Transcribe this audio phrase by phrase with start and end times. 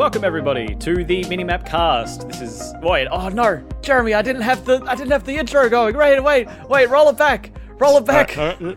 [0.00, 2.26] Welcome everybody to the Minimap Cast.
[2.26, 3.06] This is wait.
[3.08, 5.94] Oh no, Jeremy, I didn't have the I didn't have the intro going.
[5.94, 6.88] Wait, wait, wait.
[6.88, 7.52] Roll it back.
[7.78, 8.38] Roll it back.
[8.38, 8.74] Uh, do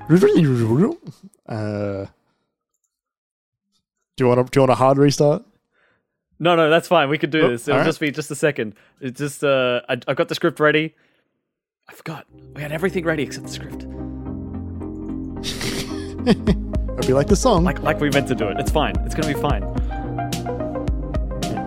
[4.19, 5.45] you want to do you want a hard restart?
[6.39, 7.07] no, no, that's fine.
[7.07, 7.69] We could do Oh, this.
[7.69, 7.87] It'll alright.
[7.87, 8.73] just be just a second.
[8.99, 10.93] It's just uh, I, I got the script ready.
[11.87, 12.25] I forgot.
[12.53, 13.83] We had everything ready except the script.
[16.97, 18.59] Hope you like the song, Like like we meant to do it.
[18.59, 18.97] It's fine.
[19.05, 19.63] It's gonna be fine.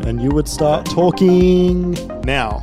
[0.06, 1.90] And you would start talking
[2.22, 2.62] now.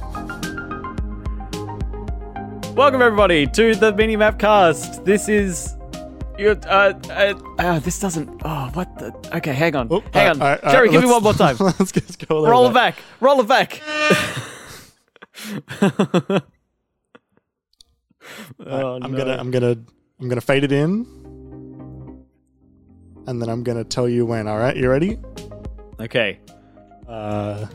[2.73, 5.03] Welcome everybody to the Minimap Cast.
[5.03, 5.75] This is.
[6.37, 8.41] You, uh, uh, uh, this doesn't.
[8.45, 9.13] Oh, what the?
[9.35, 9.89] Okay, hang on.
[9.91, 10.41] Oh, hang alright, on.
[10.41, 11.57] alright, Jerry, alright, give me one more time.
[11.59, 12.47] let's, go, let's go.
[12.47, 12.95] Roll it back.
[13.19, 13.81] Roll it back.
[18.65, 19.17] oh, I'm no.
[19.17, 19.75] gonna I'm gonna
[20.21, 21.05] I'm gonna fade it in,
[23.27, 24.47] and then I'm gonna tell you when.
[24.47, 25.19] All right, you ready?
[25.99, 26.39] Okay.
[27.07, 27.67] Uh,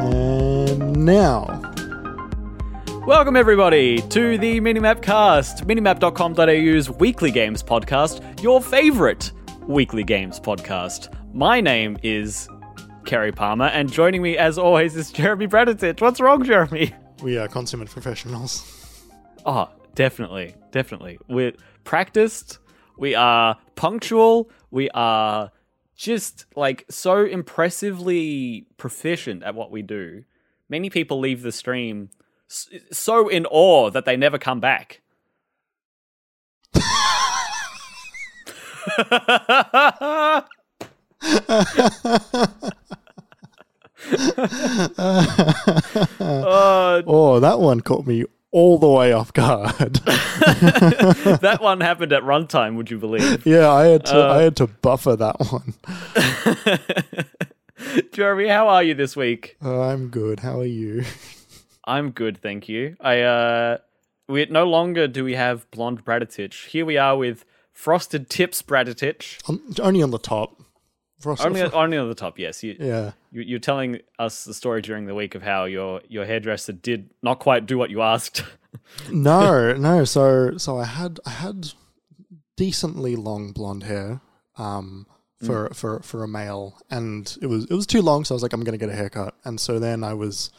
[0.00, 1.46] and now.
[3.06, 11.12] Welcome everybody to the Minimap Cast, minimap.com.au's weekly games podcast, your favorite weekly games podcast.
[11.34, 12.48] My name is
[13.04, 16.00] Kerry Palmer, and joining me as always is Jeremy Braditich.
[16.00, 16.94] What's wrong, Jeremy?
[17.22, 19.00] We are consummate professionals.
[19.46, 21.18] Oh, definitely, definitely.
[21.28, 21.52] We're
[21.84, 22.58] practiced.
[22.98, 24.50] We are punctual.
[24.70, 25.50] We are
[26.02, 30.24] just like so impressively proficient at what we do.
[30.68, 32.10] Many people leave the stream
[32.48, 35.00] so in awe that they never come back.
[38.98, 40.42] Uh,
[47.04, 49.94] Oh, that one caught me all the way off guard.
[50.04, 53.44] that one happened at runtime, would you believe?
[53.44, 55.74] yeah, I had to Uh, I had to buffer that one.
[58.12, 59.56] Jeremy, how are you this week?
[59.64, 60.40] Uh, I'm good.
[60.40, 61.04] How are you?
[61.84, 62.96] I'm good, thank you.
[63.00, 63.78] I uh
[64.28, 66.66] we no longer do we have blonde Braditich.
[66.68, 69.38] Here we are with frosted tips Braditich.
[69.48, 70.60] On, only on the top.
[71.22, 72.62] Frost- Only only on the top, yes.
[72.62, 73.12] You, yeah.
[73.30, 77.10] you you're telling us the story during the week of how your your hairdresser did
[77.22, 78.44] not quite do what you asked.
[79.10, 80.04] No, no.
[80.04, 81.72] So so I had I had
[82.56, 84.20] decently long blonde hair.
[84.56, 85.06] Um.
[85.44, 88.44] For, for for a male, and it was it was too long, so I was
[88.44, 90.52] like, I'm gonna get a haircut, and so then I was,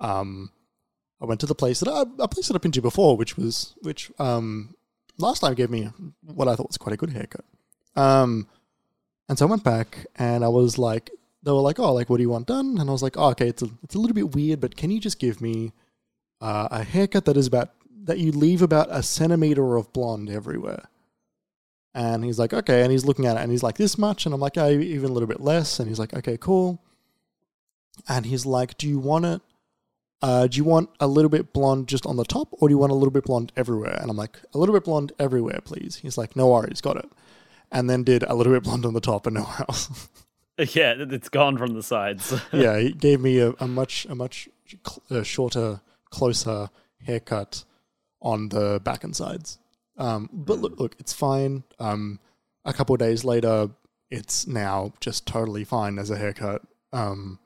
[0.00, 0.50] um,
[1.18, 3.38] I went to the place that I, a place that I've been to before, which
[3.38, 4.74] was which um
[5.16, 5.88] last time gave me
[6.20, 7.46] what I thought was quite a good haircut.
[7.96, 8.48] Um,
[9.28, 11.10] and so I went back and I was like,
[11.42, 12.78] they were like, oh, like what do you want done?
[12.78, 14.90] And I was like, oh, okay, it's a it's a little bit weird, but can
[14.90, 15.72] you just give me
[16.40, 17.70] uh, a haircut that is about
[18.04, 20.88] that you leave about a centimeter of blonde everywhere?
[21.94, 24.34] And he's like, okay, and he's looking at it and he's like, this much, and
[24.34, 26.82] I'm like, oh, even a little bit less, and he's like, okay, cool.
[28.08, 29.42] And he's like, do you want it?
[30.20, 32.78] uh, do you want a little bit blonde just on the top or do you
[32.78, 33.98] want a little bit blonde everywhere?
[34.00, 35.96] And I'm like, a little bit blonde everywhere, please.
[35.96, 37.08] He's like, no worries, got it.
[37.70, 40.08] And then did a little bit blonde on the top and nowhere else.
[40.58, 42.34] yeah, it's gone from the sides.
[42.52, 45.80] yeah, he gave me a, a much, a much cl- uh, shorter,
[46.10, 46.70] closer
[47.04, 47.64] haircut
[48.22, 49.58] on the back and sides.
[49.98, 51.64] Um, but look, look, it's fine.
[51.78, 52.20] Um,
[52.64, 53.68] a couple of days later,
[54.10, 56.62] it's now just totally fine as a haircut.
[56.92, 57.38] Um,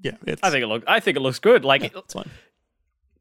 [0.00, 0.84] yeah, it's, I think it looks.
[0.88, 1.64] I think it looks good.
[1.64, 2.30] Like yeah, it's fine.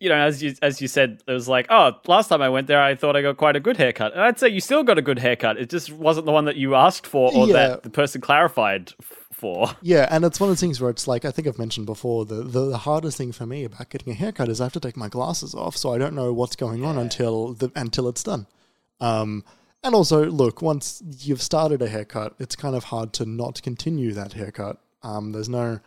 [0.02, 2.68] You know, as you as you said, it was like, oh, last time I went
[2.68, 4.98] there, I thought I got quite a good haircut, and I'd say you still got
[4.98, 5.58] a good haircut.
[5.58, 7.54] It just wasn't the one that you asked for, or Yeah.
[7.54, 8.94] that the person clarified
[9.32, 9.70] for.
[9.82, 12.26] Yeah, and it's one of the things where it's like I think I've mentioned before.
[12.26, 14.80] The, the the hardest thing for me about getting a haircut is I have to
[14.80, 18.24] take my glasses off, so I don't know what's going on until the until it's
[18.24, 18.48] done.
[19.00, 19.44] Um,
[19.84, 24.12] and also, look, once you've started a haircut, it's kind of hard to not continue
[24.14, 24.78] that haircut.
[25.02, 25.80] Um, there's no,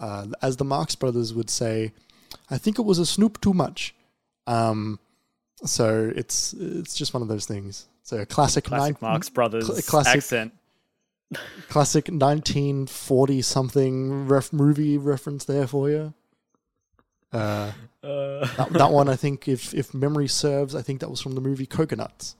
[0.00, 1.92] uh, as the Marx Brothers would say,
[2.50, 3.94] I think it was a snoop too much.
[4.46, 4.98] Um,
[5.64, 7.86] so it's it's just one of those things.
[8.02, 10.52] So a classic, Classic nine- Marx Brothers cl- classic- accent.
[11.68, 16.12] classic 1940 something ref- movie reference there for you.
[17.32, 21.22] Uh, Uh, that, that one, I think, if if memory serves, I think that was
[21.22, 22.34] from the movie Cocoanuts.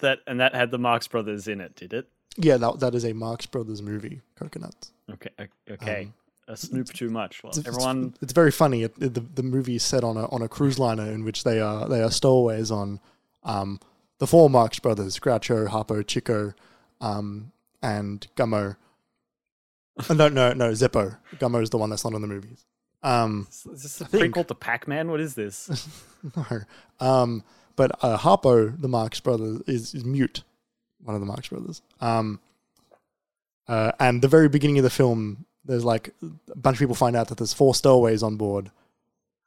[0.00, 2.08] that and that had the Marx Brothers in it, did it?
[2.38, 4.92] Yeah, that that is a Marx Brothers movie, Cocoanuts.
[5.12, 5.28] Okay,
[5.70, 6.02] okay.
[6.04, 6.14] Um,
[6.48, 7.42] a snoop too much.
[7.42, 8.14] Well, It's, everyone.
[8.20, 8.82] it's, very funny.
[8.82, 11.44] It, it- the the movie is set on a on a cruise liner in which
[11.44, 13.00] they are they are stowaways on
[13.44, 13.80] um
[14.18, 16.54] the four Marx Brothers: Groucho, Harpo, Chico,
[17.00, 17.52] um,
[17.82, 18.76] and Gummo.
[20.08, 21.18] Uh, no, no, no, Zeppo.
[21.36, 22.64] Gummo is the one that's not in the movies.
[23.02, 25.10] Um, Is this a prequel to Pac Man?
[25.10, 25.86] What is this?
[26.36, 26.46] no.
[26.98, 27.44] Um,
[27.76, 30.44] but uh, Harpo, the Marx brother, is, is mute.
[31.04, 31.82] One of the Marx brothers.
[32.00, 32.40] Um,
[33.68, 37.16] uh, and the very beginning of the film, there's like a bunch of people find
[37.16, 38.70] out that there's four stowaways on board,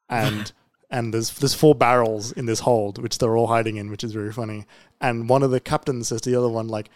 [0.10, 0.52] and
[0.90, 4.14] and there's there's four barrels in this hold, which they're all hiding in, which is
[4.14, 4.66] very funny.
[5.02, 6.90] And one of the captains says to the other one, like,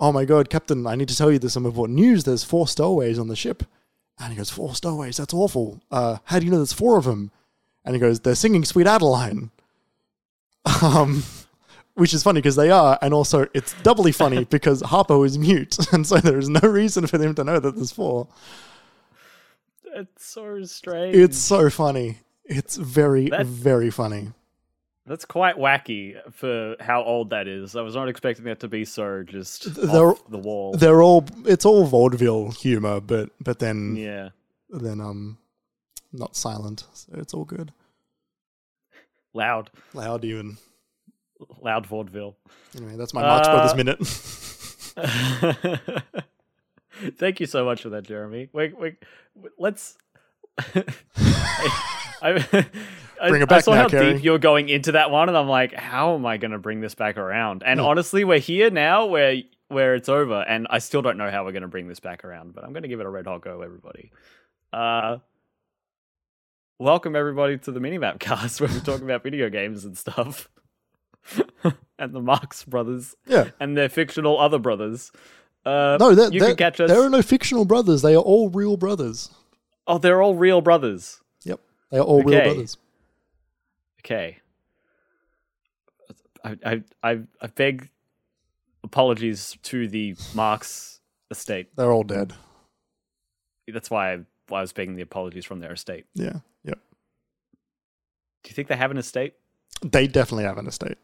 [0.00, 2.24] "Oh my god, Captain, I need to tell you there's some important news.
[2.24, 3.64] There's four stowaways on the ship."
[4.18, 5.80] And he goes, Four stowaways, that's awful.
[5.90, 7.30] Uh, how do you know there's four of them?
[7.84, 9.50] And he goes, They're singing Sweet Adeline.
[10.82, 11.24] Um,
[11.94, 15.76] which is funny because they are, and also it's doubly funny because Harpo is mute,
[15.92, 18.28] and so there is no reason for them to know that there's four.
[19.94, 21.14] It's so strange.
[21.16, 22.18] It's so funny.
[22.44, 24.32] It's very, That- very funny.
[25.06, 27.76] That's quite wacky for how old that is.
[27.76, 30.72] I was not expecting that to be so just They're- off the wall.
[30.72, 34.30] They're all it's all vaudeville humor, but but then yeah.
[34.70, 35.36] then um
[36.10, 37.70] not silent, so it's all good.
[39.34, 39.70] Loud.
[39.92, 40.56] Loud even.
[41.60, 42.36] Loud vaudeville.
[42.76, 43.98] Anyway, that's my Marx Uh, Brothers minute.
[47.18, 48.48] Thank you so much for that, Jeremy.
[48.52, 48.96] Wait, wait,
[49.58, 49.98] let's.
[52.22, 52.66] I,
[53.20, 54.14] I, Bring it I back saw now, how Kerry.
[54.14, 56.80] deep you're going into that one, and I'm like, how am I going to bring
[56.80, 57.62] this back around?
[57.66, 59.36] And honestly, we're here now, where
[59.68, 62.24] where it's over, and I still don't know how we're going to bring this back
[62.24, 62.54] around.
[62.54, 64.12] But I'm going to give it a red hot go, everybody.
[64.72, 65.18] Uh,
[66.78, 70.48] welcome everybody to the Minimap Cast, where we talk about video games and stuff,
[71.98, 73.50] and the Marx Brothers yeah.
[73.60, 75.12] and their fictional other brothers.
[75.64, 76.90] Uh, No, they're, you they're, can catch us.
[76.90, 78.02] there are no fictional brothers.
[78.02, 79.30] They are all real brothers.
[79.86, 81.20] Oh, they're all real brothers.
[81.44, 81.60] Yep.
[81.90, 82.76] They are all real brothers.
[84.00, 84.38] Okay.
[86.44, 87.90] I I I, I beg
[88.82, 91.00] apologies to the Marx
[91.30, 91.68] estate.
[91.76, 92.34] They're all dead.
[93.66, 94.18] That's why I,
[94.48, 96.04] why I was begging the apologies from their estate.
[96.14, 96.40] Yeah.
[96.64, 96.78] Yep.
[98.42, 99.34] Do you think they have an estate?
[99.82, 100.98] They definitely have an estate.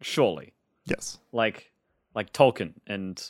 [0.00, 0.52] Surely,
[0.86, 1.18] Yes.
[1.32, 1.72] like
[2.14, 3.20] like Tolkien and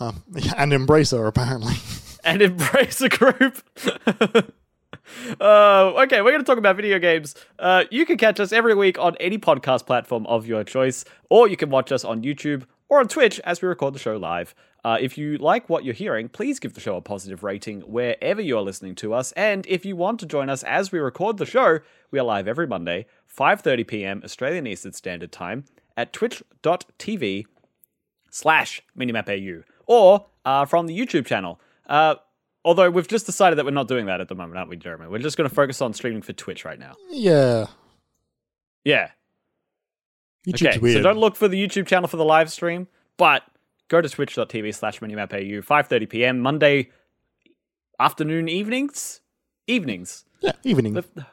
[0.00, 0.22] Um,
[0.56, 1.74] and Embracer, apparently.
[2.24, 4.52] and Embracer Group.
[5.40, 7.34] uh, okay, we're going to talk about video games.
[7.58, 11.48] Uh, you can catch us every week on any podcast platform of your choice, or
[11.48, 14.54] you can watch us on YouTube or on Twitch as we record the show live.
[14.84, 18.40] Uh, if you like what you're hearing, please give the show a positive rating wherever
[18.40, 19.32] you are listening to us.
[19.32, 21.80] And if you want to join us as we record the show,
[22.10, 24.22] we are live every Monday, 5:30 p.m.
[24.24, 25.64] Australian Eastern Standard Time
[25.96, 27.46] at twitch.tv
[28.30, 31.60] slash minimapau or uh, from the YouTube channel.
[31.86, 32.14] Uh,
[32.64, 35.08] although we've just decided that we're not doing that at the moment, aren't we, Jeremy?
[35.08, 36.94] We're just going to focus on streaming for Twitch right now.
[37.10, 37.66] yeah.
[38.84, 39.10] Yeah.
[40.46, 40.78] YouTube's okay.
[40.78, 40.96] weird.
[40.98, 42.86] So don't look for the YouTube channel for the live stream,
[43.16, 43.42] but
[43.88, 46.40] go to twitch.tv slash minimapau, 5.30 p.m.
[46.40, 46.90] Monday
[47.98, 49.20] afternoon evenings?
[49.66, 50.24] Evenings.
[50.40, 50.94] yeah, evening.
[50.94, 51.26] The-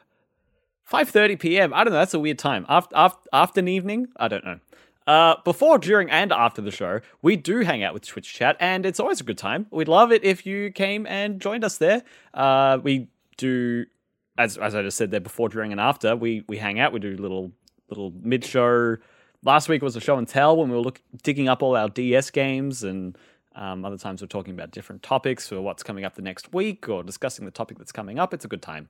[0.90, 1.74] 5:30 p.m.
[1.74, 1.98] I don't know.
[1.98, 2.64] That's a weird time.
[2.68, 4.60] After after after an evening, I don't know.
[5.06, 8.84] Uh, before, during, and after the show, we do hang out with Twitch chat, and
[8.84, 9.66] it's always a good time.
[9.70, 12.02] We'd love it if you came and joined us there.
[12.34, 13.86] Uh, we do,
[14.38, 16.14] as as I just said there, before, during, and after.
[16.16, 16.92] We we hang out.
[16.92, 17.52] We do little
[17.88, 18.96] little mid show.
[19.42, 21.88] Last week was a show and tell when we were look, digging up all our
[21.88, 23.16] DS games, and
[23.54, 26.88] um, other times we're talking about different topics for what's coming up the next week
[26.88, 28.34] or discussing the topic that's coming up.
[28.34, 28.88] It's a good time.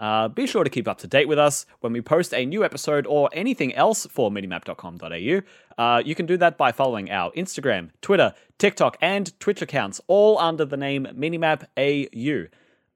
[0.00, 2.64] Uh, be sure to keep up to date with us when we post a new
[2.64, 5.82] episode or anything else for minimap.com.au.
[5.82, 10.38] Uh, you can do that by following our Instagram, Twitter, TikTok, and Twitch accounts, all
[10.38, 12.48] under the name minimapau.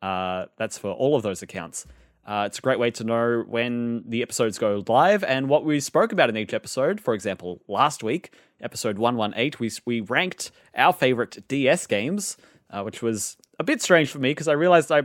[0.02, 1.87] Uh, that's for all of those accounts.
[2.26, 5.78] Uh, it's a great way to know when the episodes go live and what we
[5.78, 7.00] spoke about in each episode.
[7.00, 12.37] For example, last week, episode 118, we, we ranked our favorite DS games,
[12.71, 15.02] uh, which was a bit strange for me because I realized I,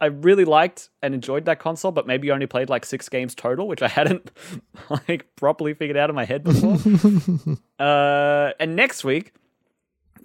[0.00, 3.68] I really liked and enjoyed that console, but maybe only played like six games total,
[3.68, 4.32] which I hadn't
[4.90, 6.78] like properly figured out in my head before.
[7.78, 9.34] uh, and next week,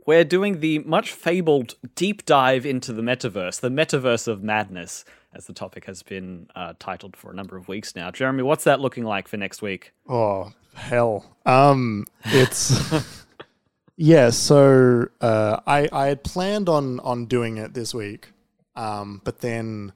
[0.07, 5.45] we're doing the much fabled deep dive into the metaverse, the metaverse of madness, as
[5.45, 8.11] the topic has been uh, titled for a number of weeks now.
[8.11, 9.93] Jeremy, what's that looking like for next week?
[10.07, 11.37] Oh hell.
[11.45, 12.93] Um, it's
[13.97, 14.29] yeah.
[14.29, 18.29] So uh, I I had planned on on doing it this week,
[18.75, 19.93] um, but then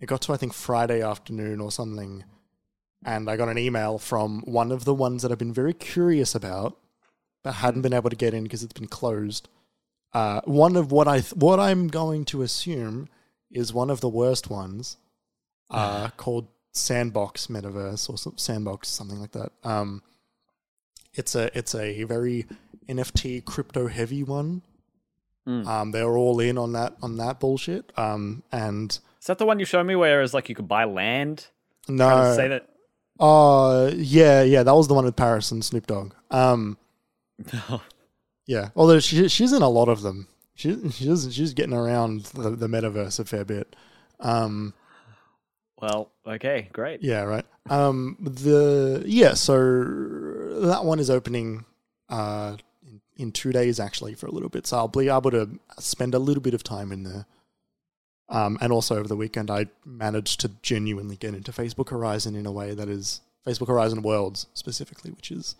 [0.00, 2.24] it got to I think Friday afternoon or something,
[3.04, 6.34] and I got an email from one of the ones that I've been very curious
[6.34, 6.76] about,
[7.42, 9.48] but hadn't been able to get in because it's been closed.
[10.12, 13.08] Uh, one of what I th- what I'm going to assume
[13.52, 14.96] is one of the worst ones,
[15.70, 19.52] uh, called Sandbox Metaverse or some, Sandbox something like that.
[19.64, 20.02] Um,
[21.14, 22.46] it's a it's a very
[22.88, 24.62] NFT crypto heavy one.
[25.48, 25.66] Mm.
[25.66, 27.92] Um, they're all in on that on that bullshit.
[27.96, 28.90] Um, and
[29.20, 31.46] Is that the one you showed me where it's like you could buy land?
[31.88, 32.66] no, Say that.
[33.18, 36.14] Uh yeah, yeah, that was the one with Paris and Snoop Dogg.
[36.30, 36.78] Um
[38.46, 38.70] yeah.
[38.76, 40.28] Although she she's in a lot of them.
[40.60, 43.74] She she's she's getting around the, the metaverse a fair bit.
[44.18, 44.74] Um
[45.80, 47.02] well, okay, great.
[47.02, 47.46] Yeah, right.
[47.70, 49.56] Um the yeah, so
[50.66, 51.64] that one is opening
[52.10, 54.66] uh in, in 2 days actually for a little bit.
[54.66, 55.48] So I'll be able to
[55.78, 57.24] spend a little bit of time in there.
[58.28, 62.46] Um, and also over the weekend, I managed to genuinely get into Facebook Horizon in
[62.46, 65.56] a way that is Facebook Horizon Worlds specifically, which is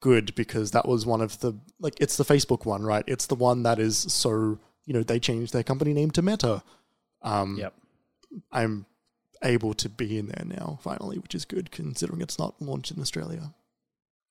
[0.00, 3.04] good because that was one of the like it's the Facebook one, right?
[3.06, 6.62] It's the one that is so you know they changed their company name to Meta.
[7.22, 7.74] Um, Yep.
[8.52, 8.86] I'm
[9.42, 13.00] able to be in there now finally, which is good considering it's not launched in
[13.00, 13.54] Australia.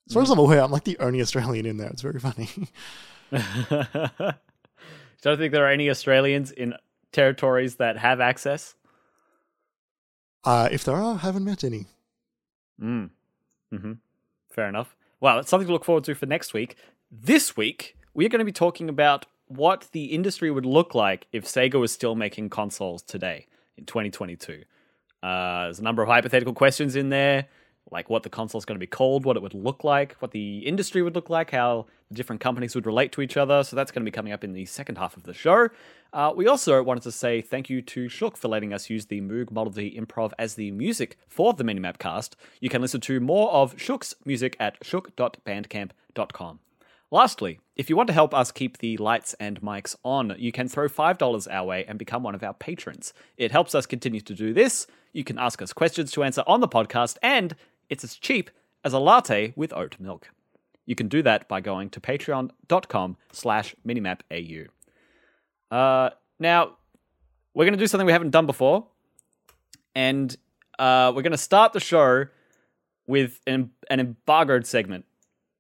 [0.08, 1.90] As far as I'm aware, I'm like the only Australian in there.
[1.90, 2.50] It's very funny.
[5.22, 6.74] Don't think there are any Australians in
[7.12, 8.76] territories that have access.
[10.44, 11.88] uh, if there are, I haven't met any.
[12.82, 13.10] Mm.
[13.72, 13.94] hmm
[14.52, 14.96] Fair enough.
[15.20, 16.76] Well, it's something to look forward to for next week.
[17.12, 21.46] This week, we're going to be talking about what the industry would look like if
[21.46, 23.48] Sega was still making consoles today
[23.78, 24.64] in 2022.
[25.24, 27.48] Uh, there's a number of hypothetical questions in there,
[27.90, 30.60] like what the console's going to be called, what it would look like, what the
[30.60, 33.64] industry would look like, how the different companies would relate to each other.
[33.64, 35.70] So that's going to be coming up in the second half of the show.
[36.14, 39.22] Uh, we also wanted to say thank you to Shook for letting us use the
[39.22, 42.36] Moog Model D Improv as the music for the Minimap cast.
[42.60, 46.60] You can listen to more of Shook's music at shook.bandcamp.com.
[47.10, 50.68] Lastly, if you want to help us keep the lights and mics on, you can
[50.68, 53.14] throw $5 our way and become one of our patrons.
[53.38, 54.88] It helps us continue to do this.
[55.14, 57.56] You can ask us questions to answer on the podcast, and
[57.90, 58.52] it's as cheap
[58.84, 60.30] as a latte with oat milk.
[60.86, 64.68] You can do that by going to patreon.com slash minimapau.
[65.72, 66.10] Uh,
[66.40, 66.78] now,
[67.54, 68.88] we're going to do something we haven't done before,
[69.96, 70.36] and
[70.78, 72.26] uh, we're going to start the show
[73.08, 75.06] with an, an embargoed segment,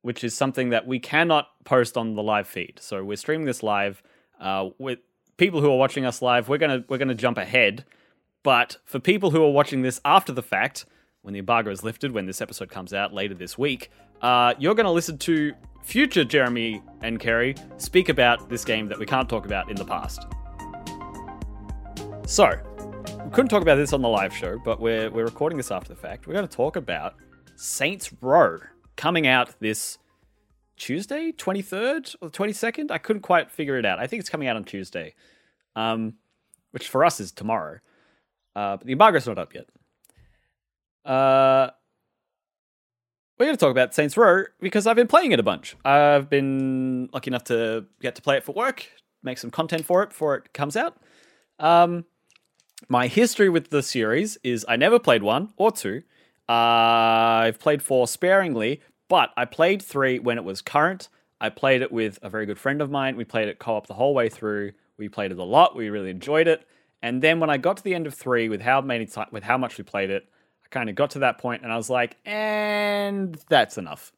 [0.01, 2.79] which is something that we cannot post on the live feed.
[2.79, 4.03] So we're streaming this live
[4.39, 4.99] uh, with
[5.37, 6.49] people who are watching us live.
[6.49, 7.85] We're gonna we're gonna jump ahead,
[8.43, 10.85] but for people who are watching this after the fact,
[11.27, 13.91] when the embargo is lifted, when this episode comes out later this week,
[14.21, 15.53] uh, you're gonna listen to
[15.83, 19.83] future Jeremy and Kerry speak about this game that we can't talk about in the
[19.83, 20.25] past.
[22.25, 22.57] So,
[23.25, 25.89] we couldn't talk about this on the live show, but we're we're recording this after
[25.93, 26.27] the fact.
[26.27, 27.15] We're going to talk about
[27.57, 28.59] Saints Row
[28.95, 29.97] coming out this
[30.77, 32.89] Tuesday, 23rd or 22nd.
[32.89, 33.99] I couldn't quite figure it out.
[33.99, 35.13] I think it's coming out on Tuesday,
[35.75, 36.13] um,
[36.71, 37.79] which for us is tomorrow.
[38.55, 39.67] Uh, but the embargo's not up yet.
[41.05, 41.69] Uh,
[43.37, 45.75] we're going to talk about Saints Row because I've been playing it a bunch.
[45.85, 48.87] I've been lucky enough to get to play it for work,
[49.21, 50.97] make some content for it before it comes out.
[51.59, 52.05] Um,
[52.89, 56.03] my history with the series is I never played one or two.
[56.49, 61.09] Uh, I've played four sparingly, but I played three when it was current.
[61.39, 63.15] I played it with a very good friend of mine.
[63.15, 64.71] We played it co op the whole way through.
[64.97, 65.75] We played it a lot.
[65.75, 66.67] We really enjoyed it.
[67.01, 69.57] And then when I got to the end of three, with how many with how
[69.57, 70.27] much we played it,
[70.67, 74.11] I kind of got to that point, and I was like, and that's enough.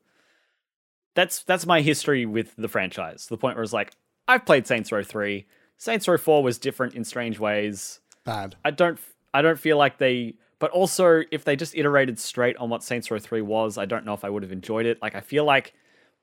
[1.16, 3.28] That's that's my history with the franchise.
[3.28, 3.92] The point where it's like,
[4.28, 5.46] I've played Saints Row three.
[5.78, 8.00] Saints Row four was different in strange ways.
[8.24, 8.56] Bad.
[8.66, 9.00] I don't
[9.34, 13.10] I don't feel like they but also if they just iterated straight on what Saints
[13.10, 15.02] Row 3 was, I don't know if I would have enjoyed it.
[15.02, 15.74] Like I feel like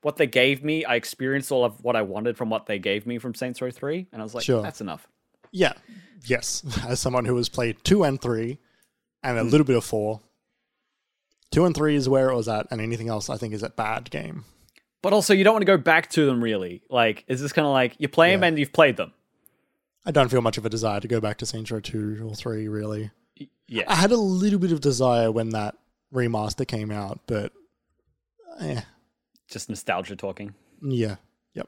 [0.03, 3.07] what they gave me, I experienced all of what I wanted from what they gave
[3.07, 4.61] me from Saints Row 3 and I was like Sure.
[4.61, 5.07] that's enough.
[5.51, 5.73] Yeah.
[6.25, 6.63] Yes.
[6.87, 8.59] As someone who has played two and three
[9.23, 10.21] and a little bit of four,
[11.51, 13.69] two and three is where it was at, and anything else I think is a
[13.69, 14.45] bad game.
[15.01, 16.81] But also you don't want to go back to them really.
[16.89, 18.47] Like is this kind of like you play them Yeah.
[18.47, 19.13] and you've played them.
[20.05, 22.33] I don't feel much of a desire to go back to Saints Row 2 or
[22.33, 23.11] 3, really.
[23.39, 23.83] Y- Yeah.
[23.87, 25.75] I had a little bit of desire when that
[26.13, 27.51] remaster came out, but
[28.61, 28.81] eh,
[29.49, 30.55] just nostalgia talking.
[30.81, 31.17] yeah.
[31.55, 31.67] Yep.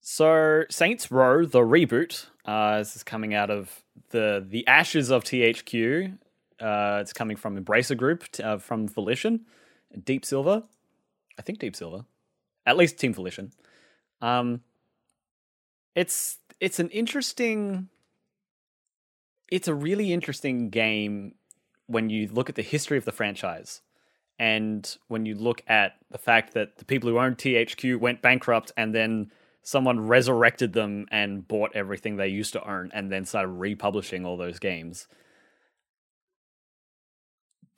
[0.00, 5.24] So Saints Row, the reboot, uh, this is coming out of the the ashes of
[5.24, 6.18] THQ.
[6.60, 9.46] Uh, it's coming from Embracer Group, t- uh, from Volition,
[10.04, 10.64] Deep Silver,
[11.38, 12.04] I think Deep Silver,
[12.66, 13.52] at least Team Volition.
[14.20, 14.60] Um,
[15.94, 17.88] it's it's an interesting,
[19.50, 21.34] it's a really interesting game
[21.86, 23.80] when you look at the history of the franchise.
[24.38, 28.72] And when you look at the fact that the people who owned THQ went bankrupt
[28.74, 29.30] and then
[29.62, 34.38] someone resurrected them and bought everything they used to own and then started republishing all
[34.38, 35.08] those games.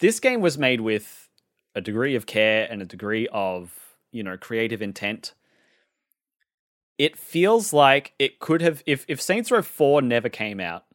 [0.02, 1.28] This game was made with
[1.76, 5.32] a degree of care and a degree of, you know, creative intent.
[6.98, 10.86] It feels like it could have if if Saints Row 4 never came out,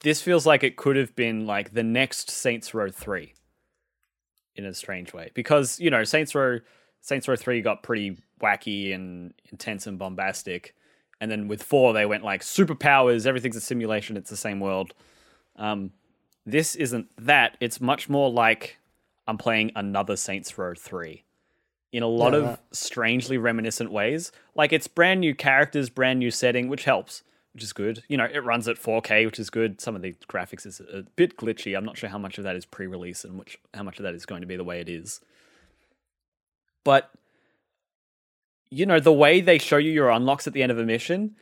[0.00, 3.32] this feels like it could have been like the next Saints Row 3
[4.56, 5.30] in a strange way.
[5.34, 6.58] Because you know Saints Row
[7.00, 10.74] Saints Row 3 got pretty wacky and intense and bombastic.
[11.20, 14.94] And then with 4 they went like superpowers everything's a simulation it's the same world.
[15.54, 15.92] Um
[16.46, 18.78] this isn't that it's much more like
[19.26, 21.24] I'm playing another Saints Row 3
[21.92, 26.30] in a lot Yeah, of strangely reminiscent ways like it's brand new characters brand new
[26.30, 27.22] setting which helps
[27.54, 28.02] which is good.
[28.08, 29.80] You know, it runs at 4K, which is good.
[29.80, 31.76] Some of the graphics is a bit glitchy.
[31.76, 34.14] I'm not sure how much of that is pre-release and which how much of that
[34.14, 35.20] is going to be the way it is.
[36.82, 37.10] But
[38.70, 41.36] you know, the way they show you your unlocks at the end of a mission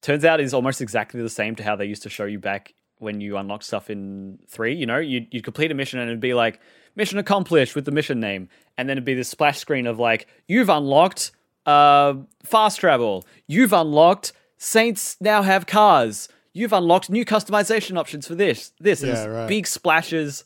[0.00, 2.72] turns out is almost exactly the same to how they used to show you back
[2.98, 6.20] when you unlock stuff in 3, you know, you'd, you'd complete a mission and it'd
[6.20, 6.60] be like
[6.96, 10.26] mission accomplished with the mission name and then it'd be this splash screen of like
[10.46, 11.30] you've unlocked
[11.66, 12.14] uh
[12.44, 13.26] fast travel.
[13.46, 16.28] You've unlocked Saints now have cars.
[16.52, 18.72] You've unlocked new customization options for this.
[18.80, 19.48] This Yeah, it's right.
[19.48, 20.44] big splashes,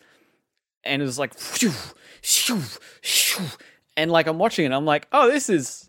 [0.84, 1.72] and it was like, phew,
[3.96, 5.88] and like I'm watching it, I'm like, oh, this is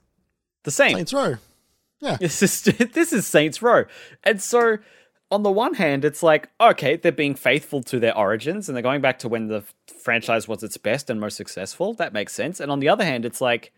[0.63, 0.95] the same.
[0.95, 1.35] Saints Row.
[1.99, 2.17] Yeah.
[2.21, 3.85] This is this is Saints Row,
[4.23, 4.77] and so
[5.33, 8.83] on the one hand, it's like okay, they're being faithful to their origins, and they're
[8.83, 9.63] going back to when the
[10.03, 11.93] franchise was its best and most successful.
[11.93, 12.59] That makes sense.
[12.59, 13.73] And on the other hand, it's like,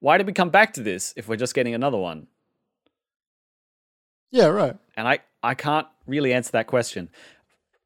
[0.00, 2.28] why did we come back to this if we're just getting another one?
[4.30, 4.76] Yeah, right.
[4.96, 7.10] and I I can't really answer that question.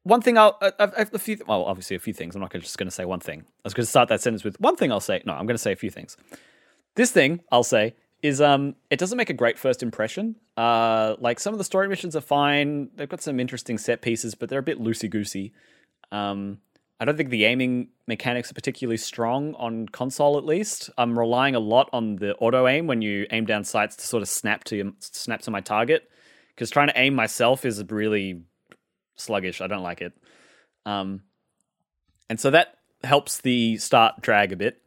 [0.03, 2.35] One thing I'll I, I, a few well obviously a few things.
[2.35, 3.41] I'm not just going to say one thing.
[3.41, 4.91] I was going to start that sentence with one thing.
[4.91, 5.33] I'll say no.
[5.33, 6.15] I'm going to say a few things.
[6.95, 10.35] This thing I'll say is um it doesn't make a great first impression.
[10.57, 12.89] Uh, like some of the story missions are fine.
[12.95, 15.53] They've got some interesting set pieces, but they're a bit loosey goosey.
[16.11, 16.59] Um,
[16.99, 20.37] I don't think the aiming mechanics are particularly strong on console.
[20.37, 23.95] At least I'm relying a lot on the auto aim when you aim down sights
[23.97, 26.09] to sort of snap to snap to my target
[26.53, 28.41] because trying to aim myself is really
[29.15, 29.61] sluggish.
[29.61, 30.11] I don't like it.
[30.85, 31.21] Um,
[32.29, 34.81] and so that helps the start drag a bit.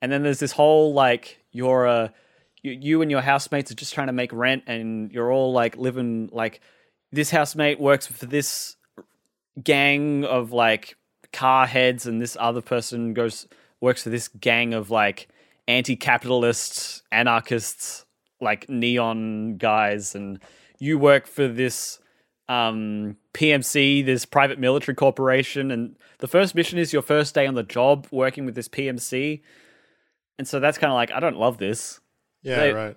[0.00, 2.14] And then there's this whole like you're a
[2.62, 5.76] you, you and your housemates are just trying to make rent, and you're all like
[5.76, 6.60] living like
[7.12, 8.76] this housemate works for this
[9.62, 10.96] gang of like
[11.32, 13.46] car heads, and this other person goes
[13.80, 15.28] works for this gang of like
[15.68, 18.04] anti-capitalist anarchists,
[18.40, 20.40] like neon guys, and
[20.78, 21.98] you work for this
[22.48, 27.54] um, PMC, this private military corporation, and the first mission is your first day on
[27.54, 29.42] the job working with this PMC,
[30.38, 32.00] and so that's kind of like I don't love this.
[32.48, 32.96] Yeah, They- right.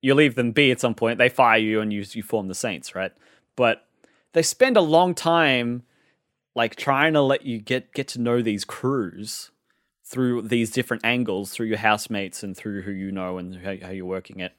[0.00, 2.54] You leave them be at some point, they fire you, and you you form the
[2.54, 3.12] Saints, right?
[3.56, 3.86] But
[4.34, 5.84] they spend a long time
[6.54, 9.50] like trying to let you get get to know these crews
[10.04, 13.90] through these different angles, through your housemates and through who you know and how, how
[13.90, 14.52] you're working it.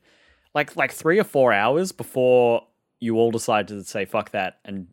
[0.56, 2.66] Like like three or four hours before
[3.00, 4.88] you all decide to say fuck that and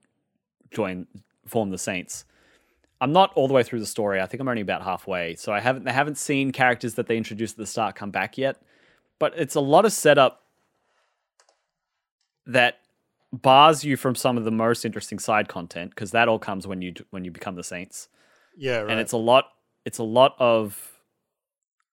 [0.71, 1.07] join
[1.47, 2.27] form the Saints.
[3.01, 4.21] I'm not all the way through the story.
[4.21, 5.35] I think I'm only about halfway.
[5.37, 8.37] So I haven't they haven't seen characters that they introduced at the start come back
[8.37, 8.61] yet.
[9.19, 10.43] But it's a lot of setup
[12.47, 12.79] that
[13.33, 16.83] bars you from some of the most interesting side content because that all comes when
[16.83, 18.09] you when you become the Saints.
[18.57, 18.91] Yeah, right.
[18.91, 19.47] and it's a lot
[19.85, 20.93] it's a lot of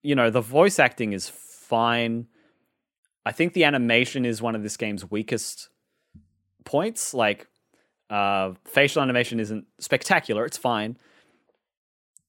[0.02, 2.26] you know the voice acting is fine.
[3.24, 5.68] I think the animation is one of this game's weakest
[6.64, 7.46] points like
[8.10, 10.98] uh facial animation isn't spectacular it's fine.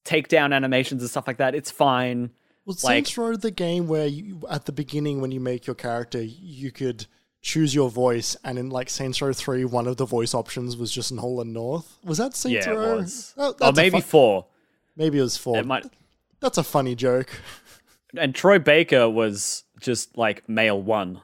[0.06, 2.32] Takedown animations and stuff like that it's fine
[2.66, 5.76] Was like- Saints Row the game where you, at the beginning when you make your
[5.76, 7.08] character, you could
[7.42, 10.92] choose your voice, and in like Saints Row Three, one of the voice options was
[10.92, 11.98] just Nolan North.
[12.04, 12.94] Was that Saints yeah Row?
[12.94, 14.46] it was Oh, or maybe four
[14.96, 15.58] maybe it was four.
[15.58, 15.86] it might
[16.40, 17.30] That's a funny joke.
[18.16, 21.22] and troy baker was just like male one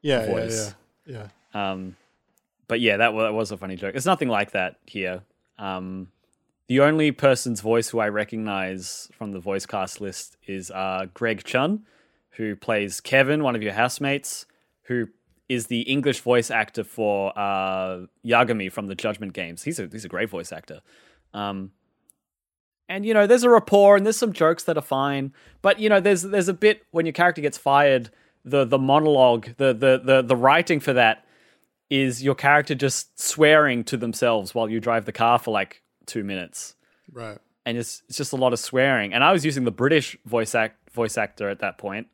[0.00, 0.74] Yeah, yeah, Voice.
[1.04, 1.70] yeah, yeah.
[1.72, 1.96] Um,
[2.68, 3.94] but yeah, that was, that was a funny joke.
[3.96, 5.22] It's nothing like that here.
[5.58, 6.08] Um,
[6.70, 11.42] the only person's voice who I recognize from the voice cast list is uh, Greg
[11.42, 11.84] Chun,
[12.36, 14.46] who plays Kevin, one of your housemates,
[14.82, 15.08] who
[15.48, 19.64] is the English voice actor for uh, Yagami from the Judgment Games.
[19.64, 20.80] He's a he's a great voice actor.
[21.34, 21.72] Um,
[22.88, 25.88] and you know, there's a rapport and there's some jokes that are fine, but you
[25.88, 28.10] know, there's there's a bit when your character gets fired,
[28.44, 31.26] the the monologue, the the the the writing for that
[31.90, 36.24] is your character just swearing to themselves while you drive the car for like two
[36.24, 36.74] minutes,
[37.12, 37.38] Right.
[37.64, 39.14] and it's it's just a lot of swearing.
[39.14, 42.08] And I was using the British voice act voice actor at that point,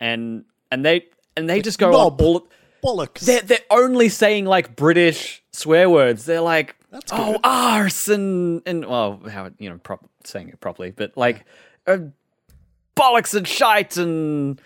[0.00, 2.48] and and they and they just go on all.
[2.84, 3.20] Bollocks.
[3.26, 6.24] They're they're only saying like British swear words.
[6.26, 10.92] They're like That's oh arse and and well how you know prop, saying it properly,
[10.92, 11.44] but like
[11.88, 11.98] uh,
[12.96, 14.60] bollocks and shite and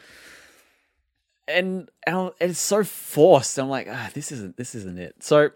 [1.49, 3.59] and, and it's so forced.
[3.59, 5.17] I'm like ah this isn't this isn't it.
[5.23, 5.51] So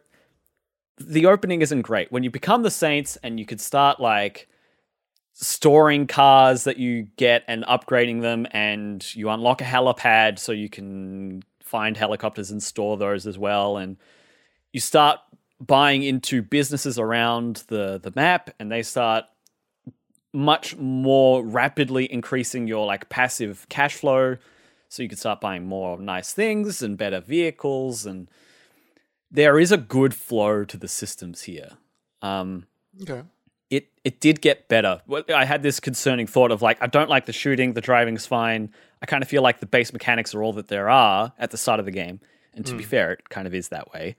[0.99, 2.11] the opening isn't great.
[2.11, 4.49] When you become the Saints and you could start like
[5.33, 10.71] storing cars that you get and upgrading them, and you unlock a helipad so you
[10.71, 13.99] can find helicopters and store those as well, and
[14.73, 15.19] you start
[15.61, 19.25] buying into businesses around the the map, and they start
[20.33, 24.37] much more rapidly increasing your like passive cash flow
[24.89, 28.31] so you can start buying more nice things and better vehicles and
[29.31, 31.71] there is a good flow to the systems here
[32.23, 32.67] um
[33.03, 33.23] Okay.
[33.71, 37.11] it it did get better Well, i had this concerning thought of like i don't
[37.11, 40.43] like the shooting the driving's fine i kind of feel like the base mechanics are
[40.43, 42.21] all that there are at the start of the game
[42.55, 44.17] and to be fair it kind of is that way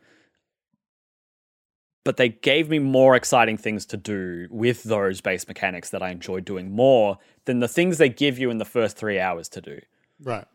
[2.04, 6.10] but they gave me more exciting things to do with those base mechanics that I
[6.12, 9.60] enjoyed doing more than the things they give you in the first three hours to
[9.60, 9.80] do.
[10.24, 10.46] Right.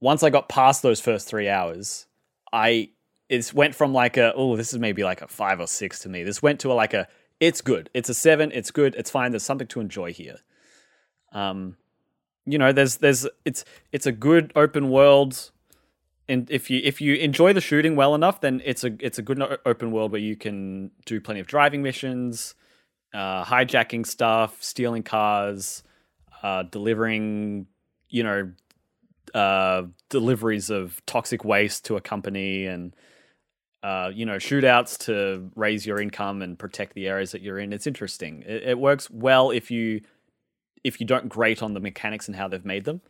[0.00, 2.06] Once I got past those first three hours,
[2.52, 2.90] I
[3.28, 6.08] it went from like a oh this is maybe like a five or six to
[6.08, 6.22] me.
[6.22, 7.08] This went to a, like a
[7.40, 7.90] it's good.
[7.92, 8.50] It's a seven.
[8.52, 8.94] It's good.
[8.94, 9.32] It's fine.
[9.32, 10.38] There's something to enjoy here.
[11.32, 11.76] Um,
[12.44, 15.50] you know, there's there's it's it's a good open world
[16.28, 19.22] and if you if you enjoy the shooting well enough, then it's a it's a
[19.22, 22.54] good open world where you can do plenty of driving missions,
[23.14, 25.82] uh, hijacking stuff, stealing cars,
[26.42, 27.66] uh, delivering
[28.08, 28.50] you know
[29.34, 32.94] uh, deliveries of toxic waste to a company, and
[33.82, 37.72] uh, you know shootouts to raise your income and protect the areas that you're in.
[37.72, 38.42] It's interesting.
[38.46, 40.00] It, it works well if you
[40.84, 43.00] if you don't grate on the mechanics and how they've made them.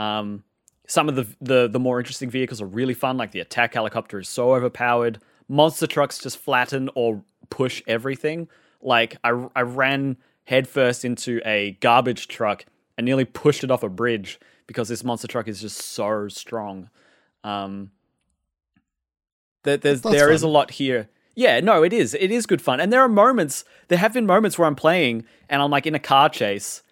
[0.00, 0.44] Um,
[0.86, 4.18] some of the, the the more interesting vehicles are really fun, like the attack helicopter
[4.18, 5.20] is so overpowered.
[5.48, 8.48] Monster trucks just flatten or push everything.
[8.80, 12.64] Like I I ran headfirst into a garbage truck
[12.96, 16.88] and nearly pushed it off a bridge because this monster truck is just so strong.
[17.44, 17.90] Um,
[19.68, 21.08] there, there's That's there is a lot here.
[21.34, 22.14] Yeah, no, it is.
[22.14, 23.64] It is good fun, and there are moments.
[23.88, 26.82] There have been moments where I'm playing and I'm like in a car chase,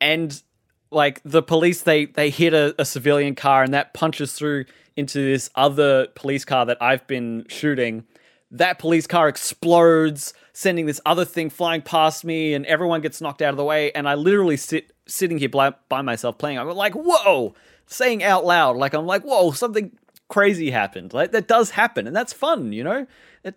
[0.00, 0.42] and
[0.90, 4.64] like the police they they hit a, a civilian car and that punches through
[4.96, 8.04] into this other police car that I've been shooting.
[8.50, 13.42] That police car explodes, sending this other thing flying past me, and everyone gets knocked
[13.42, 13.92] out of the way.
[13.92, 16.58] And I literally sit sitting here by, by myself playing.
[16.58, 17.54] I'm like, whoa,
[17.86, 19.92] saying out loud, like I'm like, whoa, something
[20.28, 21.12] crazy happened.
[21.14, 23.06] Like that does happen, and that's fun, you know.
[23.44, 23.54] It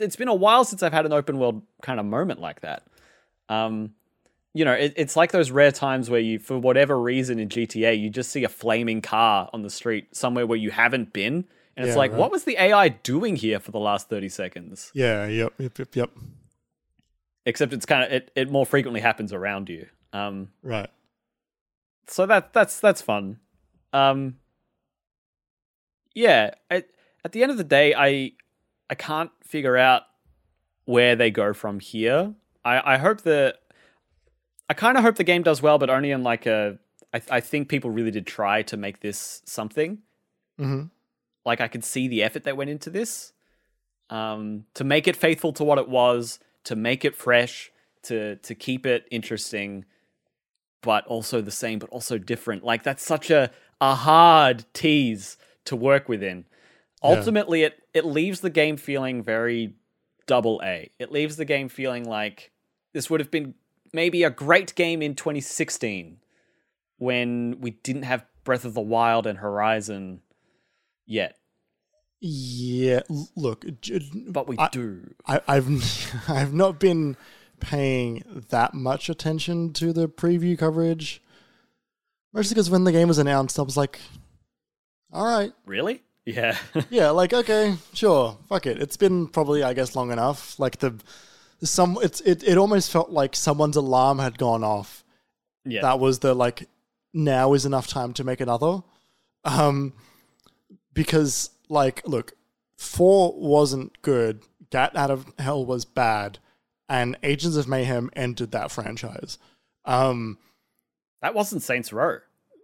[0.00, 2.84] it's been a while since I've had an open world kind of moment like that.
[3.48, 3.94] Um,
[4.54, 7.98] you know, it, it's like those rare times where you, for whatever reason in GTA,
[8.00, 11.44] you just see a flaming car on the street somewhere where you haven't been.
[11.76, 12.18] And it's Yeah, like, right.
[12.18, 14.90] what was the AI doing here for the last 30 seconds?
[14.94, 15.26] Yeah.
[15.28, 15.52] Yep.
[15.58, 15.78] Yep.
[15.78, 15.94] Yep.
[15.96, 16.10] Yep.
[17.46, 19.86] Except it's kind of, it, it more frequently happens around you.
[20.12, 20.90] Um, Right.
[22.08, 23.38] so that that's that's fun.
[23.92, 24.38] Um,
[26.18, 26.88] yeah, at,
[27.24, 28.32] at the end of the day, I
[28.90, 30.02] I can't figure out
[30.84, 32.34] where they go from here.
[32.64, 33.60] I I hope that
[34.68, 36.78] I kind of hope the game does well, but only in like a.
[37.14, 39.98] I I think people really did try to make this something.
[40.58, 40.86] hmm
[41.46, 43.32] Like I could see the effort that went into this,
[44.10, 47.70] um, to make it faithful to what it was, to make it fresh,
[48.02, 49.84] to to keep it interesting,
[50.82, 52.64] but also the same, but also different.
[52.64, 55.36] Like that's such a a hard tease
[55.68, 56.44] to work within.
[57.02, 59.74] Ultimately, it it leaves the game feeling very
[60.26, 60.90] double A.
[60.98, 62.50] It leaves the game feeling like
[62.92, 63.54] this would have been
[63.92, 66.18] maybe a great game in 2016
[66.98, 70.20] when we didn't have Breath of the Wild and Horizon
[71.06, 71.36] yet,
[72.20, 73.00] Yeah.
[73.36, 73.64] Look,
[74.28, 75.14] but we I- do.
[75.26, 75.68] I, I've
[76.28, 77.16] I've not been
[77.60, 81.22] paying that much attention to the preview coverage,
[82.32, 84.00] mostly because when the game was announced, I was like,
[85.12, 86.02] "All right, Really?
[86.24, 86.58] Yeah.
[86.90, 90.58] yeah, like okay, sure, fuck it." It's been probably, I guess, long enough.
[90.58, 90.94] Like the
[91.62, 95.04] some, it's it it almost felt like someone's alarm had gone off.
[95.64, 95.82] yeah.
[95.82, 96.68] That was the like,
[97.12, 98.82] now is enough time to make another.
[99.44, 99.94] Um,
[100.92, 102.32] because like, look,
[102.76, 104.42] four wasn't good.
[104.70, 106.38] Gat out of hell was bad,
[106.88, 109.38] and Agents of Mayhem ended that franchise.
[109.86, 110.36] Um,
[111.22, 112.18] that wasn't Saints Row.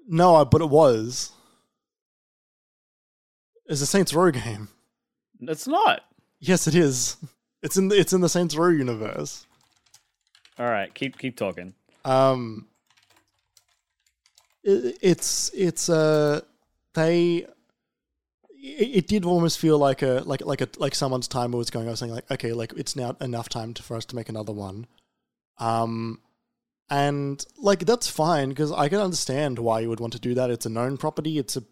[0.07, 1.33] no, but it was.
[3.66, 4.68] It's a Saints Row game.
[5.40, 6.03] It's not.
[6.40, 7.16] Yes, it is.
[7.62, 9.46] It's in the, it's in the Saints Row universe.
[10.59, 11.74] All right, keep keep talking.
[12.05, 12.66] Um,
[14.62, 16.42] it, it's it's uh
[16.92, 17.46] they.
[18.50, 21.87] It, it did almost feel like a like like a like someone's timer was going.
[21.88, 24.29] I was saying like, okay, like it's now enough time to, for us to make
[24.29, 24.87] another one.
[25.59, 26.20] Um,
[26.90, 30.50] and like that's fine because I can understand why you would want to do that.
[30.50, 31.38] It's a known property.
[31.38, 31.64] It's a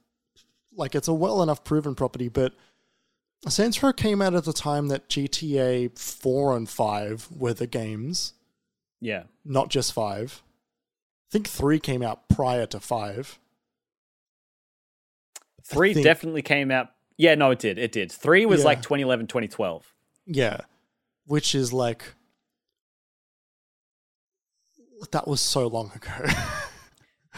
[0.76, 2.54] like it's a well enough proven property, but
[3.48, 8.34] Saints Row came out at the time that GTA 4 and 5 were the games,
[9.00, 9.24] Yeah.
[9.44, 10.42] not just 5.
[10.44, 13.38] I think 3 came out prior to 5.
[15.64, 16.90] Three think- definitely came out.
[17.16, 17.78] Yeah, no, it did.
[17.78, 18.10] It did.
[18.12, 18.66] Three was Yeah.
[18.66, 19.92] like 2011, 2012.
[20.26, 20.58] Yeah.
[21.26, 22.14] Which is like.
[25.10, 26.10] That was so long ago.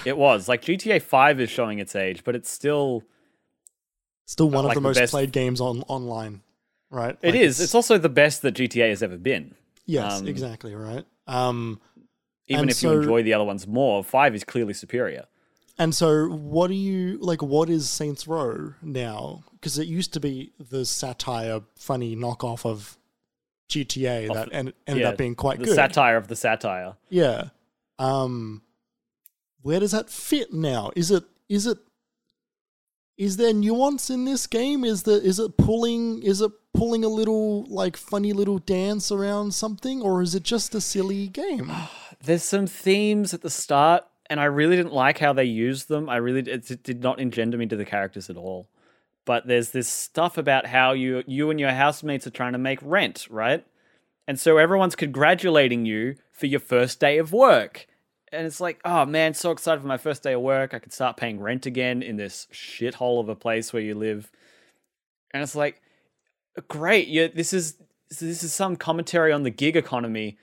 [0.05, 0.49] It was.
[0.49, 3.05] Like GTA 5 is showing its age, but it's still.
[4.27, 6.43] Still one Like of the the most best- played games on online,
[6.91, 7.17] right?
[7.23, 7.61] It Like, is.
[7.61, 9.55] It's also the best that GTA has ever been.
[9.87, 11.05] yes, um, exactly right.
[11.27, 11.81] Um,
[12.49, 15.27] Even if so- you enjoy the other ones more, 5 is clearly superior.
[15.79, 17.43] and so, what do you like?
[17.43, 19.43] What is Saints Row now?
[19.53, 22.97] Because it used to be the satire, funny knockoff of
[23.71, 25.75] GTA that en- ended yeah, up being quite the good.
[25.75, 26.97] satire of the satire.
[27.09, 27.49] Yeah.
[27.99, 28.63] Um
[29.63, 30.91] where does that fit now?
[30.95, 31.79] Is it is it
[33.17, 34.85] is there nuance in this game?
[34.85, 39.55] Is the is it pulling is it pulling a little like funny little dance around
[39.55, 41.71] something or is it just a silly game?
[42.23, 46.09] There's some themes at the start, and I really didn't like how they used them.
[46.09, 48.67] I really it, did not engender me to the characters at all.
[49.27, 52.79] But there's this stuff about how you you and your housemates are trying to make
[52.83, 53.65] rent, right?
[54.27, 57.87] And so everyone's congratulating you for your first day of work.
[58.35, 60.75] And it's like, oh man, so excited for my first day of work.
[60.75, 64.31] I can start paying rent again in this shithole of a place where you live.
[65.33, 65.81] And it's like,
[66.69, 67.77] great, yeah, this is
[68.09, 70.39] this is some commentary on the gig economy,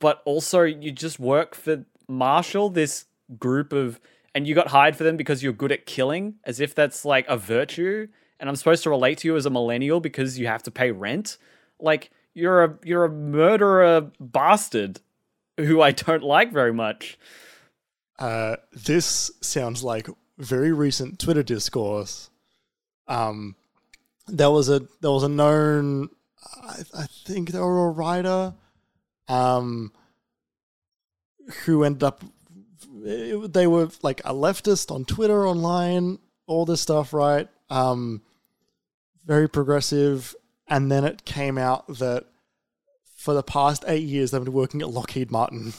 [0.00, 3.06] but also you just work for Marshall, this
[3.38, 4.00] group of
[4.34, 7.26] and you got hired for them because you're good at killing, as if that's like
[7.28, 8.08] a virtue.
[8.40, 10.90] And I'm supposed to relate to you as a millennial because you have to pay
[10.90, 11.38] rent.
[11.78, 15.00] Like you're a you're a murderer bastard
[15.56, 17.18] who I don't like very much.
[18.18, 22.30] Uh this sounds like very recent Twitter discourse.
[23.08, 23.56] Um
[24.26, 26.08] there was a there was a known
[26.62, 28.54] I, I think they were a writer
[29.28, 29.92] um
[31.64, 32.24] who ended up
[33.04, 38.22] it- they were like a leftist on Twitter online all this stuff right um
[39.26, 40.34] very progressive
[40.68, 42.26] and then it came out that
[43.24, 45.72] for the past 8 years they've been working at Lockheed Martin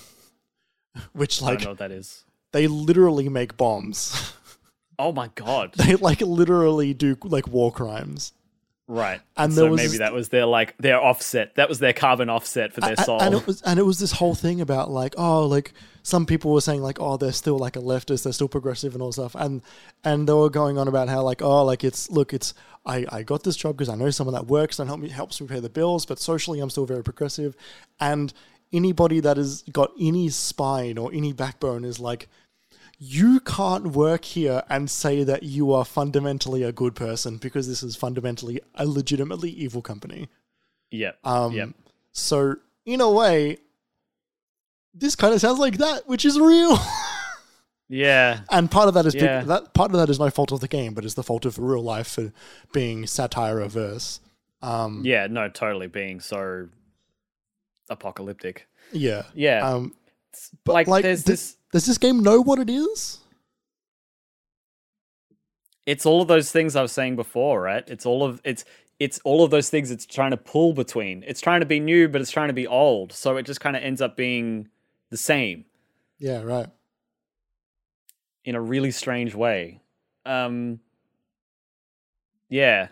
[1.14, 2.24] which I don't like know what that is.
[2.52, 4.34] they literally make bombs
[5.00, 5.74] Oh my god.
[5.76, 8.34] they like literally do like war crimes
[8.88, 9.20] Right.
[9.36, 11.56] And so maybe this- that was their like their offset.
[11.56, 13.20] That was their carbon offset for their soul.
[13.20, 15.74] And it was and it was this whole thing about like oh like
[16.06, 19.02] some people were saying like oh they're still like a leftist they're still progressive and
[19.02, 19.64] all stuff and
[20.04, 22.54] and they were going on about how like oh like it's look it's
[22.86, 25.42] I, I got this job because I know someone that works and help me helps
[25.42, 27.56] me pay the bills but socially I'm still very progressive
[28.00, 28.32] and
[28.72, 32.30] anybody that has got any spine or any backbone is like
[33.00, 37.82] you can't work here and say that you are fundamentally a good person because this
[37.82, 40.30] is fundamentally a legitimately evil company.
[40.92, 41.12] yeah.
[41.24, 41.66] Um, yeah.
[42.12, 43.58] So in a way,
[44.98, 46.78] this kind of sounds like that, which is real.
[47.88, 48.40] Yeah.
[48.50, 49.44] and part of that is Yeah.
[49.44, 51.60] that part of that is no fault of the game, but it's the fault of
[51.60, 52.34] real life for
[52.74, 54.22] being satire averse.
[54.64, 56.70] Um, Yeah, no, totally being so
[57.88, 58.68] apocalyptic.
[58.92, 59.26] yeah.
[59.36, 59.64] Yeah.
[59.70, 59.94] Um,
[60.64, 63.20] but like, like, there's th- this does this game know what it is?
[65.86, 67.84] it's all of those things I was saying before, right?
[67.88, 68.66] It's all of it's
[69.00, 71.24] it's all of those things it's trying to pull between.
[71.28, 73.12] It's trying to be new, but it's trying to be old.
[73.14, 74.70] So it just kind of ends up being
[75.10, 75.66] the same
[76.20, 76.68] Yeah, right.
[78.44, 79.82] in a really strange way.
[80.26, 80.80] Um
[82.50, 82.88] Yeah.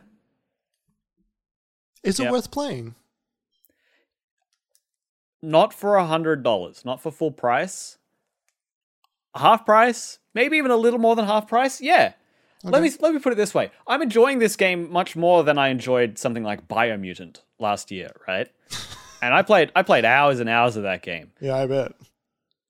[2.04, 2.96] Is it worth playing?
[5.42, 7.98] Not for a hundred dollars, not for full price.
[9.36, 11.82] Half price, maybe even a little more than half price.
[11.82, 12.14] Yeah.
[12.64, 13.72] Let me let me put it this way.
[13.88, 18.50] I'm enjoying this game much more than I enjoyed something like Biomutant last year, right?
[19.24, 21.94] and I played I played hours and hours of that game Yeah, I bet.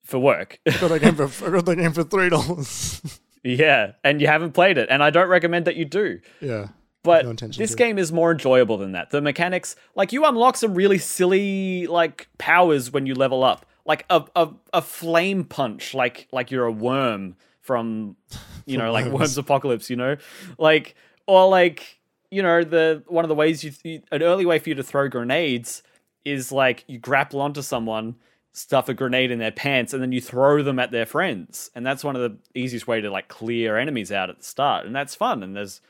[0.04, 0.58] for work.
[0.80, 3.20] Got that game for I got that game for three dollars.
[3.42, 6.20] yeah, and you haven't played it, and I don't recommend that you do.
[6.40, 6.68] yeah.
[7.02, 7.76] But intention this to.
[7.76, 9.10] game is more enjoyable than that.
[9.10, 14.06] The mechanics, like you unlock some really silly like powers when you level up, like
[14.08, 18.16] a a, a flame punch, like like you're a worm from,
[18.64, 19.36] you know, like worms.
[19.36, 20.16] Apocalypse, you know,
[20.58, 20.94] like
[21.26, 21.98] or like
[22.30, 25.06] you know the one of the ways you an early way for you to throw
[25.06, 25.82] grenades
[26.24, 28.16] is like you grapple onto someone
[28.52, 31.70] stuff a grenade in their pants and then you throw them at their friends.
[31.74, 34.86] And that's one of the easiest way to like clear enemies out at the start.
[34.86, 35.42] And that's fun.
[35.42, 35.80] And there's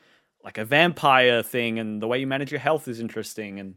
[0.43, 3.59] like a vampire thing and the way you manage your health is interesting.
[3.59, 3.75] And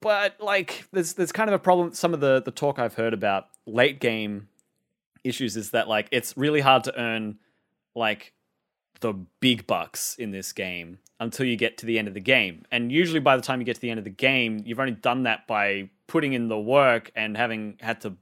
[0.00, 3.14] but like there's there's kind of a problem some of the the talk I've heard
[3.14, 4.48] about late game
[5.24, 7.38] issues is that like it's really hard to earn
[7.94, 8.33] like
[9.00, 12.64] the big bucks in this game until you get to the end of the game.
[12.70, 14.92] And usually by the time you get to the end of the game, you've only
[14.92, 18.16] done that by putting in the work and having had to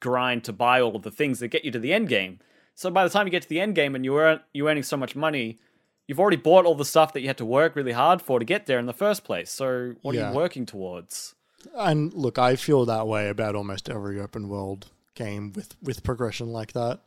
[0.00, 2.38] grind to buy all of the things that get you to the end game.
[2.74, 4.82] So by the time you get to the end game and you earn you earning
[4.82, 5.58] so much money,
[6.06, 8.44] you've already bought all the stuff that you had to work really hard for to
[8.44, 9.50] get there in the first place.
[9.50, 11.34] So what are you working towards?
[11.76, 16.48] And look, I feel that way about almost every open world game with with progression
[16.48, 17.00] like that.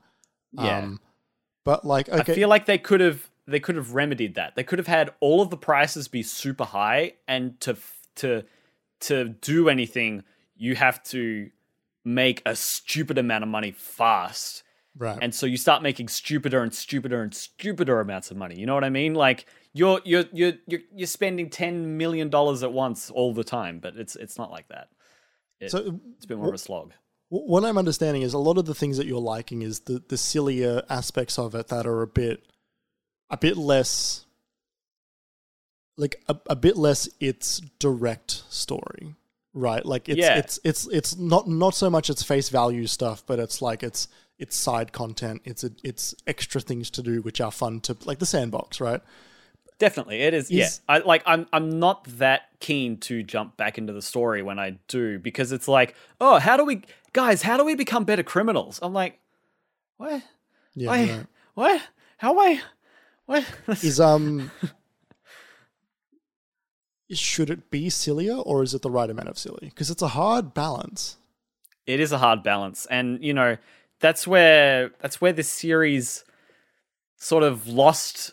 [0.51, 0.77] Yeah.
[0.77, 0.99] Um,
[1.63, 4.55] but like, okay, I feel like they could have they could have remedied that.
[4.55, 7.77] They could have had all of the prices be super high, and to
[8.15, 8.43] to
[9.01, 10.23] to do anything,
[10.55, 11.49] you have to
[12.05, 14.63] make a stupid amount of money fast.
[14.97, 15.17] right.
[15.21, 18.59] And so you start making stupider and stupider and stupider amounts of money.
[18.59, 19.13] You know what I mean?
[19.13, 23.79] Like you're you're you're you're, you're spending ten million dollars at once all the time,
[23.79, 24.89] but it's it's not like that.
[25.59, 26.93] It, so it's a bit more of a slog.
[27.41, 30.17] What I'm understanding is a lot of the things that you're liking is the the
[30.17, 32.43] sillier aspects of it that are a bit
[33.29, 34.25] a bit less
[35.97, 39.15] like a, a bit less its direct story
[39.53, 40.37] right like it's Yeah.
[40.37, 44.07] it's it's it's not not so much its face value stuff but it's like it's
[44.39, 48.19] it's side content it's a, it's extra things to do which are fun to like
[48.19, 49.01] the sandbox right
[49.79, 50.49] Definitely, it is.
[50.51, 51.23] yeah, I like.
[51.25, 51.45] I'm.
[51.51, 55.67] I'm not that keen to jump back into the story when I do because it's
[55.67, 57.43] like, oh, how do we, guys?
[57.43, 58.79] How do we become better criminals?
[58.81, 59.19] I'm like,
[59.97, 60.21] what?
[60.75, 61.05] yeah Why?
[61.05, 61.25] no.
[61.55, 61.81] What?
[62.17, 62.61] How am I?
[63.27, 63.45] What?
[63.83, 64.51] is um
[67.11, 70.09] should it be sillier or is it the right amount of silly because it's a
[70.09, 71.17] hard balance
[71.85, 73.55] it is a hard balance and you know
[73.99, 76.23] that's where that's where this series
[77.17, 78.31] sort of lost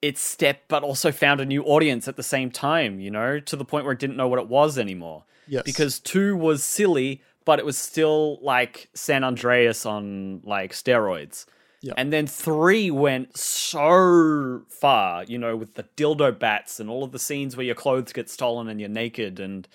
[0.00, 3.56] its step but also found a new audience at the same time you know to
[3.56, 7.20] the point where it didn't know what it was anymore yes because 2 was silly
[7.44, 11.46] but it was still like San Andreas on like steroids
[11.82, 11.94] Yeah.
[11.96, 17.12] and then 3 went so far you know with the dildo bats and all of
[17.12, 19.66] the scenes where your clothes get stolen and you're naked and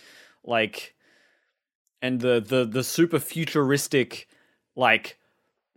[0.44, 0.94] like
[2.02, 4.28] and the the the super futuristic
[4.76, 5.18] like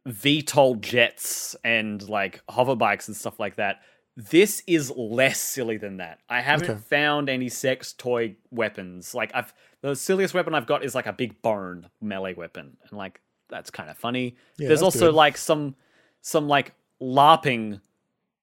[0.07, 3.81] VTOL jets and like hover bikes and stuff like that.
[4.17, 6.19] This is less silly than that.
[6.29, 6.81] I haven't Okay.
[6.81, 9.15] found any sex toy weapons.
[9.15, 12.99] Like I've the silliest weapon I've got is like a big bone melee weapon, and
[12.99, 14.37] like that's kind of funny.
[14.59, 15.15] Yeah, There's also good.
[15.15, 15.75] like some
[16.21, 17.81] some like LARPing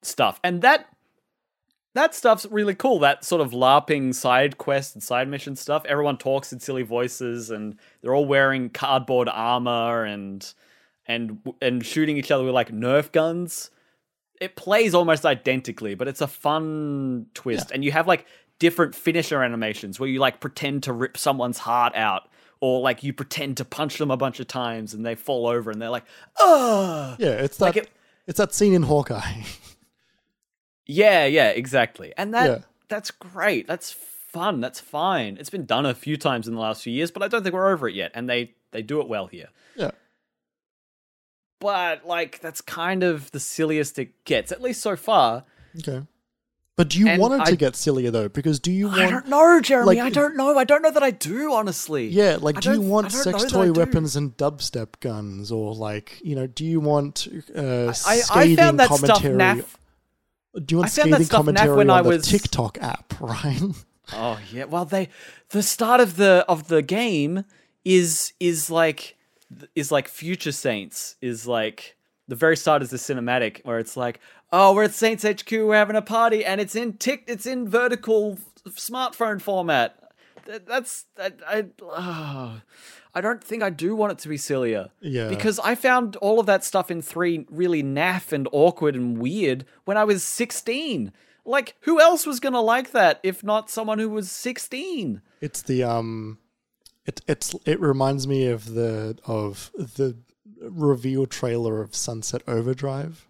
[0.02, 0.88] stuff, and that
[1.94, 3.00] that stuff's really cool.
[3.00, 5.86] That sort of LARPing side quest and side mission stuff.
[5.86, 10.54] Everyone talks in silly voices, and they're all wearing cardboard armor and
[11.08, 13.72] and and shooting each other with like Nerf guns.
[14.42, 17.72] It plays almost identically, but it's a fun twist.
[17.72, 18.26] And you have like
[18.60, 22.30] different finisher animations where you like pretend to rip someone's heart out,
[22.62, 25.70] or like you pretend to punch them a bunch of times and they fall over
[25.72, 26.06] and they're like,
[26.40, 27.90] oh, Yeah, it's that Like it-
[28.28, 29.44] it's that scene in Hawkeye.
[30.88, 32.14] Yeah, yeah, exactly.
[32.16, 32.58] And that Yeah.
[32.90, 33.66] that's great.
[33.68, 34.62] That's fun.
[34.62, 35.36] That's fine.
[35.40, 37.56] It's been done a few times in the last few years, but I don't think
[37.56, 38.12] we're over it yet.
[38.14, 39.48] And they they do it well here.
[39.76, 39.92] yeah.
[41.60, 45.46] But like that's kind of the silliest it gets, at least so far.
[45.80, 46.06] Okay.
[46.78, 48.28] But do you And want it to get sillier though?
[48.28, 49.00] Because do you want?
[49.00, 49.88] I don't know, Jeremy.
[49.88, 50.58] like- I don't know.
[50.58, 52.08] I don't know that I do, honestly.
[52.08, 56.36] Yeah, like I do you want sex toy weapons and dubstep guns or like, you
[56.36, 59.76] know, do you want uh I, scathing I found that stuff commentary naff.
[60.66, 63.62] do you want I scathing stuff commentary when on I the was- TikTok app, right?
[64.12, 64.66] Oh yeah.
[64.66, 65.08] Well, they
[65.52, 67.46] the start of the of the game
[67.86, 69.16] is is like
[69.76, 71.96] is like Future Saints is like
[72.28, 74.20] the very start is the cinematic where it's like,
[74.56, 77.68] oh, we're at Saints HQ, we're having a party, and it's in tick, it's in
[77.68, 78.40] vertical
[78.70, 80.00] smartphone format.
[80.46, 82.62] Th- That's I I, ah,
[83.14, 84.90] I don't think I do want it to be sillier.
[85.02, 85.28] Yeah.
[85.28, 89.66] Because I found all of that stuff in three really naff and awkward and weird
[89.84, 91.12] when I was sixteen.
[91.48, 95.22] Like, who else was gonna like that if not someone who was sixteen?
[95.42, 96.38] It's the um
[97.06, 100.18] it it's it reminds me of the of the
[100.62, 103.28] reveal trailer of Sunset Overdrive.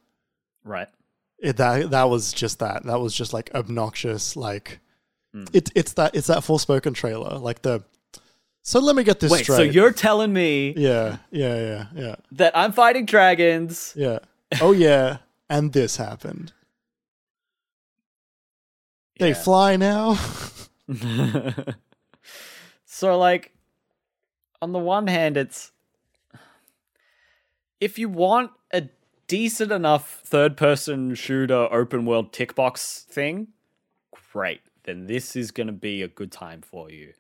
[0.63, 0.89] Right.
[1.45, 2.83] It, that that was just that.
[2.85, 4.35] That was just like obnoxious.
[4.35, 4.79] Like
[5.31, 5.43] hmm.
[5.53, 7.37] it, it's that it's that full spoken trailer.
[7.37, 7.83] Like the.
[8.63, 9.57] So let me get this Wait, straight.
[9.57, 13.93] so you're telling me Yeah, yeah, yeah, yeah, that I'm fighting dragons?
[13.95, 14.17] yeah.
[14.59, 15.17] Oh yeah,
[15.47, 16.51] and this happened.
[19.19, 19.33] They Yeah.
[19.35, 20.17] fly now.
[22.85, 23.53] so like
[24.63, 25.71] on the one hand it's
[27.79, 28.49] if you want
[29.28, 33.47] decent enough third person shooter open world tick box thing
[34.32, 37.13] great then this is going to be a good time for you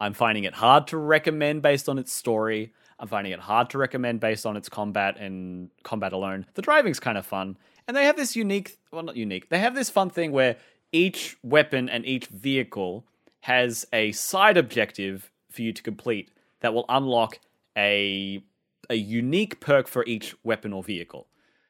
[0.00, 3.78] i'm finding it hard to recommend based on its story I'm finding it hard to
[3.78, 6.46] recommend based on its combat and combat alone.
[6.54, 7.58] The driving's kind of fun.
[7.86, 10.56] And they have this unique, well, not unique, they have this fun thing where
[10.92, 13.04] each weapon and each vehicle
[13.40, 16.30] has a side objective for you to complete
[16.60, 17.38] that will unlock
[17.76, 18.42] a
[18.88, 21.26] a unique perk for each weapon or vehicle.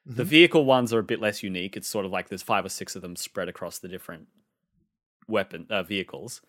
[0.09, 1.77] The vehicle ones are a bit less unique.
[1.77, 4.29] It's sort of like there's five or six of them spread across the different
[5.27, 6.41] weapon uh, vehicles.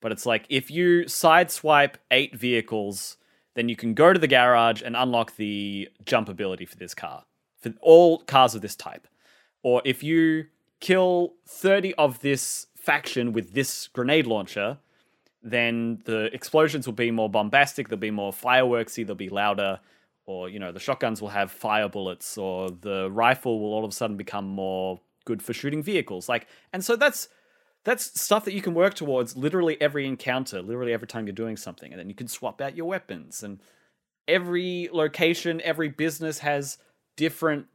[0.00, 3.16] But it's like if you sideswipe eight vehicles,
[3.54, 7.24] then you can go to the garage and unlock the jump ability for this car
[7.60, 9.08] for all cars of this type.
[9.62, 10.46] Or if you
[10.80, 14.78] kill 30 of this faction with this grenade launcher,
[15.42, 19.80] then the explosions will be more bombastic, they'll be more fireworksy, they'll be louder,
[20.26, 23.90] or you know, the shotguns will have fire bullets, or the rifle will all of
[23.90, 26.28] a sudden become more good for shooting vehicles.
[26.28, 27.28] Like, and so that's
[27.84, 31.56] that's stuff that you can work towards literally every encounter, literally every time you're doing
[31.56, 33.42] something, and then you can swap out your weapons.
[33.42, 33.60] And
[34.28, 36.78] every location, every business has
[37.16, 37.66] different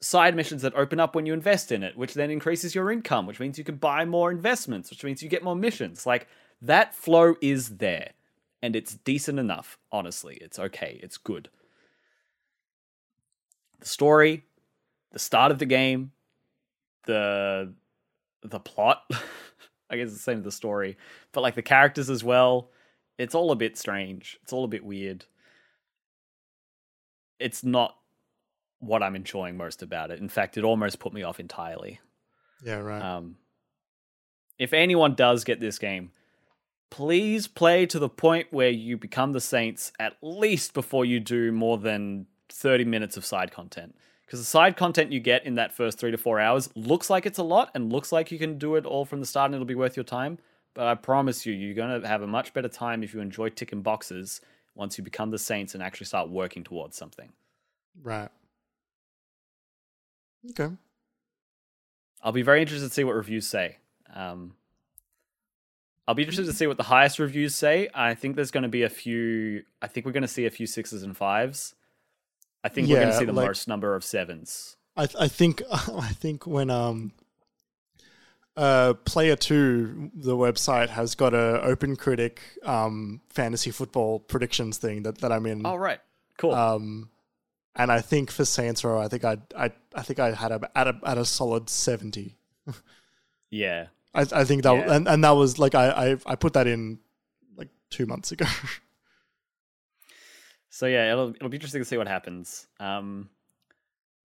[0.00, 3.26] side missions that open up when you invest in it, which then increases your income,
[3.26, 6.06] which means you can buy more investments, which means you get more missions.
[6.06, 6.28] Like
[6.62, 8.12] that flow is there.
[8.60, 10.36] And it's decent enough, honestly.
[10.40, 10.98] It's okay.
[11.02, 11.48] It's good.
[13.80, 14.44] The story,
[15.12, 16.12] the start of the game,
[17.06, 17.72] the
[18.42, 19.04] the plot,
[19.90, 20.96] I guess it's the same as the story,
[21.32, 22.70] but like the characters as well,
[23.18, 24.38] it's all a bit strange.
[24.42, 25.24] It's all a bit weird.
[27.38, 27.96] It's not
[28.80, 30.20] what I'm enjoying most about it.
[30.20, 32.00] In fact, it almost put me off entirely.
[32.64, 33.02] Yeah, right.
[33.02, 33.36] Um,
[34.58, 36.10] if anyone does get this game,
[36.90, 41.52] please play to the point where you become the Saints at least before you do
[41.52, 43.94] more than 30 minutes of side content.
[44.26, 47.24] Because the side content you get in that first three to four hours looks like
[47.24, 49.54] it's a lot and looks like you can do it all from the start and
[49.54, 50.38] it'll be worth your time.
[50.74, 53.48] But I promise you, you're going to have a much better time if you enjoy
[53.48, 54.40] ticking boxes
[54.74, 57.30] once you become the Saints and actually start working towards something.
[58.02, 58.30] right.
[60.50, 60.68] Okay.
[62.22, 63.78] I'll be very interested to see what reviews say.
[64.14, 64.54] Um,
[66.06, 67.88] I'll be interested to see what the highest reviews say.
[67.94, 69.64] I think there's going to be a few.
[69.82, 71.74] I think we're going to see a few sixes and fives.
[72.64, 74.76] I think we're going to see the like- most number of sevens.
[74.96, 77.12] I th- I think I think when um
[78.56, 85.04] uh player two the website has got a open critic um fantasy football predictions thing
[85.04, 86.00] that, that I'm in Oh right,
[86.38, 86.52] cool.
[86.54, 87.10] um
[87.76, 90.68] and I think for Saints Row I think I I I think I had a
[90.76, 92.36] at a at a solid seventy
[93.50, 94.94] yeah, I I think that Yeah.
[94.96, 96.98] and and that was like I I I put that in
[97.56, 98.46] like two months ago
[100.78, 102.68] So yeah, it'll it'll be interesting to see what happens.
[102.78, 103.30] Um,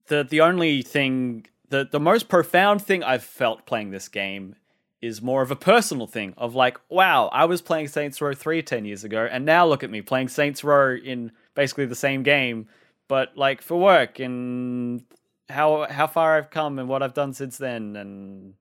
[0.06, 4.54] the the only thing, the the most profound thing I've felt playing this game
[5.02, 8.62] is more of a personal thing of like, wow, I was playing Saints Row 3
[8.62, 12.22] 10 years ago, and now look at me playing Saints Row in basically the same
[12.22, 12.68] game,
[13.08, 15.02] but like for work and
[15.48, 18.54] how how far I've come and what I've done since then and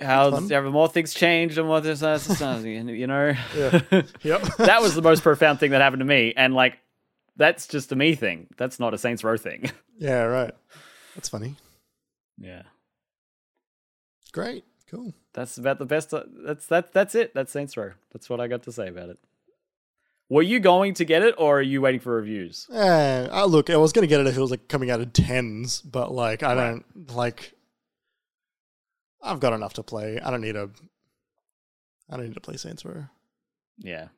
[0.00, 0.48] how fun.
[0.50, 3.80] have more things changed and what there's you know Yeah.
[4.22, 6.32] yep that was the most profound thing that happened to me.
[6.36, 6.78] And like,
[7.36, 8.48] that's just a me thing.
[8.56, 9.70] That's not a Saints Row thing.
[9.98, 10.52] yeah right
[11.14, 11.56] that's funny
[12.38, 12.62] yeah,
[14.32, 16.12] great cool that's about the best.
[16.12, 16.92] uh, That's that.
[16.92, 17.32] That's it.
[17.34, 17.92] That's Saints Row.
[18.12, 19.18] That's what I got to say about it.
[20.28, 22.68] Were you going to get it, or are you waiting for reviews?
[22.68, 25.80] Uh, look, I was gonna get it if it was like coming out of tens,
[25.82, 26.82] but like I Right.
[26.96, 27.54] don't like.
[29.22, 30.20] I've got enough to play.
[30.20, 30.70] I don't need a.
[32.10, 33.04] I don't need to play Saints Row.
[33.78, 34.08] Yeah.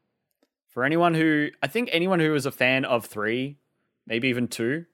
[0.68, 3.58] For anyone who, I think anyone who is a fan of three,
[4.06, 4.86] maybe even two,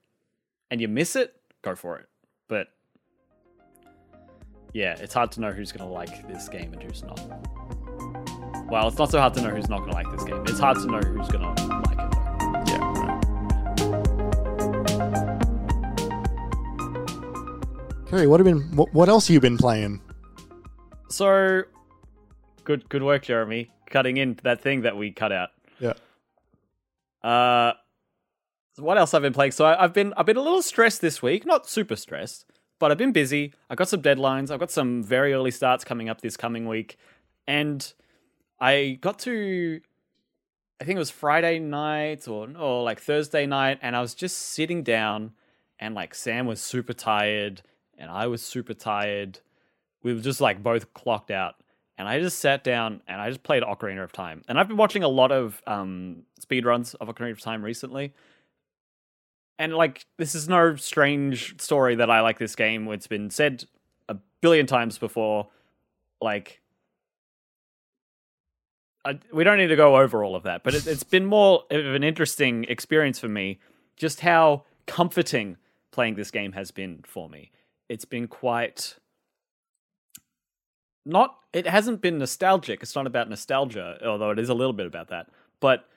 [0.69, 1.33] and you miss it,
[1.63, 2.07] go for it.
[2.47, 2.67] But
[4.73, 7.19] yeah, it's hard to know who's going to like this game and who's not.
[8.69, 10.43] Well, it's not so hard to know who's not going to like this game.
[10.43, 11.80] It's hard to know who's going to
[18.13, 18.75] Okay, what have been?
[18.75, 20.01] What, what else have you been playing?
[21.09, 21.63] So,
[22.65, 25.49] good, good work, Jeremy, cutting in that thing that we cut out.
[25.79, 25.93] Yeah.
[27.23, 27.73] Uh,
[28.75, 29.51] what else I've been playing?
[29.51, 31.45] So I, I've been I've been a little stressed this week.
[31.45, 32.45] Not super stressed,
[32.79, 33.53] but I've been busy.
[33.69, 34.51] I got some deadlines.
[34.51, 36.97] I've got some very early starts coming up this coming week,
[37.47, 37.93] and
[38.59, 39.79] I got to.
[40.81, 44.37] I think it was Friday night or or like Thursday night, and I was just
[44.37, 45.31] sitting down,
[45.79, 47.61] and like Sam was super tired,
[47.97, 49.39] and I was super tired.
[50.03, 51.55] We were just like both clocked out,
[51.97, 54.43] and I just sat down and I just played Ocarina of Time.
[54.47, 58.13] And I've been watching a lot of um, speedruns of Ocarina of Time recently.
[59.59, 62.87] And like, this is no strange story that I like this game.
[62.87, 63.65] It's been said
[64.09, 65.49] a billion times before.
[66.19, 66.61] Like,
[69.05, 71.65] I, we don't need to go over all of that, but it, it's been more
[71.69, 73.59] of an interesting experience for me.
[73.95, 75.57] Just how comforting
[75.91, 77.51] playing this game has been for me.
[77.91, 78.95] It's been quite
[81.05, 82.81] not it hasn't been nostalgic.
[82.81, 85.27] It's not about nostalgia, although it is a little bit about that.
[85.59, 85.89] But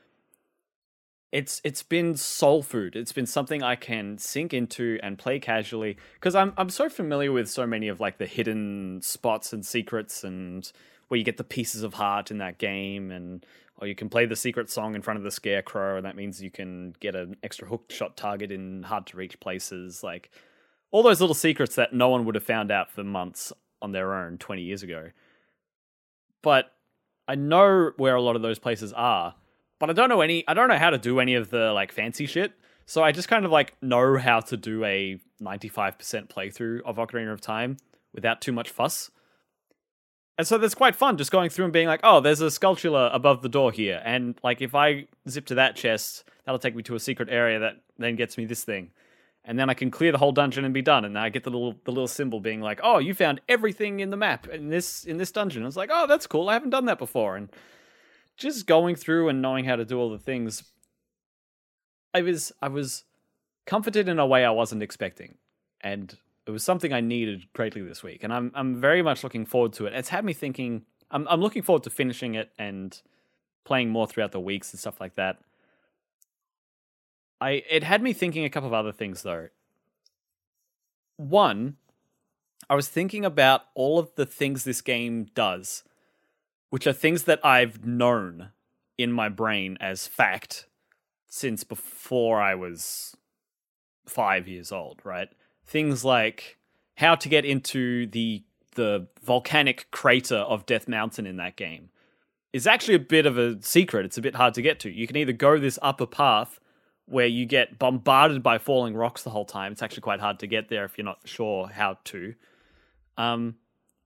[1.31, 2.97] it's it's been soul food.
[2.97, 7.31] It's been something I can sink into and play casually because I'm I'm so familiar
[7.31, 10.69] with so many of like the hidden spots and secrets and
[11.07, 13.47] where you get the pieces of heart in that game and
[13.79, 16.43] or you can play the secret song in front of the scarecrow and that means
[16.43, 20.33] you can get an extra hook shot target in hard to reach places like
[20.95, 24.15] all those little secrets that no one would have found out for months on their
[24.15, 25.11] own 20 years ago.
[26.41, 26.73] But
[27.27, 29.35] I know where a lot of those places are,
[29.81, 31.91] but I don't know any I don't know how to do any of the like
[31.91, 32.53] fancy shit.
[32.87, 37.33] So I just kind of like know how to do a 95% playthrough of Ocarina
[37.33, 37.79] of Time
[38.13, 39.11] without too much fuss.
[40.39, 43.13] And so that's quite fun just going through and being like, oh, there's a Skulltula
[43.13, 44.01] above the door here.
[44.05, 47.59] And like if I zip to that chest, that'll take me to a secret area
[47.59, 48.93] that then gets me this thing
[49.45, 51.05] and then I can clear the whole dungeon and be done.
[51.05, 54.11] And I get the little the little symbol being like, "Oh, you found everything in
[54.11, 56.49] the map in this in this dungeon." I was like, "Oh, that's cool.
[56.49, 57.51] I haven't done that before." And
[58.37, 60.65] just going through and knowing how to do all the things,
[62.13, 63.05] I was I was
[63.67, 65.37] comforted in a way I wasn't expecting,
[65.81, 66.17] and
[66.47, 68.25] it was something I needed greatly this week.
[68.25, 69.93] And I'm I'm very much looking forward to it.
[69.93, 70.87] It's had me thinking.
[71.11, 73.01] I'm I'm looking forward to finishing it and
[73.65, 75.39] playing more throughout the weeks and stuff like that.
[77.41, 79.49] I it had me thinking a couple of other things though.
[81.17, 81.77] One,
[82.69, 85.85] I was thinking about all of the things this game does,
[86.71, 88.51] which are things that I've known
[88.97, 90.67] in my brain as fact
[91.29, 93.17] since before I was
[94.07, 95.29] 5 years old, right?
[95.67, 96.59] Things like
[96.97, 101.91] how to get into the the volcanic crater of Death Mountain in that game
[102.53, 104.05] is actually a bit of a secret.
[104.05, 104.91] It's a bit hard to get to.
[104.91, 106.61] You can either go this upper path
[107.07, 109.73] where you get bombarded by falling rocks the whole time.
[109.73, 112.35] It's actually quite hard to get there if you're not sure how to.
[113.19, 113.57] Um,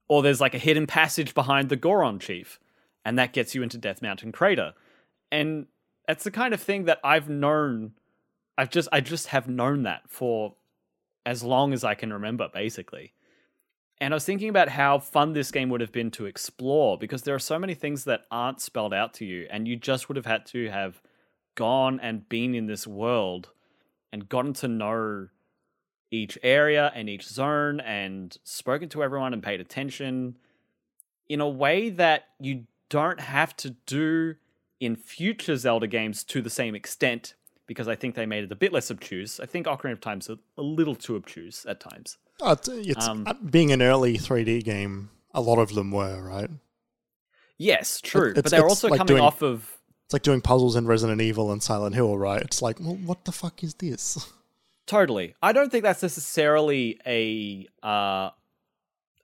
[0.07, 2.59] or there's like a hidden passage behind the Goron chief,
[3.05, 4.73] and that gets you into Death Mountain Crater.
[5.31, 5.67] And
[6.07, 7.93] that's the kind of thing that I've known.
[8.57, 10.55] I've just I just have known that for
[11.25, 13.13] as long as I can remember, basically.
[14.01, 17.23] And I was thinking about how fun this game would have been to explore because
[17.23, 20.15] there are so many things that aren't spelled out to you, and you just would
[20.15, 21.01] have had to have
[21.55, 23.49] gone and been in this world
[24.11, 25.27] and gotten to know
[26.11, 30.35] each area and each zone and spoken to everyone and paid attention
[31.27, 34.35] in a way that you don't have to do
[34.79, 37.35] in future Zelda games to the same extent
[37.67, 39.39] because I think they made it a bit less obtuse.
[39.39, 42.17] I think Ocarina of Time's a, a little too obtuse at times.
[42.41, 45.11] Oh, it's, it's um, being an early 3D game.
[45.33, 46.49] A lot of them were right.
[47.59, 49.78] Yes, true, but they're also like coming doing, off of
[50.09, 52.41] it's like doing puzzles in Resident Evil and Silent Hill, right?
[52.41, 54.17] It's like, well, what the fuck is this?
[54.87, 55.35] Totally.
[55.39, 58.31] I don't think that's necessarily a uh,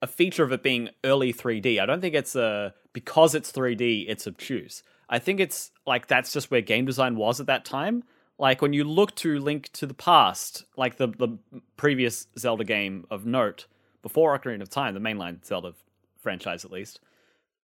[0.04, 1.82] a feature of it being early 3D.
[1.82, 4.84] I don't think it's a because it's 3D, it's obtuse.
[5.10, 8.04] I think it's like that's just where game design was at that time.
[8.38, 11.40] Like when you look to Link to the Past, like the the
[11.78, 13.66] previous Zelda game of note
[14.04, 15.74] before Ocarina of Time, the mainline Zelda
[16.20, 17.00] franchise at least,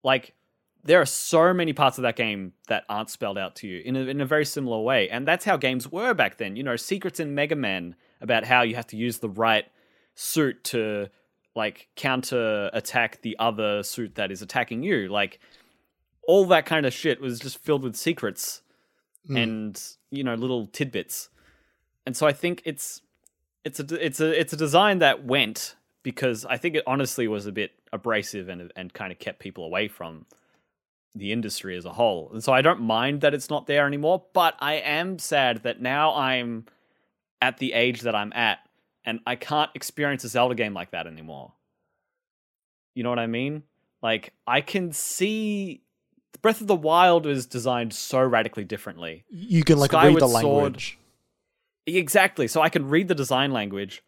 [0.03, 0.33] like
[0.83, 3.95] there are so many parts of that game that aren't spelled out to you in
[3.95, 5.09] a, in a very similar way.
[5.09, 6.55] And that's how games were back then.
[6.55, 9.65] You know, secrets in Mega Man about how you have to use the right
[10.15, 11.07] suit to
[11.55, 15.07] like counter attack the other suit that is attacking you.
[15.07, 15.39] Like
[16.27, 18.61] all that kind of shit was just filled with secrets
[19.29, 19.41] mm.
[19.41, 21.29] and, you know, little tidbits.
[22.05, 23.01] And so I think it's
[23.63, 27.45] it's a it's a it's a design that went because I think it honestly was
[27.45, 30.25] a bit abrasive and and kind of kept people away from
[31.15, 32.29] the industry as a whole.
[32.31, 35.81] And so I don't mind that it's not there anymore, but I am sad that
[35.81, 36.65] now I'm
[37.41, 38.59] at the age that I'm at
[39.03, 41.53] and I can't experience a Zelda game like that anymore.
[42.93, 43.63] You know what I mean?
[44.01, 45.81] Like I can see
[46.41, 49.25] Breath of the Wild is designed so radically differently.
[49.29, 50.97] You can like Skyward read the language.
[51.85, 52.47] Sword, exactly.
[52.47, 54.03] So I can read the design language.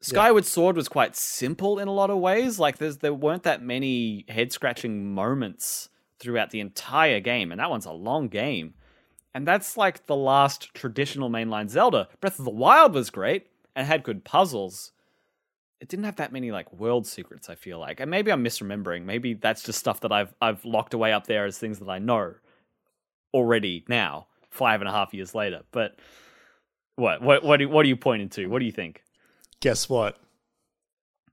[0.00, 0.50] Skyward yeah.
[0.50, 2.58] Sword was quite simple in a lot of ways.
[2.58, 5.88] Like there's there weren't that many head scratching moments
[6.24, 8.74] throughout the entire game, and that one's a long game.
[9.34, 12.08] And that's like the last traditional mainline Zelda.
[12.20, 14.92] Breath of the Wild was great and had good puzzles.
[15.80, 18.00] It didn't have that many like world secrets, I feel like.
[18.00, 19.04] And maybe I'm misremembering.
[19.04, 21.98] Maybe that's just stuff that I've I've locked away up there as things that I
[21.98, 22.34] know
[23.34, 25.62] already now, five and a half years later.
[25.72, 25.98] But
[26.96, 28.46] what what what do, what are you pointing to?
[28.46, 29.02] What do you think?
[29.60, 30.16] Guess what?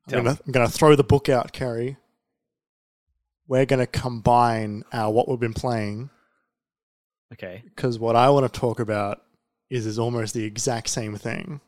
[0.08, 1.98] I'm gonna, I'm gonna throw the book out, Carrie
[3.52, 6.10] we're going to combine our what we've been playing
[7.34, 7.62] Okay.
[7.66, 9.22] because what I want to talk about
[9.70, 11.60] is is almost the exact same thing.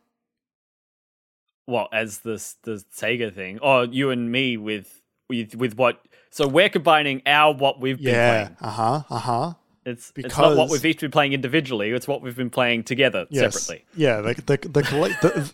[1.68, 6.00] Well, as the the Sega thing, or you and me with with with what?
[6.32, 8.44] So we're combining our what we've been Yeah.
[8.46, 8.58] playing.
[8.62, 9.04] Uh huh.
[9.10, 9.54] Uh huh.
[9.86, 11.92] It's it's not what Because- we've each been playing individually.
[11.92, 13.54] It's what we've been playing together Yes.
[13.62, 13.86] separately.
[13.96, 14.22] Yeah.
[14.22, 14.82] The the the,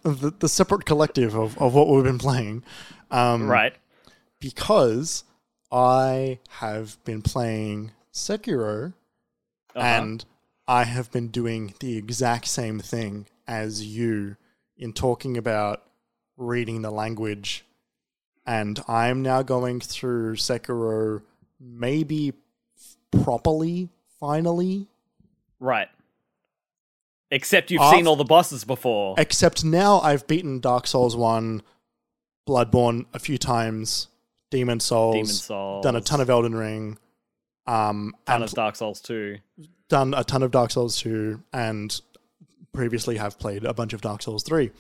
[0.03, 2.63] the, the the separate collective of, of what we've been playing.
[3.11, 3.73] Um, Right.
[4.39, 5.23] Because
[5.71, 8.93] I have been playing Sekiro
[9.75, 9.79] Uh-huh.
[9.85, 10.25] and
[10.67, 14.35] I have been doing the exact same thing as you
[14.77, 15.83] in talking about
[16.37, 17.65] reading the language.
[18.45, 21.21] And I'm now going through Sekiro
[21.59, 22.33] maybe
[23.23, 23.89] properly,
[24.19, 24.87] finally.
[25.59, 25.89] right.
[27.31, 29.13] Except you've Af- seen all the bosses before.
[29.19, 31.61] Except now I've beaten Dark Souls 1,
[32.47, 34.07] Bloodborne a few times,
[34.51, 35.83] Demon Souls, Demon Souls.
[35.83, 36.97] done a ton of Elden Ring,
[37.67, 39.37] um, ton and of Dark Souls 2.
[39.89, 42.01] done a ton of Dark Souls 2 and
[42.73, 44.71] previously have played a bunch of Dark Souls 3.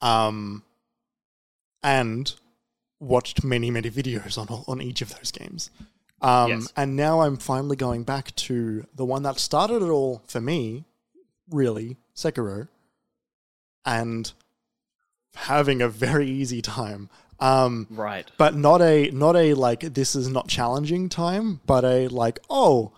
[0.00, 0.62] Um
[1.82, 2.34] and
[3.00, 5.70] watched many many videos on on each of those games.
[6.20, 6.72] Um Yes.
[6.76, 10.84] and now I'm finally going back to the one that started it all for me,
[11.50, 12.68] really, Sekiro,
[13.84, 14.32] and
[15.34, 17.10] having a very easy time.
[17.44, 18.30] Um Right.
[18.38, 22.92] but not a not a like this is not challenging time but a like oh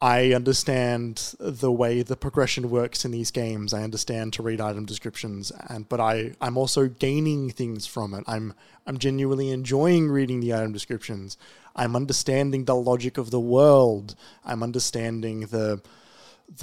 [0.00, 3.74] i understand the way the progression works in these games.
[3.74, 8.22] I understand to read item descriptions and but i i'm also gaining things from it.
[8.34, 8.46] I'm
[8.86, 11.36] i'm genuinely enjoying reading the item descriptions.
[11.74, 14.14] I'm understanding the logic of the world.
[14.44, 15.80] I'm understanding the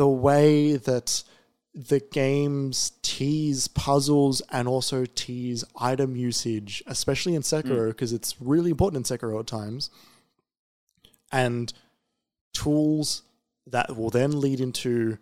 [0.01, 1.23] the way that
[1.75, 7.89] the games tease puzzles and also tease item usage, especially in Sekiro, hmm.
[7.89, 9.89] because it's really important in Sekiro at times.
[11.33, 11.73] And
[12.53, 13.23] tools
[13.67, 15.17] that will then lead into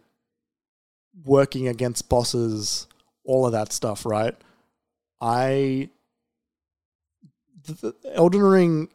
[1.26, 2.86] working against bosses,
[3.24, 4.36] all of that stuff, right?
[5.20, 5.90] I.
[7.66, 8.90] The, the Elden Ring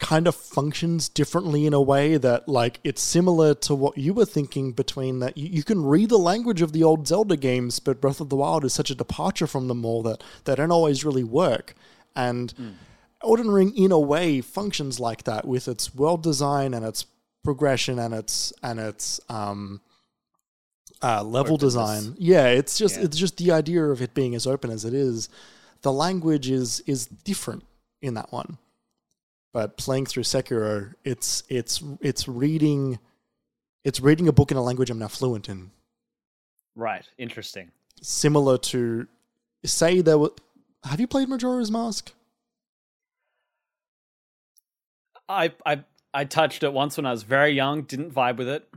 [0.00, 4.24] kind of functions differently in a way that like it's similar to what you were
[4.24, 8.00] thinking between that you, you can read the language of the old Zelda games but
[8.00, 11.04] Breath of the Wild is such a departure from them all that they don't always
[11.04, 11.74] really work.
[12.16, 12.76] And
[13.22, 17.04] Elden Ring in a way functions like that with its world design and its
[17.44, 19.80] progression and its and its um
[21.02, 22.14] uh, level design.
[22.18, 23.04] Yeah it's just Yeah.
[23.04, 25.28] it's just the idea of it being as open as it is.
[25.82, 27.64] The language is is different
[28.00, 28.56] in that one
[29.52, 32.98] but playing through Sekiro, it's it's it's reading
[33.84, 35.70] it's reading a book in a language I'm now fluent in.
[36.76, 37.04] Right.
[37.18, 37.70] Interesting.
[38.00, 39.06] Similar to
[39.64, 40.32] say there were
[40.84, 42.12] have you played Majora's Mask?
[45.28, 48.68] I I I touched it once when I was very young, didn't vibe with it.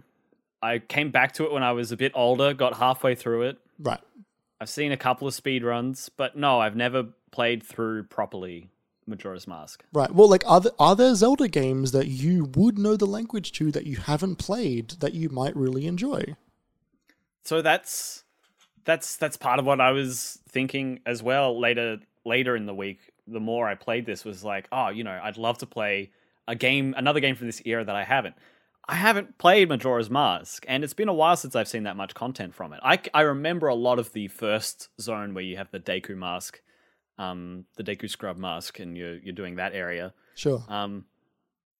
[0.61, 3.57] I came back to it when I was a bit older, got halfway through it.
[3.79, 3.99] Right.
[4.61, 8.69] I've seen a couple of speed runs, but no, I've never played through properly
[9.07, 9.83] Majora's Mask.
[9.93, 10.13] Right.
[10.13, 13.71] Well, like are there, are there Zelda games that you would know the language to
[13.71, 16.35] that you haven't played that you might really enjoy?
[17.43, 18.23] So that's
[18.85, 22.99] that's that's part of what I was thinking as well later later in the week.
[23.27, 26.11] The more I played this was like, oh, you know, I'd love to play
[26.47, 28.35] a game, another game from this era that I haven't.
[28.87, 32.13] I haven't played Majora's Mask, and it's been a while since I've seen that much
[32.13, 32.81] content from it.
[32.83, 36.61] I, I remember a lot of the first zone where you have the Deku mask,
[37.17, 40.13] um, the Deku scrub mask, and you're you're doing that area.
[40.35, 40.63] Sure.
[40.67, 41.05] Um,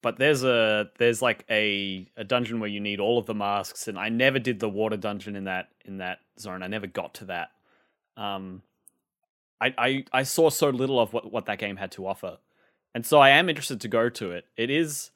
[0.02, 3.88] but there's a there's like a a dungeon where you need all of the masks,
[3.88, 6.62] and I never did the water dungeon in that in that zone.
[6.62, 7.52] I never got to that.
[8.18, 8.62] Um,
[9.60, 12.38] I I I saw so little of what what that game had to offer,
[12.94, 14.46] and so I am interested to go to it.
[14.58, 15.12] It is,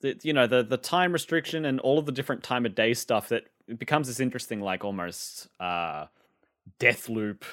[0.00, 2.94] the, you know, the the time restriction and all of the different time of day
[2.94, 6.06] stuff that it becomes this interesting, like almost uh,
[6.78, 7.44] death loop,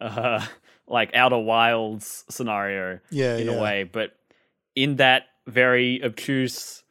[0.00, 0.44] uh,
[0.86, 3.36] like Outer Wilds scenario Yeah.
[3.36, 3.52] in yeah.
[3.54, 4.16] a way, but
[4.74, 6.82] in that very obtuse,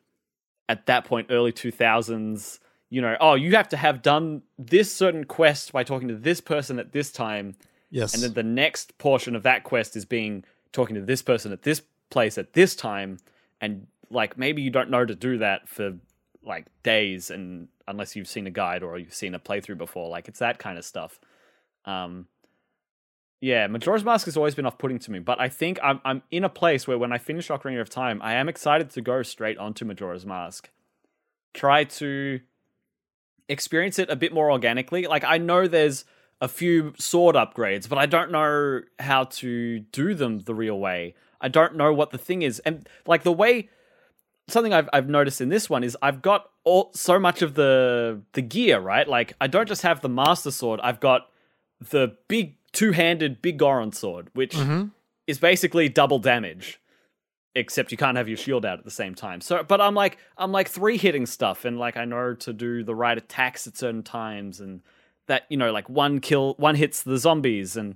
[0.68, 5.24] at that point, early 2000s, you know, oh, you have to have done this certain
[5.26, 7.56] quest by talking to this person at this time,
[7.92, 8.14] Yes.
[8.14, 11.62] and then the next portion of that quest is being talking to this person at
[11.64, 13.18] this place at this time,
[13.62, 15.94] and like maybe you don't know to do that for
[16.44, 20.28] like days, and unless you've seen a guide or you've seen a playthrough before, like
[20.28, 21.20] it's that kind of stuff.
[21.86, 22.28] Um,
[23.42, 26.44] yeah, Majora's Mask has always been off-putting to me, but I think I'm I'm in
[26.44, 29.58] a place where when I finish Ocarina of Time, I am excited to go straight
[29.58, 30.70] onto Majora's Mask.
[31.54, 32.40] Try to
[33.48, 35.06] experience it a bit more organically.
[35.06, 36.06] Like I know there's
[36.42, 41.16] a few sword upgrades, but I don't know how to do them the real way.
[41.40, 42.60] I don't know what the thing is.
[42.60, 43.70] And like the way
[44.48, 48.22] something I've I've noticed in this one is I've got all so much of the
[48.34, 49.08] the gear, right?
[49.08, 51.30] Like I don't just have the master sword, I've got
[51.80, 54.90] the big two-handed big Goron sword, which Mm-hmm.
[55.26, 56.80] is basically double damage.
[57.58, 59.40] Except you can't have your shield out at the same time.
[59.40, 62.84] So but I'm like I'm like three hitting stuff and like I know to do
[62.84, 64.82] the right attacks at certain times and
[65.28, 67.96] that, you know, like one kill one hits the zombies and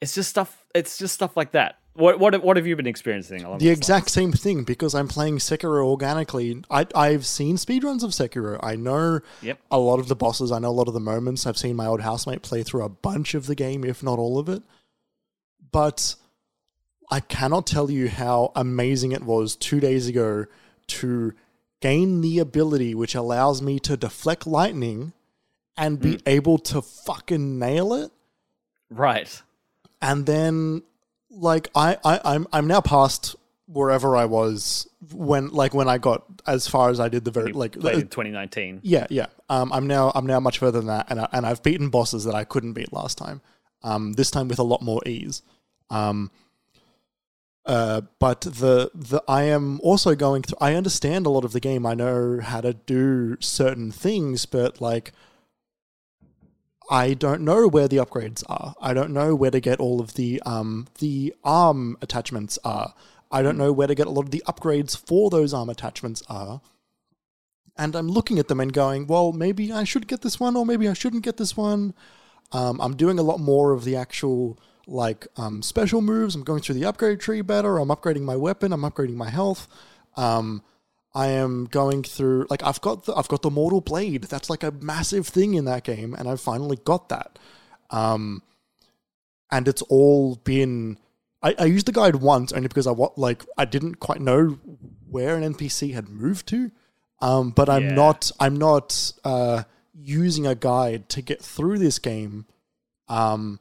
[0.00, 1.80] it's just stuff it's just stuff like that.
[1.98, 5.38] What what what have you been experiencing along The exact same thing because I'm playing
[5.38, 6.62] Sekiro organically.
[6.70, 8.60] I, I've seen speedruns of Sekiro.
[8.62, 9.58] I know Yep.
[9.68, 10.52] a lot of the bosses.
[10.52, 11.44] I know a lot of the moments.
[11.44, 14.38] I've seen my old housemate play through a bunch of the game, if not all
[14.38, 14.62] of it.
[15.72, 16.14] But
[17.10, 20.46] I cannot tell you how amazing it was two days ago
[20.88, 21.32] to
[21.80, 25.14] gain the ability which allows me to deflect lightning
[25.76, 26.28] and be hmm.
[26.28, 28.12] able to fucking nail it
[28.88, 29.42] Right.
[30.00, 30.82] and then
[31.30, 36.24] like I, I I'm I'm now past wherever I was when like when I got
[36.46, 38.80] as far as I did the very like Played uh, in 2019.
[38.82, 39.26] yeah yeah.
[39.48, 42.24] Um I'm now I'm now much further than that and I, and I've beaten bosses
[42.24, 43.42] that I couldn't beat last time.
[43.82, 45.42] Um this time with a lot more ease.
[45.90, 46.30] Um
[47.66, 51.60] uh but the the I am also going through I understand a lot of the
[51.60, 51.84] game.
[51.84, 55.12] I know how to do certain things but like
[56.90, 58.74] I don't know where the upgrades are.
[58.80, 62.94] I don't know where to get all of the um the arm attachments are.
[63.30, 66.22] I don't know where to get a lot of the upgrades for those arm attachments
[66.28, 66.60] are.
[67.76, 70.66] And I'm looking at them and going, well, maybe I should get this one, or
[70.66, 71.94] maybe I shouldn't get this one.
[72.50, 76.34] Um, I'm doing a lot more of the actual like um, special moves.
[76.34, 77.78] I'm going through the upgrade tree better.
[77.78, 78.72] I'm upgrading my weapon.
[78.72, 79.68] I'm upgrading my health.
[80.16, 80.62] Um,
[81.14, 84.24] I am going through like I've got the I've got the mortal blade.
[84.24, 87.38] That's like a massive thing in that game, and I've finally got that.
[87.90, 88.42] Um,
[89.50, 90.98] and it's all been.
[91.42, 94.58] I, I used the guide once only because I wa- like I didn't quite know
[95.08, 96.70] where an NPC had moved to.
[97.20, 97.94] Um, but I'm Yeah.
[97.94, 99.62] not I'm not uh,
[99.94, 102.46] using a guide to get through this game.
[103.08, 103.60] Um,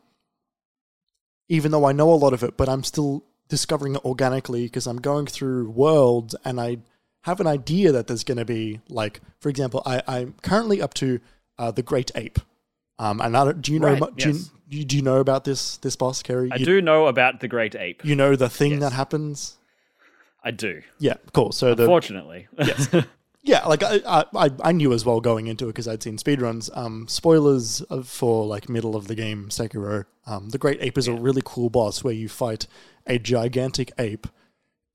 [1.50, 4.86] even though I know a lot of it, but I'm still discovering it organically because
[4.86, 6.80] I'm going through worlds and I
[7.28, 10.94] have an idea that there's going to be like, for example, I, I'm currently up
[10.96, 11.20] to
[11.60, 12.40] uh, the Great Ape.
[13.00, 14.50] Um, and I don't, do you know Right, mu- do, yes.
[14.70, 16.50] you, do you know about this this boss, Kerry?
[16.52, 18.04] I you, do know about the Great Ape.
[18.04, 18.80] You know the thing Yes.
[18.82, 19.58] that happens.
[20.44, 20.82] I do.
[21.00, 21.52] Yeah, cool.
[21.52, 22.48] So the Fortunately.
[22.58, 22.88] Yes.
[23.44, 26.18] yeah, like I, I- I, I knew as well going into it because I'd seen
[26.18, 26.76] speedruns.
[26.76, 30.06] Um, spoilers for like middle of the game Sekiro.
[30.26, 32.66] Um, the Great Ape is a really cool boss where you fight
[33.06, 34.26] a gigantic ape,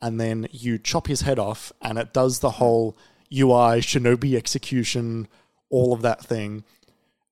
[0.03, 2.97] and then you chop his head off, and it does the whole
[3.33, 5.29] UI shinobi execution,
[5.71, 6.65] all of that thing.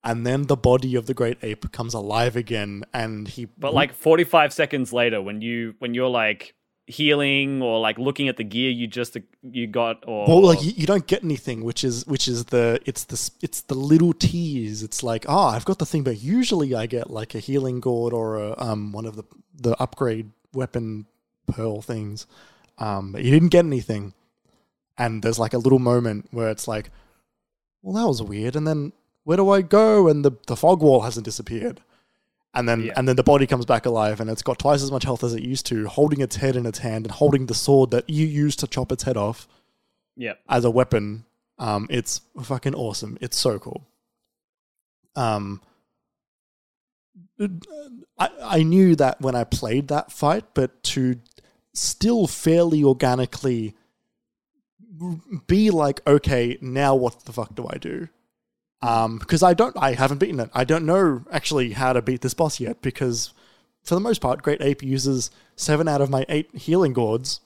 [0.02, 3.44] And then the body of the great ape comes alive again, and he.
[3.44, 6.54] But like 45 seconds later, when you when you're like
[6.86, 10.72] healing or like looking at the gear you just you got or Well, like you,
[10.74, 14.82] you don't get anything, which is which is the it's the it's the little tease.
[14.82, 18.12] It's like, oh, I've got the thing, but usually I get like a healing gourd
[18.12, 21.06] or a um one of the the upgrade weapon
[21.46, 22.26] pearl things.
[22.80, 24.14] Um, but you didn't get anything,
[24.98, 26.90] and there's like a little moment where it's like,
[27.82, 28.56] well, that was weird.
[28.56, 28.92] And then
[29.24, 30.08] where do I go?
[30.08, 31.82] And the the fog wall hasn't disappeared.
[32.52, 32.94] And then Yeah.
[32.96, 35.34] and then the body comes back alive, and it's got twice as much health as
[35.34, 38.26] it used to, holding its head in its hand and holding the sword that you
[38.26, 39.46] used to chop its head off
[40.16, 41.24] yeah as a weapon.
[41.58, 43.18] Um, it's fucking awesome.
[43.20, 43.86] It's so cool.
[45.14, 45.60] Um,
[48.18, 51.16] I I knew that when I played that fight, but to
[51.80, 53.74] still fairly organically
[55.46, 58.08] be like, okay, now what the fuck do I do?
[58.82, 60.50] Um, because I don't, I haven't beaten it.
[60.54, 62.80] I don't know actually how to beat this boss yet.
[62.82, 63.32] Because
[63.82, 67.40] for the most part, Great Ape uses seven out of my eight healing gourds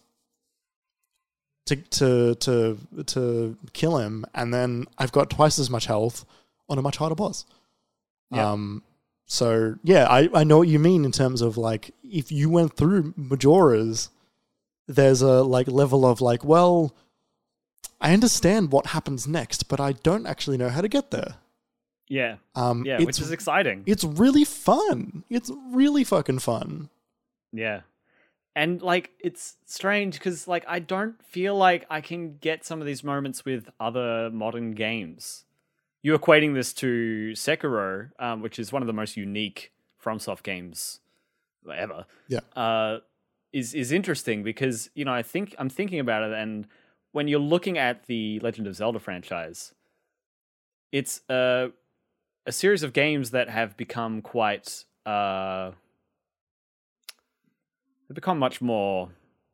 [1.67, 6.25] to to to to kill him, and then I've got twice as much health
[6.69, 7.47] on a much harder boss.
[8.31, 8.53] Yeah.
[8.53, 8.83] Um,
[9.27, 12.77] so yeah, I I know what you mean in terms of like if you went
[12.77, 14.11] through Majora's,
[14.87, 16.95] there's a like level of like, well,
[18.01, 21.37] I understand what happens next, but I don't actually know how to get there.
[22.09, 25.25] yeah Um, yeah which is exciting it's really fun.
[25.31, 26.91] It's really fucking fun.
[27.53, 27.81] Yeah.
[28.57, 32.87] And like it's strange because like I don't feel like I can get some of
[32.87, 35.45] these moments with other modern games.
[36.03, 39.73] You equating this to Sekiro, um, which is one of the most unique
[40.05, 41.01] FromSoft games
[41.75, 42.05] ever.
[42.29, 42.41] Yeah.
[42.55, 42.99] Uh,
[43.55, 46.67] is is interesting because you know I think I'm thinking about it, and
[47.13, 49.73] when you're looking at the Legend of Zelda franchise,
[50.93, 51.71] it's a
[52.45, 55.71] a series of games that have become quite uh,
[58.09, 59.11] they've become much more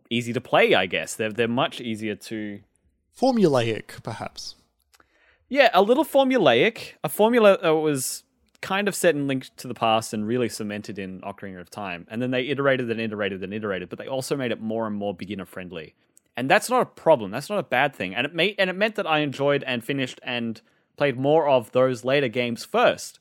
[0.09, 0.75] easy to play.
[0.75, 2.61] I guess they're they're much easier to
[3.17, 4.55] Formulaic, perhaps.
[5.49, 6.95] Yeah, a little formulaic.
[7.05, 8.23] A formula that was
[8.61, 12.07] kind of set in Link to the Past and really cemented in Ocarina of Time.
[12.11, 14.97] And then they iterated and iterated and iterated, but they also made it more and
[14.97, 15.95] more beginner friendly.
[16.37, 17.31] And that's not a problem.
[17.31, 18.15] That's not a bad thing.
[18.15, 20.61] And it made and it meant that I enjoyed and finished and
[20.97, 23.19] played more of those later games first.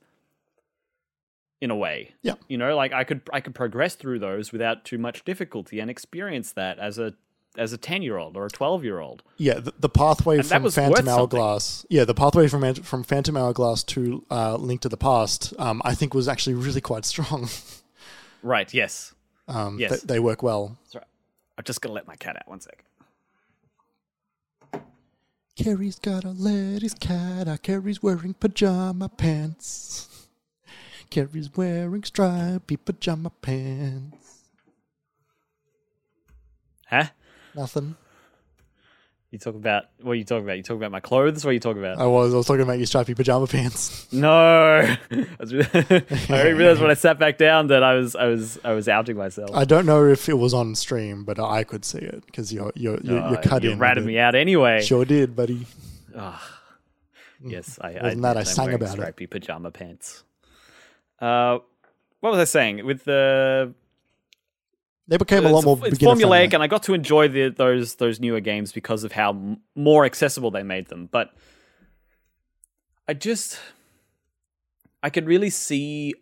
[1.61, 2.15] In a way.
[2.21, 2.35] Yeah.
[2.47, 5.89] You know, like I could I could progress through those without too much difficulty and
[5.89, 7.15] experience that as a
[7.57, 9.23] as a 10 year old or a 12 year old.
[9.37, 11.07] Yeah, the, the pathway that from Phantom.
[11.07, 11.85] Hourglass.
[11.89, 15.95] Yeah, the pathway from from Phantom Hourglass to uh, Link to the Past, um, I
[15.95, 17.47] think was actually really quite strong.
[18.41, 19.13] Right, yes.
[19.49, 20.01] Um, Yes.
[20.01, 20.77] they, they work well.
[21.57, 22.85] I'm just going to let my cat out one sec.
[25.57, 27.63] Carrie's gotta let his cat out.
[27.63, 30.27] Carrie's wearing pajama pants.
[31.09, 34.43] Carrie's wearing stripy pajama pants.
[36.89, 37.07] Huh?
[37.59, 37.97] Nothing.
[39.31, 40.55] You talk about what are you talking about?
[40.55, 41.43] You talk about my clothes?
[41.43, 41.99] What are you talking about?
[41.99, 44.07] I was I was talking about your stripy pajama pants.
[44.13, 44.97] no, I
[46.29, 49.17] I realized when I sat back down that I was I was I was outing
[49.17, 49.51] myself.
[49.53, 52.71] I don't know if it was on stream, but I could see it because you're
[52.75, 53.77] you're you're, Oh, you're cut you in.
[53.79, 54.81] ratted me out anyway.
[54.81, 55.67] Sure did, buddy.
[57.43, 57.99] Yes, I.
[58.01, 58.91] Wasn't that I I'm sang about it.
[58.93, 60.23] stripy pajama pants.
[61.19, 61.59] Uh,
[62.21, 62.85] what was I saying?
[62.85, 63.73] With the
[65.09, 67.95] They became a lot it's, more it's formulaic, and I got to enjoy the, those
[67.95, 71.09] those newer games because of how m- more accessible they made them.
[71.11, 71.33] But
[73.07, 73.59] I just
[75.01, 76.13] I could really see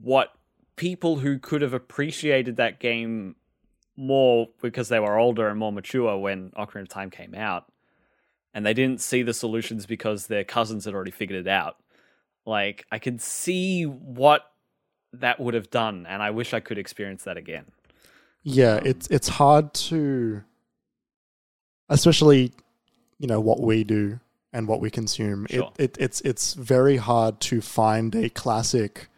[0.00, 0.32] what
[0.76, 3.36] people who could have appreciated that game
[3.94, 7.70] more because they were older and more mature when Ocarina of Time came out,
[8.54, 11.76] and they didn't see the solutions because their cousins had already figured it out.
[12.46, 14.50] Like I could see what
[15.12, 17.66] that would have done, and I wish I could experience that again.
[18.42, 20.42] Yeah, um, it's it's hard to,
[21.88, 22.52] especially,
[23.18, 24.20] you know, what we do
[24.52, 25.46] and what we consume.
[25.50, 25.72] Sure.
[25.78, 29.08] It, it it's it's very hard to find a classic,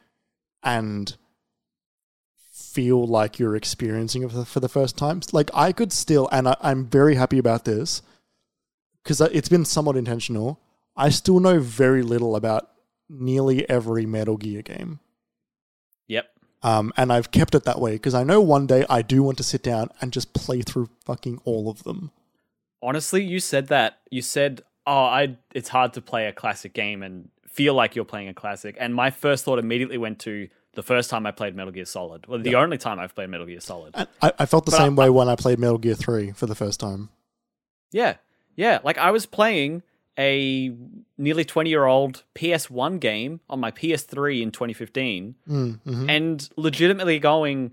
[0.62, 1.16] and
[2.70, 5.20] feel like you're experiencing it for the, for the first time.
[5.32, 8.02] Like I could still, and I, I'm very happy about this
[9.02, 10.60] because it's been somewhat intentional.
[10.96, 12.70] I still know very little about
[13.08, 15.00] nearly every Metal Gear game.
[16.06, 16.26] Yep.
[16.62, 19.38] Um, and I've kept it that way because I know one day I do want
[19.38, 22.10] to sit down and just play through fucking all of them.
[22.82, 23.98] Honestly, you said that.
[24.10, 28.04] You said, "Oh, I it's hard to play a classic game and feel like you're
[28.04, 31.56] playing a classic." And my first thought immediately went to the first time I played
[31.56, 32.26] Metal Gear Solid.
[32.26, 33.92] Well, the only time I've played Metal Gear Solid.
[33.96, 36.30] And I, I felt the But same I- way when I played Metal Gear 3
[36.32, 37.08] for the first time.
[37.90, 38.16] Yeah.
[38.56, 39.82] Yeah, like I was playing
[40.18, 40.74] a
[41.16, 46.10] nearly 20-year-old PS1 game on my PS3 in 2015 Mm, mhm.
[46.10, 47.72] and legitimately going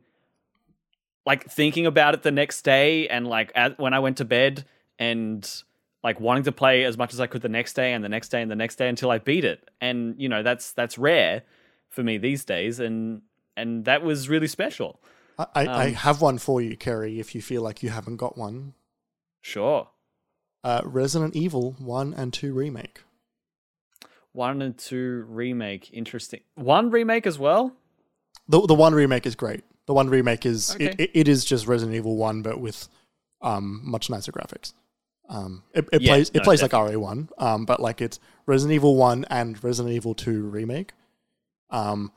[1.25, 4.65] like thinking about it the next day and like at, when I went to bed
[4.97, 5.63] and
[6.03, 8.29] like wanting to play as much as I could the next day and the next
[8.29, 9.69] day and the next day until I beat it.
[9.81, 11.43] And you know, that's that's rare
[11.89, 13.23] for me these days and
[13.57, 15.01] and that was really special.
[15.37, 18.17] I, I, I um, have one for you, Kerry, if you feel like you haven't
[18.17, 18.73] got one.
[19.41, 19.89] Sure.
[20.63, 23.03] Uh, Resident Evil 1 and 2 Remake.
[24.33, 26.41] 1 and 2 remake interesting.
[26.55, 27.73] 1 remake as well?
[28.47, 29.63] The, the 1 remake is great.
[29.87, 31.03] The 1 remake is, it, Okay.
[31.03, 32.87] it, it is just Resident Evil 1, but with
[33.41, 34.73] um, much nicer graphics.
[35.29, 38.75] Um, it it Yeah, plays it no, plays like RE1, um, but like it's Resident
[38.75, 40.93] Evil 1 and Resident Evil 2 Remake.
[41.69, 42.11] Um,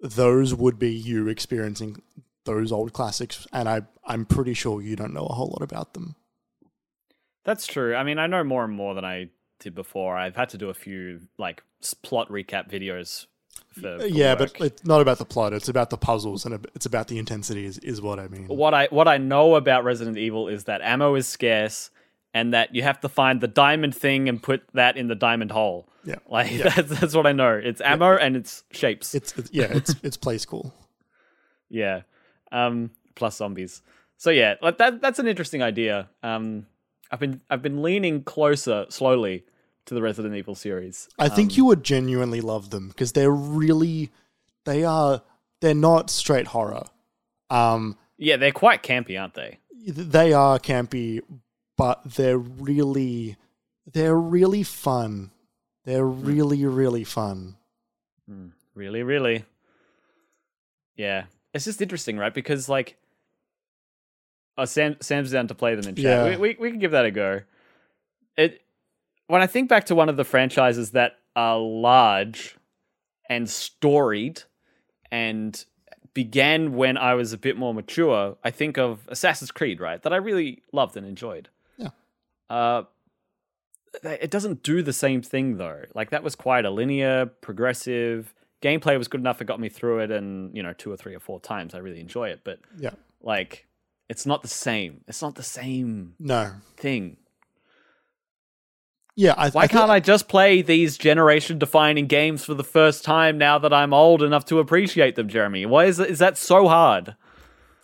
[0.00, 2.02] those would be you experiencing
[2.44, 5.94] those old classics, and I I'm pretty sure you don't know a whole lot about
[5.94, 6.14] them.
[7.46, 7.94] That's true.
[7.94, 9.30] I mean, I know more and more than I
[9.60, 10.16] did before.
[10.18, 11.62] I've had to do a few like
[12.02, 13.26] plot recap videos
[13.72, 14.58] for, for yeah, work.
[14.58, 17.64] but it's not about the plot; it's about the puzzles, and it's about the intensity.
[17.64, 18.48] Is is what I mean.
[18.48, 21.90] what I what I know about Resident Evil is that ammo is scarce
[22.34, 25.52] and that you have to find the diamond thing and put that in the diamond
[25.52, 25.88] hole.
[26.04, 26.68] Yeah, Like Yeah.
[26.68, 27.54] that's that's what I know.
[27.54, 29.14] It's ammo and it's shapes.
[29.14, 30.74] it's, it's yeah, it's it's play school.
[31.70, 32.02] yeah.
[32.52, 33.82] Um plus zombies.
[34.18, 36.08] So yeah, like that that's an interesting idea.
[36.22, 36.66] Um
[37.10, 39.44] I've been I've been leaning closer slowly
[39.86, 41.08] to the Resident Evil series.
[41.18, 44.10] I think um, you would genuinely love them because they're really,
[44.64, 45.22] they are,
[45.60, 46.84] they're not straight horror.
[47.50, 49.58] Um, Yeah, they're quite campy, aren't they?
[49.88, 51.20] they are campy,
[51.76, 53.36] but they're really,
[53.90, 55.30] they're really fun.
[55.84, 56.26] They're hmm.
[56.26, 57.56] really, really fun.
[58.28, 58.48] Hmm.
[58.74, 59.44] Really, really.
[60.96, 61.24] Yeah.
[61.54, 62.34] It's just interesting, right?
[62.34, 62.98] Because like
[64.58, 66.04] Oh, Sam Sam's down to play them in chat.
[66.04, 66.24] Yeah.
[66.24, 67.40] We, we we can give that a go.
[68.36, 68.62] It
[69.26, 72.56] when I think back to one of the franchises that are large
[73.28, 74.42] and storied
[75.10, 75.64] and
[76.14, 80.02] began when I was a bit more mature, I think of Assassin's Creed, right?
[80.02, 81.48] That I really loved and enjoyed.
[81.76, 81.88] Yeah.
[82.48, 82.84] Uh,
[84.02, 85.82] it doesn't do the same thing though.
[85.94, 88.32] Like that was quite a linear, progressive
[88.62, 89.40] gameplay was good enough.
[89.42, 91.78] It got me through it, and you know, two or three or four times, I
[91.78, 92.40] really enjoy it.
[92.44, 92.90] But Yeah.
[93.20, 93.65] like,
[94.08, 95.02] it's not the same.
[95.08, 96.52] It's not the same No.
[96.76, 97.16] thing.
[99.16, 99.34] Yeah.
[99.36, 103.38] I, Why I can't I just play these generation defining games for the first time
[103.38, 105.66] now that I'm old enough to appreciate them, Jeremy?
[105.66, 107.16] Why is, is that so hard?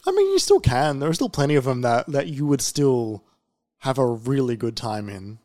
[0.06, 0.98] I mean, you still can.
[0.98, 3.24] There are still plenty of them that that you would still
[3.78, 5.38] have a really good time in.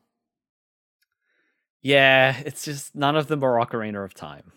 [1.81, 4.51] Yeah, it's just none of them are Ocarina of Time.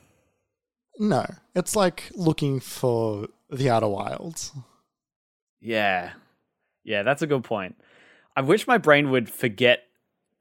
[0.99, 4.53] No, it's like looking for the Outer Wilds.
[5.61, 6.13] Yeah.
[6.85, 7.77] Yeah, that's a good point.
[8.37, 9.83] I wish my brain would forget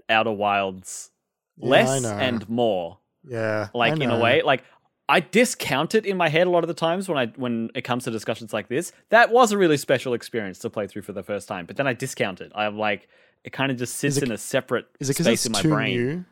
[0.07, 1.11] Outer Wilds
[1.57, 2.99] Yeah, less and more.
[3.27, 4.63] Yeah, Like in a way, like
[5.09, 7.81] I discount it in my head a lot of the times when I when it
[7.81, 8.91] comes to discussions like this.
[9.09, 11.87] That was a really special experience to play through for the first time, but then
[11.87, 12.51] I discount it.
[12.55, 13.09] I'm like
[13.43, 15.51] it kind of just sits it- in a separate Is it because space it's in
[15.51, 15.97] my too brain.
[15.97, 16.25] new?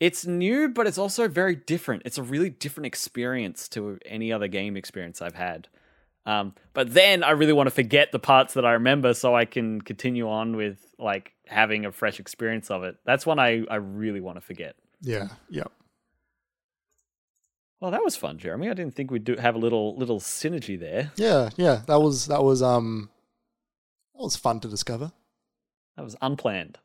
[0.00, 2.02] It's new, but it's also very different.
[2.06, 5.68] It's a really different experience to any other game experience I've had.
[6.26, 9.46] Um, but then I really want to forget the parts that I remember so I
[9.46, 12.96] can continue on with like having a fresh experience of it.
[13.04, 14.76] That's one I, I really want to forget.
[15.00, 15.72] Yeah, Yep.
[17.80, 18.68] Well, that was fun, Jeremy.
[18.68, 21.12] I didn't think we'd do have a little little synergy there.
[21.16, 23.08] Yeah, yeah, that was that was um
[24.14, 25.12] that was fun to discover.
[25.96, 26.78] That was unplanned,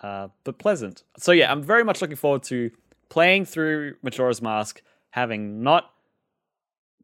[0.00, 1.02] uh, but pleasant.
[1.18, 2.70] So yeah, I'm very much looking forward to
[3.08, 5.90] playing through Majora's Mask, having not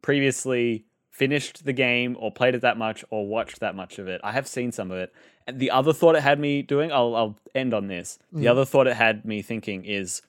[0.01, 0.85] previously
[1.19, 4.21] finished the game or played it that much or watched that much of it.
[4.23, 5.13] I have seen some of it.
[5.45, 8.17] And the other thought it had me doing, I'll, I'll end on this.
[8.31, 10.21] The other thought it had me thinking is,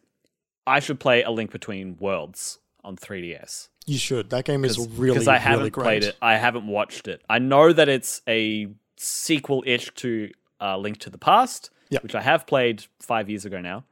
[0.66, 4.30] I should play A Link Between Worlds on 3DS You should.
[4.30, 6.16] That game is really because I haven't really played it.
[6.20, 7.22] I haven't watched it.
[7.30, 10.30] I know that it's a sequel ish to
[10.60, 12.02] uh, Link to the Past, Yep.
[12.02, 13.84] which I have played five years ago now.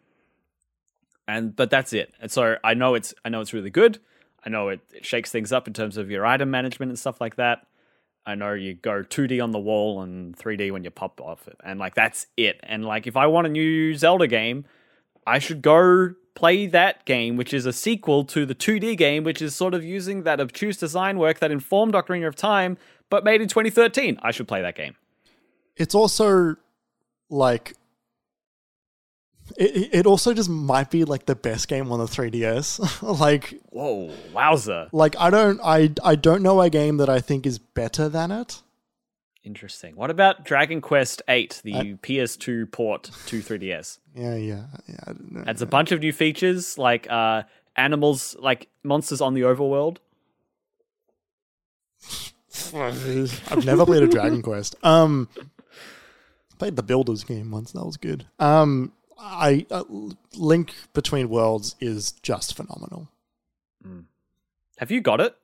[1.27, 2.15] And but that's it.
[2.21, 3.99] And so I know it's I know it's really good.
[4.45, 7.21] I know it, it shakes things up in terms of your item management and stuff
[7.21, 7.67] like that.
[8.25, 11.57] I know you go 2D on the wall and 3D when you pop off it.
[11.65, 12.61] And like that's it.
[12.63, 14.67] And like if I want a new Zelda game,
[15.27, 19.43] I should go play that game, which is a sequel to the 2D game, which
[19.43, 22.77] is sort of using that obtuse design work that informed Ocarina of Time,
[23.11, 24.19] but made in 2013.
[24.23, 24.95] I should play that game.
[25.77, 26.57] It's also
[27.31, 27.75] like
[29.57, 33.03] it, it- also just might be like the best game on the 3DS.
[33.21, 34.89] like Whoa, wowza.
[34.93, 38.31] like I don't I I don't know a game that I think is better than
[38.31, 38.63] it.
[39.45, 39.97] Interesting.
[39.97, 43.99] What about Dragon Quest 8, the I- PS2 port to 3DS?
[44.15, 44.97] Yeah, yeah, yeah.
[45.07, 45.45] I don't know.
[45.47, 47.45] Adds a bunch of new features like uh,
[47.77, 49.99] animals, like monsters on the overworld.
[52.75, 54.75] I've never played a Dragon Quest.
[54.83, 55.29] Um,
[56.59, 57.73] played the Builders game once.
[57.73, 58.27] That was good.
[58.39, 59.85] Um, I uh,
[60.35, 63.09] Link Between Worlds is just phenomenal.
[64.79, 65.37] Have you got it?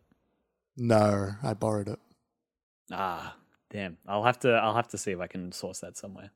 [0.77, 1.99] No, I borrowed it.
[2.93, 3.35] Ah,
[3.70, 3.97] damn.
[4.07, 6.31] I'll have to I'll have to see if I can source that somewhere.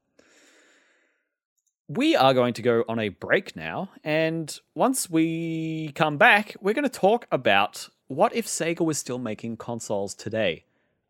[1.86, 6.74] We are going to go on a break now, and once we come back, we're
[6.74, 10.64] going to talk about what if Sega was still making consoles today.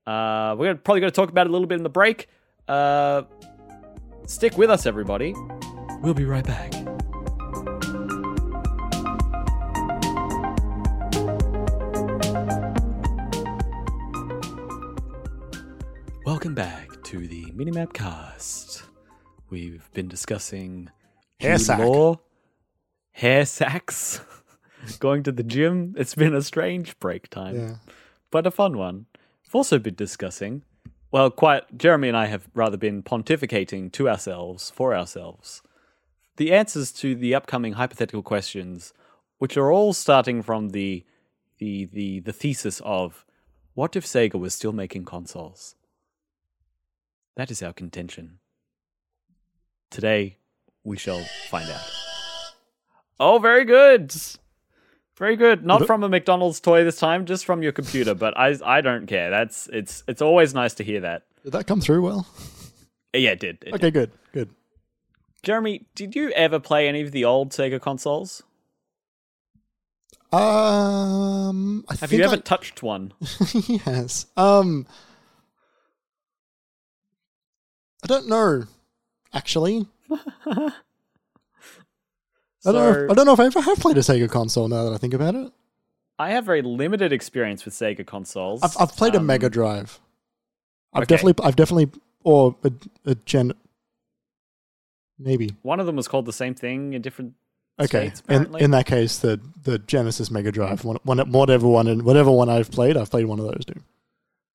[0.07, 2.29] Uh, we're gonna, probably going to talk about it a little bit in the break.
[2.69, 3.23] Uh,
[4.27, 5.35] stick with us, everybody.
[6.01, 6.73] We'll be right back.
[16.25, 18.83] Welcome back to the Minimap Cast.
[19.51, 20.91] We've been discussing
[21.41, 21.79] Hair sack.
[21.81, 22.21] Law,
[23.13, 24.21] hair sacks,
[24.99, 25.95] going to the gym.
[25.97, 27.75] It's been a strange break time, Yeah.
[28.31, 29.07] but a fun one.
[29.45, 30.63] We've also been discussing,
[31.11, 35.63] well, quite, Jeremy and I have rather been pontificating to ourselves, for ourselves,
[36.39, 38.95] the answers to the upcoming hypothetical questions,
[39.39, 41.05] which are all starting from the
[41.59, 43.27] the the, the thesis of
[43.75, 45.75] what if Sega was still making consoles?
[47.37, 48.39] That is our contention.
[49.91, 50.39] Today,
[50.83, 51.91] we shall find out.
[53.21, 54.15] Oh, very good.
[55.17, 55.67] Very good.
[55.67, 59.07] Not from a McDonald's toy this time, just from your computer, but I I don't
[59.07, 59.31] care.
[59.31, 61.25] That's it's it's always nice to hear that.
[61.43, 62.27] Did that come through well?
[63.13, 63.57] Yeah, it did.
[63.63, 63.75] It did.
[63.75, 64.51] Okay, good, good.
[65.43, 68.43] Jeremy, did you ever play any of the old Sega consoles?
[70.33, 73.13] Um, I Have think you ever I- touched one?
[73.67, 74.27] yes.
[74.37, 74.87] Um,
[78.05, 78.65] I don't know.
[79.33, 80.73] Actually, I
[82.65, 82.91] don't know.
[82.91, 84.69] If, I don't know if I ever have played a Sega console.
[84.69, 85.51] Now that I think about it,
[86.19, 88.63] I have very limited experience with Sega consoles.
[88.63, 90.01] I've I've played a Um, Mega Drive.
[90.93, 91.15] I've okay.
[91.17, 91.91] definitely I've definitely
[92.25, 92.73] or a,
[93.07, 93.53] a Gen
[95.19, 95.55] maybe.
[95.63, 97.35] One of them was called the same thing in different.
[97.81, 98.09] Okay.
[98.09, 102.03] States, In in that case the the Genesis Mega Drive, one, one whatever one and
[102.03, 103.81] whatever one I've played, I've played one of those too.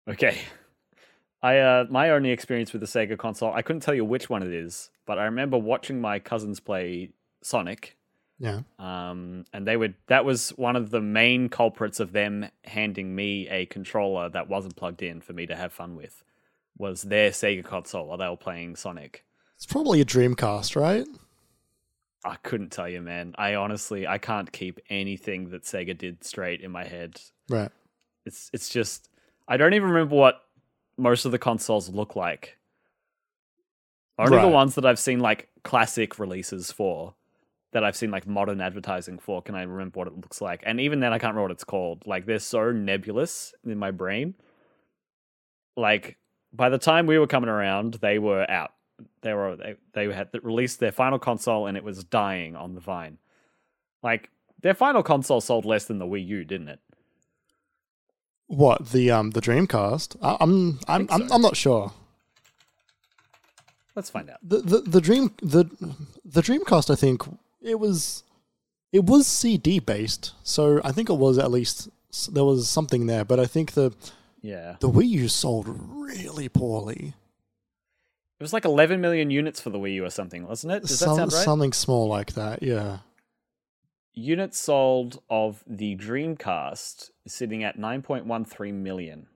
[0.08, 0.38] Okay.
[1.42, 4.44] I uh my only experience with the Sega console, I couldn't tell you which one
[4.44, 7.12] it is, but I remember watching my cousins play
[7.42, 7.98] Sonic.
[8.40, 8.62] Yeah.
[8.80, 13.48] Um and they would that was one of the main culprits of them handing me
[13.50, 16.24] a controller that wasn't plugged in for me to have fun with.
[16.78, 19.24] Was their Sega console while they were playing Sonic.
[19.64, 21.08] It's probably a Dreamcast, right?
[22.26, 23.34] I couldn't tell you, man.
[23.38, 27.22] I honestly I can't keep anything that Sega did straight in my head.
[27.48, 27.72] Right.
[28.26, 29.08] It's it's just
[29.48, 30.42] I don't even remember what
[30.98, 32.58] most of the consoles look like.
[34.20, 37.16] Only the ones that I've seen like classic releases for,
[37.72, 40.62] that I've seen like modern advertising for, can I remember what it looks like?
[40.66, 42.04] And even then, I can't remember what it's called.
[42.06, 44.36] Like they're so nebulous in my brain.
[45.78, 46.18] Like
[46.52, 48.73] by the time we were coming around, they were out.
[49.24, 52.82] They were they, they had released their final console and it was dying on the
[52.82, 53.18] vine.
[54.04, 54.30] Like
[54.62, 56.80] their final console sold less than the Wii U, didn't it?
[58.48, 60.18] What the um the Dreamcast?
[60.22, 61.36] I, I'm I'm I'm, so.
[61.36, 61.92] I'm not sure.
[63.96, 64.38] Let's find out.
[64.44, 65.66] The, the the dream the
[66.26, 66.90] the Dreamcast.
[66.92, 67.24] I think
[67.62, 68.24] it was
[68.92, 71.90] it was CD based, so I think it was at least
[72.32, 73.24] there was something there.
[73.26, 73.94] But I think the
[74.42, 74.76] Yeah.
[74.80, 77.14] the Wii U sold really poorly.
[78.40, 80.82] It was like 11 million units for the Wii U or something, wasn't it?
[80.84, 81.44] Does Some- that sound right?
[81.46, 82.62] Something small like that.
[82.64, 83.00] Yeah.
[84.16, 89.28] Units sold of the Dreamcast is sitting at 9.13 million.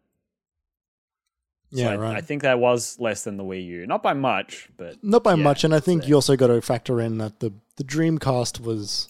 [1.73, 1.89] So Yeah.
[1.91, 2.17] I, right.
[2.17, 3.87] I think that was less than the Wii U.
[3.87, 6.47] Not by much, but Not by yeah, much, and I think so- you also got
[6.47, 9.09] to factor in that the the Dreamcast was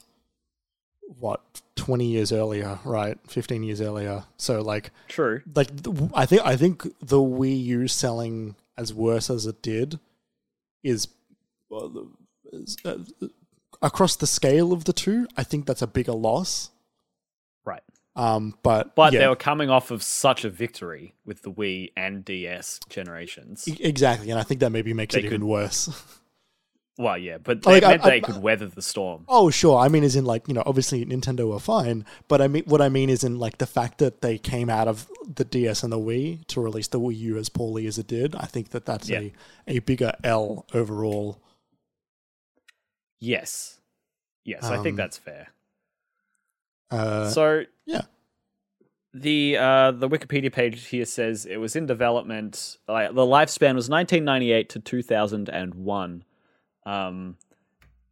[1.20, 1.42] what
[1.76, 3.18] twenty years earlier, right?
[3.28, 4.26] Fifteen years earlier.
[4.38, 5.42] So like true.
[5.56, 5.70] like
[6.14, 10.00] I think I think the Wii U selling as worse as it did
[10.84, 11.08] is,
[12.54, 12.98] is, uh,
[13.82, 15.28] across the scale of the two.
[15.36, 16.72] I think that's a bigger loss.
[17.66, 17.84] Right.
[18.16, 21.92] Um, but But yeah, they were coming off of such a victory with the Wii
[21.96, 23.68] and DS generations.
[23.68, 25.90] e- exactly, and I think that maybe makes They it even worse.
[27.00, 29.24] Well, yeah, but Like, they I- meant they I- could weather the storm.
[29.28, 29.78] Oh, sure.
[29.78, 32.82] I mean, as in like you know, obviously Nintendo were fine, but I mean, what
[32.82, 35.92] I mean is in like the fact that they came out of the DS and
[35.94, 38.36] the Wii to release the Wii U as poorly as it did.
[38.36, 39.20] I think that that's Yeah.
[39.20, 39.34] a
[39.68, 41.40] a bigger L overall.
[43.20, 43.80] Yes.
[44.44, 45.50] Yes, I think Um, that's fair.
[46.90, 48.04] Uh, so yeah.
[49.14, 52.78] the uh, the Wikipedia page here says it was in development.
[52.88, 56.24] Like the lifespan was 1998 to 2001.
[56.88, 57.38] Um,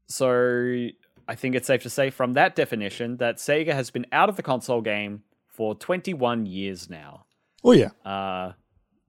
[0.07, 0.87] so
[1.27, 4.35] I think it's safe to say from that definition that Sega has been out of
[4.35, 7.25] the console game for 21 years now.
[7.63, 8.53] oh yeah, Uh,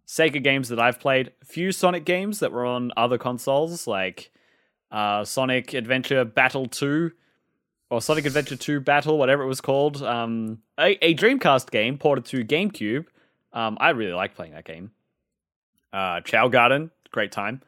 [0.07, 4.31] Sega games that I've played, few Sonic games that were on other consoles, like
[4.93, 7.11] uh, Sonic Adventure Battle 2
[7.91, 10.01] or Sonic Adventure 2 Battle, whatever it was called.
[10.03, 13.07] Um, a, a Dreamcast game ported to GameCube.
[13.53, 14.93] Um, I really like playing that game.
[15.93, 17.63] Uh, Chao Garden, great time.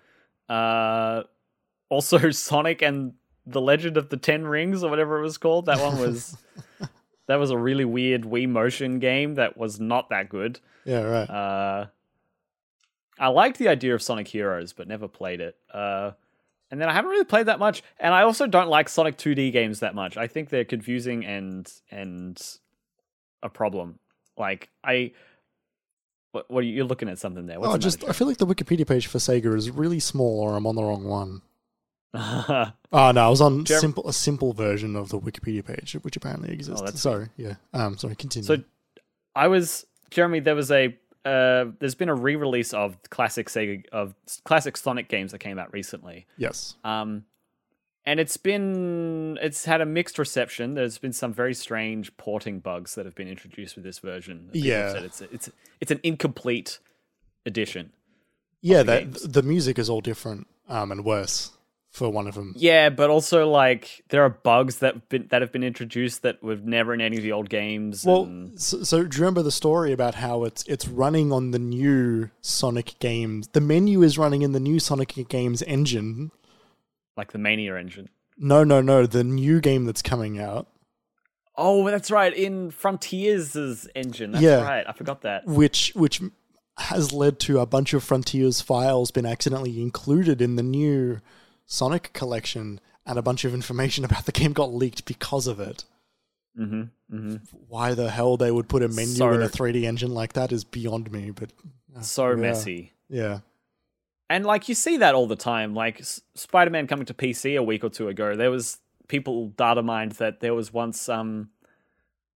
[0.49, 1.24] Uh,
[1.89, 3.14] also, Sonic and
[3.47, 5.66] the Legend of the Ten Rings, or whatever it was called.
[5.66, 6.36] That one was
[7.26, 10.61] that was a really weird Wii motion game that was not that good.
[10.84, 11.30] yeah, right.
[11.30, 11.87] Uh,
[13.18, 15.57] I liked the idea of Sonic Heroes, but never played it.
[15.72, 16.13] Uh,
[16.71, 19.53] and then I haven't really played that much, and I also don't like Sonic 2D
[19.53, 20.17] games that much.
[20.17, 22.41] I think they're confusing and and
[23.42, 23.99] a problem.
[24.37, 25.13] Like I,
[26.33, 27.58] what, what are you you're looking at something there?
[27.58, 30.41] What's oh, the just I feel like the Wikipedia page for Sega is really small,
[30.41, 31.42] or I'm on the wrong one.
[32.14, 32.72] Oh
[33.13, 36.53] no, I was on Jerem- simple a simple version of the Wikipedia page, which apparently
[36.53, 36.83] exists.
[36.85, 37.55] Oh, sorry, yeah.
[37.75, 38.47] Um, sorry, continue.
[38.47, 38.57] So
[39.35, 40.41] I was Jeremy.
[40.41, 44.14] There was a uh, there's been a re-release of classic Sega of
[44.45, 46.26] classic Sonic games that came out recently.
[46.39, 47.25] yes, Um,
[48.07, 50.72] and it's been it's had a mixed reception.
[50.75, 54.49] There's been some very strange porting bugs that have been introduced with this version.
[54.55, 54.95] Yeah.
[54.97, 56.79] it's it's it's an incomplete
[57.45, 57.93] edition.
[58.63, 58.79] yeah.
[58.79, 59.22] the That games.
[59.25, 61.51] the music is all different, um, and worse
[61.99, 62.54] for one of them.
[62.57, 66.42] Yeah, but also like there are bugs that have been, that have been introduced that
[66.42, 68.04] were never in any of the old games.
[68.07, 71.50] Well, and- so, so do you remember the story about how it's it's running on
[71.50, 73.49] the new Sonic games?
[73.49, 76.30] The menu is running in the new Sonic games engine.
[77.16, 78.08] like the Mania engine.
[78.38, 80.68] No, no, no, the new game that's coming out,
[81.61, 82.33] Oh, that's right.
[82.33, 84.30] In Frontiers' engine.
[84.30, 84.62] That's Yeah.
[84.62, 84.84] right.
[84.88, 85.45] I forgot that.
[85.45, 86.22] which which
[86.79, 91.18] has led to a bunch of Frontiers files been accidentally included in the new
[91.70, 95.84] Sonic collection, and a bunch of information about the game got leaked because of it.
[96.58, 96.82] Mm-hmm.
[97.14, 97.36] Mm-hmm.
[97.68, 100.50] Why the hell they would put a menu So- in a 3D engine like that
[100.50, 101.30] is beyond me.
[101.30, 101.53] But
[101.96, 102.34] uh, So yeah.
[102.36, 102.92] messy.
[103.08, 103.40] Yeah.
[104.30, 105.74] And like you see that all the time.
[105.74, 109.82] Like S- Spider-Man coming to PC a week or two ago, there was people data
[109.82, 111.49] mined that there was once um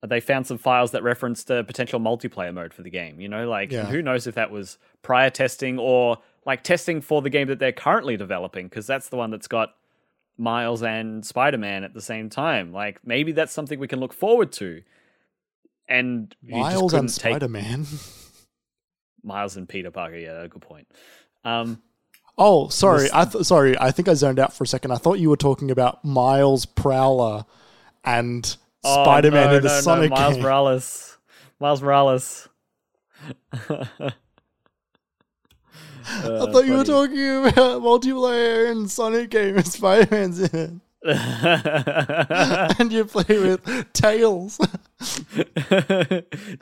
[0.08, 3.20] they found some files that referenced a potential multiplayer mode for the game.
[3.20, 3.86] You know, like Yeah.
[3.86, 7.72] who knows if that was prior testing or like testing for the game that they're
[7.74, 9.76] currently developing because that's the one that's got
[10.38, 12.72] Miles and Spider-Man at the same time.
[12.72, 14.82] Like maybe that's something we can look forward to.
[15.88, 17.86] And Miles and take- Spider Man.
[19.24, 20.18] Miles and Peter Parker.
[20.18, 20.88] Yeah, good point.
[21.44, 21.82] Um,
[22.42, 23.02] Oh, sorry.
[23.04, 23.78] This- I th- sorry.
[23.78, 24.92] I think I zoned out for a second.
[24.92, 27.44] I thought you were talking about Miles Prowler
[28.06, 30.43] and Oh, Spider Man no, in the no, no, Sonic Miles game.
[30.43, 31.18] Morales.
[31.60, 32.49] Miles Morales.
[36.11, 40.60] I uh, thought you were talking about multiplayer and Sonic game and Spider Man's in
[40.60, 40.72] it.
[42.80, 44.60] and you play with Tails.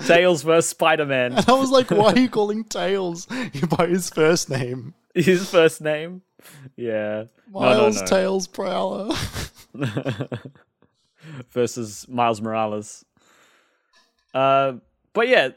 [0.06, 1.34] Tails vs Spider Man.
[1.34, 4.94] And I was like, why are you calling Tails by his first name?
[5.15, 6.22] His first name.
[6.76, 7.26] Yeah.
[7.52, 8.07] No, no, Miles no.
[8.07, 9.15] Tails Prowler.
[11.52, 13.06] Versus Miles Morales.
[14.34, 14.74] Uh,
[15.14, 15.50] but yeah,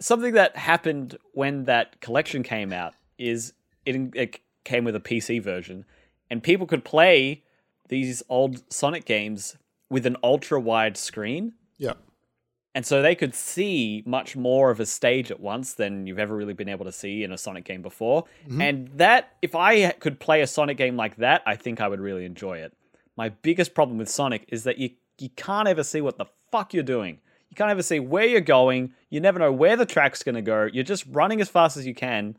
[0.00, 3.52] something that happened when that collection came out is
[3.86, 5.84] it, it came with a PC version,
[6.30, 7.42] and people could play
[7.88, 9.56] these old Sonic games
[9.88, 11.54] with an ultra wide screen.
[11.78, 11.94] yeah.
[12.72, 16.36] And so they could see much more of a stage at once than you've ever
[16.36, 18.26] really been able to see in a Sonic game before.
[18.60, 22.00] And that, if I could play a Sonic game like that, I think I would
[22.00, 22.72] really enjoy it.
[23.16, 24.90] My biggest problem with Sonic is that you,
[25.20, 27.18] you can't ever see what the fuck you're doing.
[27.48, 28.92] You can't ever see where you're going.
[29.08, 30.68] You never know where the track's going to go.
[30.72, 32.36] You're just running as fast as you can.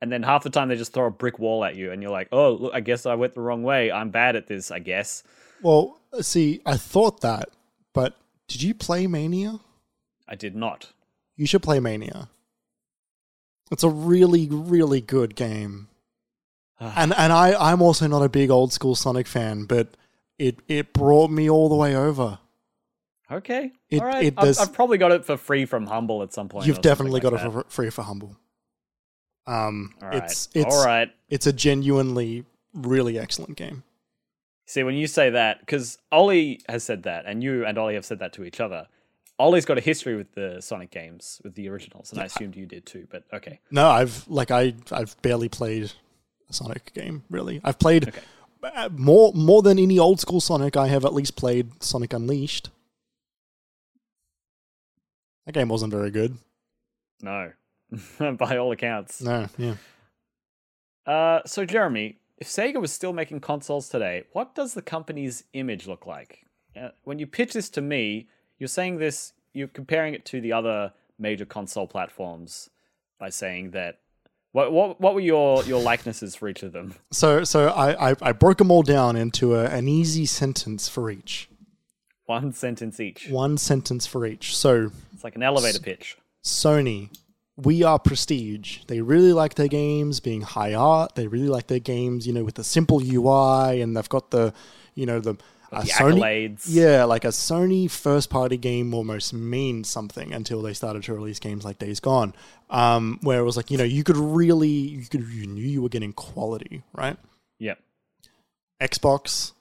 [0.00, 2.10] And then half the time they just throw a brick wall at you, and you're
[2.10, 3.92] like, oh, look, I guess I went the wrong way.
[3.92, 5.22] I'm bad at this, I guess.
[5.62, 7.50] Well, uh, see, I thought that,
[7.92, 8.16] but
[8.48, 9.60] did you play Mania?
[10.26, 10.92] I did not.
[11.36, 12.30] You should play Mania.
[13.70, 15.88] It's a really, really good game.
[16.80, 16.94] Ah.
[16.96, 19.96] and and I, I'm also not a big old school Sonic fan, but
[20.40, 22.38] it, it brought me all the way over.
[23.30, 23.72] Okay.
[23.90, 24.24] It- All right.
[24.24, 26.66] it I've, I've probably got it for free from Humble at some point.
[26.66, 28.36] You've definitely like got it for free for Humble.
[29.46, 30.14] Um, right.
[30.24, 31.10] it's it's All right.
[31.28, 33.82] it's a genuinely really excellent game.
[34.66, 38.04] See, when you say that, because Ollie has said that, and you and Ollie have
[38.04, 38.86] said that to each other.
[39.38, 42.66] Ollie's got a history with the Sonic games, with the originals, and I assumed you
[42.66, 43.06] did too.
[43.10, 43.58] But okay.
[43.70, 45.90] No, I've like I I've barely played
[46.48, 47.24] a Sonic game.
[47.30, 48.20] Really, I've played Okay.
[48.62, 50.76] Uh, more more than any old school Sonic.
[50.76, 52.70] I have at least played Sonic Unleashed.
[55.46, 56.36] That game wasn't very good.
[57.22, 57.52] No,
[58.38, 59.20] by all accounts.
[59.20, 59.74] No, yeah.
[61.06, 65.86] Uh, so Jeremy, if Sega was still making consoles today, what does the company's image
[65.86, 66.44] look like?
[66.80, 68.28] Uh, when you pitch this to me,
[68.58, 72.70] you're saying this, you're comparing it to the other major console platforms
[73.18, 73.98] by saying that.
[74.52, 76.94] What what what were your your likenesses for each of them?
[77.12, 81.10] So so I I, I broke them all down into a, an easy sentence for
[81.10, 81.48] each.
[82.26, 83.28] One sentence each.
[83.28, 84.56] One sentence for each.
[84.56, 86.16] So It's like an elevator pitch.
[86.44, 87.10] Sony,
[87.56, 88.84] we are prestige.
[88.86, 91.14] They really like their games being high art.
[91.14, 94.54] They really like their games, you know, with the simple UI, and they've got the,
[94.94, 95.34] you know, the,
[95.72, 96.14] a The Sony.
[96.20, 96.62] accolades.
[96.66, 101.38] Yeah, like a Sony first party game almost means something until they started to release
[101.38, 102.34] games like Days Gone,
[102.70, 105.82] um, where it was like, you know, you could really, you could, you knew you
[105.82, 107.16] were getting quality, right?
[107.58, 107.78] Yep.
[108.80, 109.52] Xbox.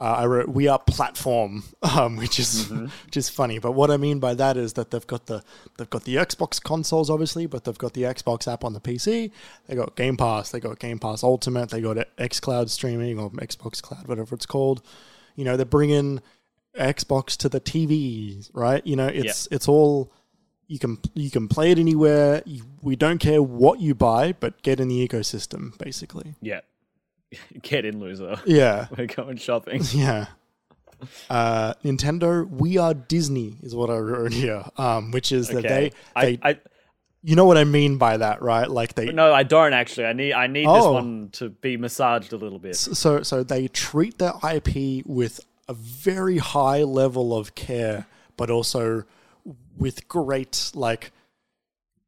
[0.00, 3.58] Uh, I wrote we are platform, um, which is which is funny.
[3.58, 5.42] But what I mean by that is that they've got the
[5.76, 9.32] they've got the Xbox consoles, obviously, but they've got the Xbox app on the PC.
[9.66, 10.52] They got Game Pass.
[10.52, 11.70] They got Game Pass Ultimate.
[11.70, 14.82] They got XCloud streaming or Xbox Cloud, whatever it's called.
[15.38, 16.20] You know, they're bringing
[16.76, 18.84] Xbox to the TVs, right?
[18.84, 20.12] You know, it's it's all
[20.66, 22.42] you can you can play it anywhere.
[22.44, 26.34] You, we don't care what you buy, but get in the ecosystem, basically.
[26.40, 26.60] Yeah.
[27.62, 28.40] Get in, loser.
[28.46, 28.88] Yeah.
[28.98, 29.82] We're going shopping.
[29.92, 30.26] Yeah.
[31.30, 34.64] Uh, Nintendo, we are Disney is what I wrote here.
[34.76, 36.58] Um, which is that they, I, I
[37.28, 38.68] you know what I mean by that, right?
[38.70, 40.06] Like they, no, I don't actually.
[40.06, 40.92] I need I need this Oh.
[40.92, 42.74] one to be massaged a little bit.
[42.76, 48.06] so so they treat their IP with a very high level of care,
[48.38, 49.04] but also
[49.76, 51.12] with great like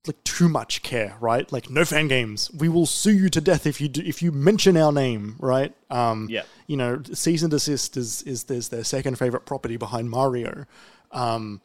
[0.06, 1.52] like too much care, right?
[1.52, 2.50] Like no fan games.
[2.52, 5.74] We will sue you to death if you do, if you mention our name, right?
[5.90, 6.44] Um, Yeah.
[6.66, 10.64] You know, cease and desist is is there's their second favorite property behind Mario.
[11.12, 11.60] Um,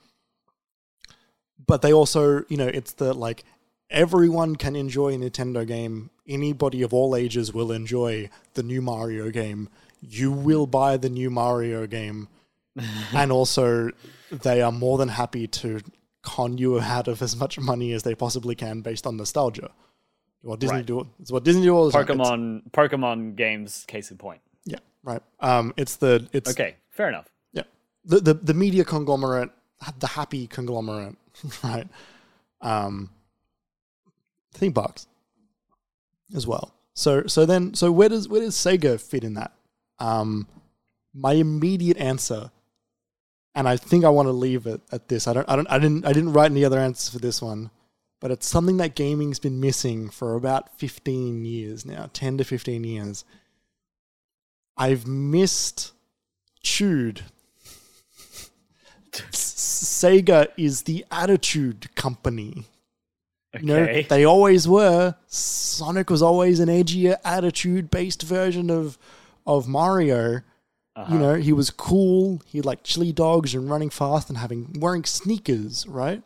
[1.67, 3.43] but they also, you know, it's the like
[3.89, 6.09] everyone can enjoy a Nintendo game.
[6.27, 9.69] Anybody of all ages will enjoy the new Mario game.
[10.01, 12.27] You will buy the new Mario game
[13.13, 13.89] and also
[14.31, 15.81] they are more than happy to
[16.21, 19.69] con you out of as much money as they possibly can based on nostalgia.
[20.41, 20.85] What Disney Right.
[20.85, 22.05] do it's what Disney do all the time.
[22.05, 24.41] Pokemon Pokemon games case in point.
[24.65, 25.21] yeah, right.
[25.39, 27.27] Um, it's the it's Okay, fair enough.
[27.53, 27.63] yeah
[28.03, 29.49] the, the the media conglomerate,
[29.99, 31.15] the happy conglomerate,
[31.63, 31.87] right?
[32.61, 33.09] Um,
[34.53, 35.07] theme parks
[36.35, 36.73] as well.
[36.93, 39.53] So so then so where does where does Sega fit in that?
[39.99, 40.47] Um,
[41.13, 42.51] my immediate answer,
[43.53, 45.27] and I think I want to leave it at this.
[45.27, 47.69] I don't I don't I didn't I didn't write any other answers for this one,
[48.21, 52.83] but it's something that gaming's been missing for about fifteen years now, ten to fifteen
[52.85, 53.25] years.
[54.77, 55.91] I've missed
[56.63, 57.23] 'Tude.
[59.85, 62.65] Sega is the attitude company.
[63.55, 63.65] Okay.
[63.65, 65.15] You know, they always were.
[65.27, 68.97] Sonic was always an edgier, attitude-based version of
[69.47, 70.41] of Mario.
[70.95, 71.13] Uh-huh.
[71.13, 72.41] You know, he was cool.
[72.45, 76.21] He liked chili dogs and running fast and having wearing sneakers, right?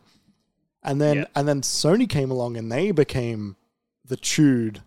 [0.82, 1.24] And then Yeah.
[1.36, 3.56] and then Sony came along and they became
[4.04, 4.82] the 'tude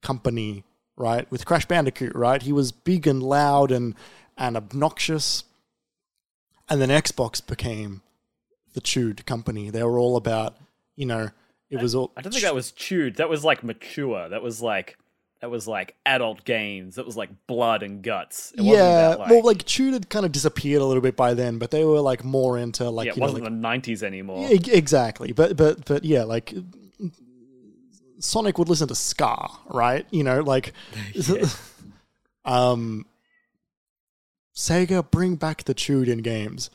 [0.00, 0.64] company,
[0.96, 1.30] right?
[1.30, 2.40] With Crash Bandicoot, right?
[2.42, 3.94] He was big and loud and
[4.38, 5.44] and obnoxious.
[6.68, 8.00] And then Xbox became
[8.74, 9.70] the 'tude company.
[9.70, 10.56] They were all about,
[10.96, 11.30] you know,
[11.70, 13.16] it was all I don't think that was 'tude.
[13.16, 14.28] That was like mature.
[14.28, 14.98] That was like
[15.40, 16.94] that was like adult games.
[16.94, 18.52] That was like blood and guts.
[18.56, 21.34] It wasn't yeah, like, well, like 'Tude had kind of disappeared a little bit by
[21.34, 24.48] then, but they were like more into like yeah, it wasn't like, the nineties anymore.
[24.48, 25.32] Yeah, exactly.
[25.32, 26.54] But but but yeah, like
[28.20, 30.06] Sonic would listen to ska, right?
[30.10, 30.72] You know, like
[32.46, 33.04] um
[34.54, 36.70] Sega bring back the chewed in games.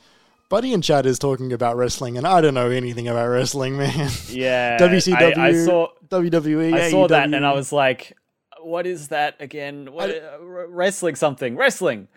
[0.50, 4.10] Buddy in chat is talking about wrestling, and I don't know anything about wrestling, man.
[4.28, 8.16] Yeah, WCW, I, I saw WWE, I saw that, and I was like,
[8.60, 9.92] "What is that again?
[9.92, 11.56] What, uh, wrestling something?
[11.56, 12.08] Wrestling?"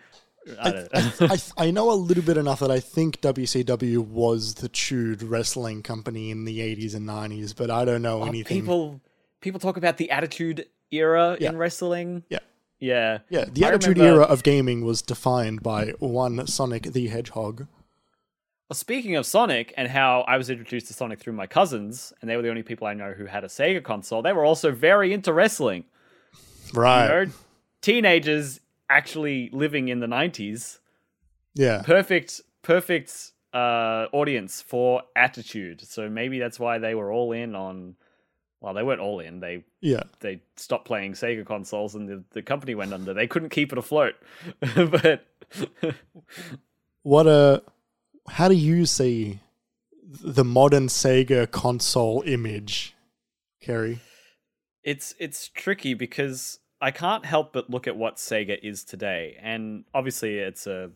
[0.60, 0.84] I.
[1.20, 5.82] I, I know a little bit enough that I think WCW was the 'tude wrestling
[5.82, 8.60] company in the 80s and 90s, but I don't know Oh, anything.
[8.60, 9.00] people
[9.40, 11.50] people talk about the Attitude Era Yeah.
[11.50, 12.24] in wrestling.
[12.28, 12.40] Yeah.
[12.80, 17.06] Yeah, Yeah, the I Attitude remember- Era of gaming was defined by one Sonic the
[17.06, 17.66] Hedgehog.
[18.68, 22.30] Well, speaking of Sonic and how I was introduced to Sonic through my cousins, and
[22.30, 24.72] they were the only people I know who had a Sega console, they were also
[24.72, 25.84] very into wrestling.
[26.72, 27.04] Right.
[27.20, 27.32] You know,
[27.82, 30.78] teenagers actually living in the 90s.
[31.54, 31.82] Yeah.
[31.82, 35.82] Perfect, perfect uh, audience for Attitude.
[35.86, 37.96] So maybe that's why they were all in on.
[38.60, 39.40] Well, they weren't all in.
[39.40, 40.04] They Yeah.
[40.20, 43.12] they stopped playing Sega consoles, and the, the company went under.
[43.12, 44.14] They couldn't keep it afloat.
[44.74, 45.26] but
[47.02, 47.62] What a.
[48.28, 49.40] How do you see
[50.02, 52.94] the modern Sega console image,
[53.60, 54.00] Kerry?
[54.82, 59.84] it's it's tricky because I can't help but look at what Sega is today, and
[59.94, 60.90] obviously it's a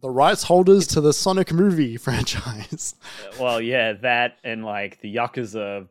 [0.00, 2.94] The rights holders to the Sonic movie franchise.
[3.38, 5.88] well, yeah, that and like the Yakuza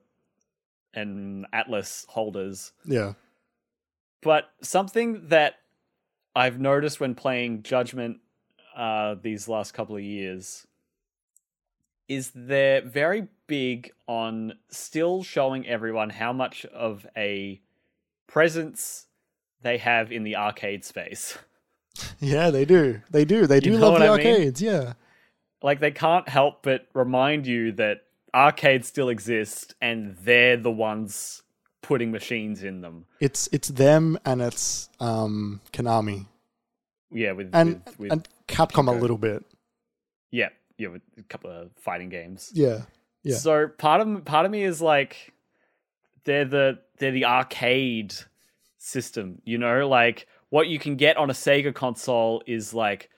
[0.93, 2.71] and Atlus holders.
[2.85, 3.13] yeah.
[4.21, 5.55] But something that
[6.35, 8.17] I've noticed when playing Judgment
[8.75, 10.67] uh, these last couple of years
[12.09, 17.61] is they're very big on still showing everyone how much of a
[18.27, 19.05] presence
[19.61, 21.37] they have in the arcade space.
[22.21, 23.01] Yeah, they do.
[23.11, 23.45] They do.
[23.45, 24.27] They do know love the I mean?
[24.27, 24.61] arcades.
[24.61, 24.93] Yeah.
[25.61, 28.03] like they can't help but remind you that
[28.33, 31.41] arcades still exist and they're the ones
[31.81, 33.05] putting machines in them.
[33.19, 36.27] It's it's them and it's um Konami
[37.11, 39.43] Yeah, with and with, with and Capcom a little bit.
[40.31, 40.49] yeah,
[40.79, 42.51] yeah, with a couple of fighting games.
[42.53, 42.83] Yeah.
[43.21, 43.35] Yeah.
[43.35, 45.33] So part of part of me is like
[46.23, 48.15] they're the they're the arcade
[48.77, 53.09] system, you know, like what you can get on a Sega console is like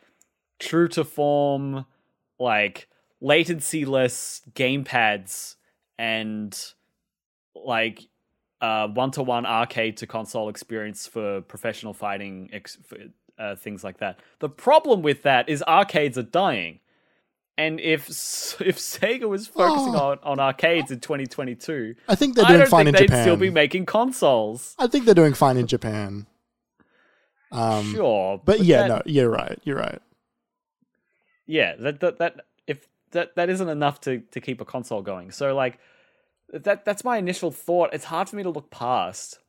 [0.59, 1.85] true to form,
[2.39, 2.87] like
[3.21, 5.55] latency less gamepads
[5.99, 6.73] and
[7.55, 8.07] like
[8.59, 12.97] uh one to one arcade to console experience for professional fighting ex- for,
[13.37, 14.19] uh, things like that.
[14.39, 16.79] The problem with that is arcades are dying.
[17.57, 18.07] And if
[18.61, 20.11] if Sega was focusing Oh.
[20.11, 23.07] on, on arcades in 2022, I think they're I doing don't fine think in they'd
[23.07, 23.23] Japan.
[23.23, 24.75] still be making consoles.
[24.79, 26.27] I think they're doing fine in Japan.
[27.51, 29.59] Um, sure, but, yeah, that- no, you're right.
[29.65, 30.01] You're right.
[31.45, 35.31] yeah, that that that if that that isn't enough to to keep a console going.
[35.31, 35.77] So like
[36.53, 37.89] that that's my initial thought.
[37.93, 39.39] It's hard for me to look past.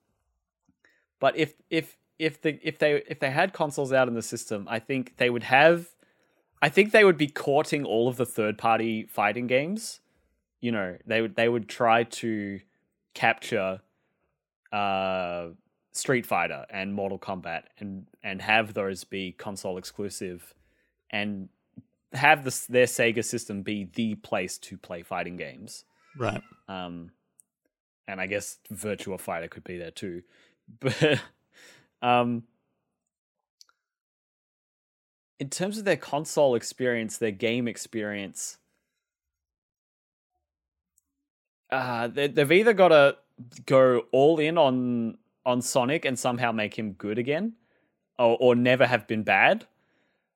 [1.20, 4.66] But if if if the if they if they had consoles out in the system,
[4.68, 5.86] I think they would have
[6.62, 10.00] I think they would be courting all of the third party fighting games.
[10.60, 12.60] You know, they would they would try to
[13.14, 13.80] capture
[14.72, 15.48] uh
[15.90, 20.54] Street Fighter and Mortal Kombat and and have those be console exclusive
[21.10, 21.48] and
[22.12, 25.84] have this their Sega system be the place to play fighting games.
[26.16, 26.42] Right.
[26.68, 27.10] Um,
[28.06, 30.22] and I guess Virtua Fighter could be there too,
[30.80, 31.20] but
[32.02, 32.44] um,
[35.42, 38.58] in terms of their console experience, their game experience,
[41.68, 43.16] uh, they, they've either got to
[43.66, 47.54] go all in on on Sonic and somehow make him good again,
[48.20, 49.66] or, or never have been bad.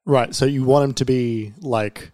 [0.05, 0.35] Right.
[0.35, 2.11] So you want him to be like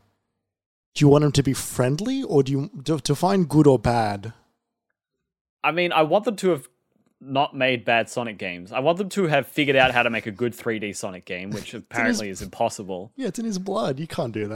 [0.95, 4.35] do you want him to be friendly or do you to find good or bad?
[5.65, 6.69] I mean, I want them to have
[7.23, 8.73] not made bad Sonic games.
[8.73, 11.51] I want them to have figured out how to make a good 3D Sonic game,
[11.51, 13.13] which apparently is impossible.
[13.17, 14.01] Yeah, it's in his blood.
[14.01, 14.49] You can't do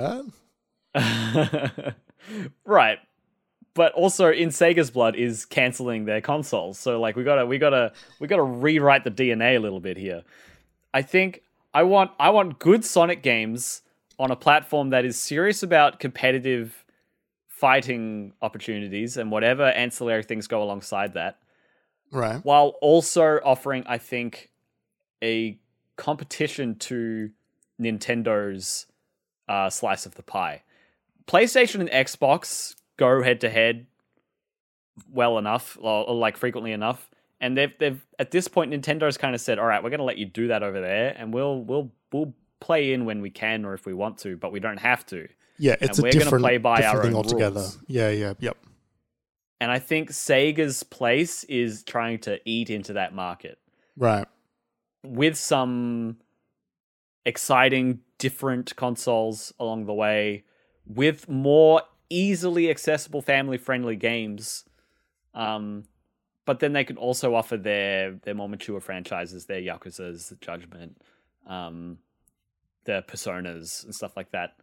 [0.94, 1.94] that.
[2.64, 2.98] right.
[3.74, 6.78] But also in Sega's blood is canceling their consoles.
[6.78, 10.22] So like we gotta we gotta we gotta rewrite the DNA a little bit here.
[10.92, 11.42] I think
[11.74, 13.82] I want I want good Sonic games
[14.18, 16.84] on a platform that is serious about competitive
[17.48, 21.38] fighting opportunities and whatever ancillary things go alongside that
[22.16, 22.44] Right.
[22.44, 24.50] while also offering, I think,
[25.22, 25.58] a
[25.96, 27.30] competition to
[27.80, 28.86] Nintendo's
[29.48, 30.62] uh, slice of the pie.
[31.26, 33.86] PlayStation and Xbox go head to head
[35.12, 37.10] well enough, or, or like frequently enough,
[37.40, 40.04] and they've they've at this point Nintendo's kind of said, "All right, we're going to
[40.04, 43.66] let you do that over there, and we'll we'll we'll play in when we can
[49.60, 50.60] And a we're gonna different, play by different our thing own altogether.
[50.60, 50.60] rules.
[50.60, 50.60] Yeah, yeah, yep.
[50.60, 53.58] And I think Sega's place is trying to eat into that market.
[53.96, 54.26] Right.
[55.02, 56.18] with some
[57.24, 60.44] exciting different consoles along the way
[60.86, 64.64] with more easily accessible family friendly games
[65.34, 65.84] um
[66.44, 71.00] but then they can also offer their their more mature franchises their yakuza's judgment
[71.46, 71.98] um
[72.84, 74.54] their personas and stuff like that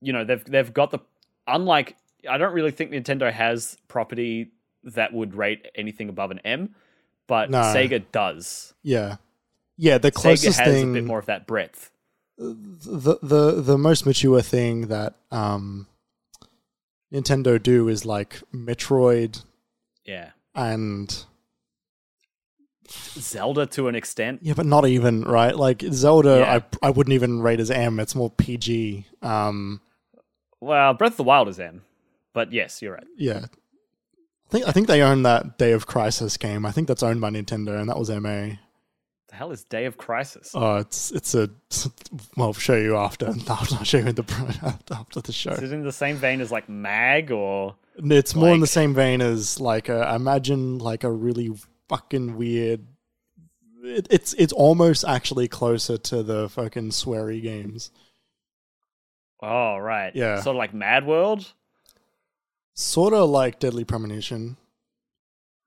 [0.00, 1.00] you know they've they've got the
[1.48, 1.96] unlike
[2.28, 4.52] i don't really think nintendo has property
[4.84, 6.74] that would rate anything above an m
[7.28, 7.60] but No.
[7.60, 9.16] sega does Yeah.
[9.78, 11.90] Yeah, the closest Sega has thing a bit more of that breadth.
[12.36, 15.86] the the the most mature thing that um
[17.12, 19.44] Nintendo do is like Metroid
[20.04, 20.30] Yeah.
[20.54, 21.24] and
[22.88, 24.40] Zelda to an extent.
[24.42, 25.56] yeah, but not even right.
[25.56, 26.60] Like Zelda, Yeah.
[26.82, 27.98] I I wouldn't even rate as M.
[28.00, 29.06] It's more PG.
[29.22, 29.80] Um,
[30.60, 31.82] Well, Breath of the Wild is M.
[32.32, 33.06] But yes, you're right.
[33.16, 36.64] yeah, I think I think they own that Day of Crisis game.
[36.66, 38.56] I think that's owned by Nintendo, and that was MA.
[39.28, 40.50] The hell is Day of Crisis?
[40.54, 41.48] Oh, it's it's a
[42.36, 43.26] well, I'll show you after.
[43.48, 45.52] I'll show you in the after the show.
[45.52, 48.92] Is it in the same vein as like Mag or It's more in the same
[48.94, 51.50] vein as like uh, a, imagine like a really
[51.88, 52.86] fucking weird.
[53.84, 57.90] It, it's it's almost actually closer to the fucking sweary games.
[59.42, 60.14] Oh right.
[60.14, 60.40] Yeah.
[60.40, 61.52] Sort of like Mad World?
[62.74, 64.56] Sort of like Deadly Premonition.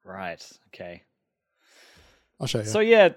[0.04, 0.42] Right.
[0.68, 1.04] Okay.
[2.40, 2.66] I'll show you.
[2.66, 3.10] So yeah,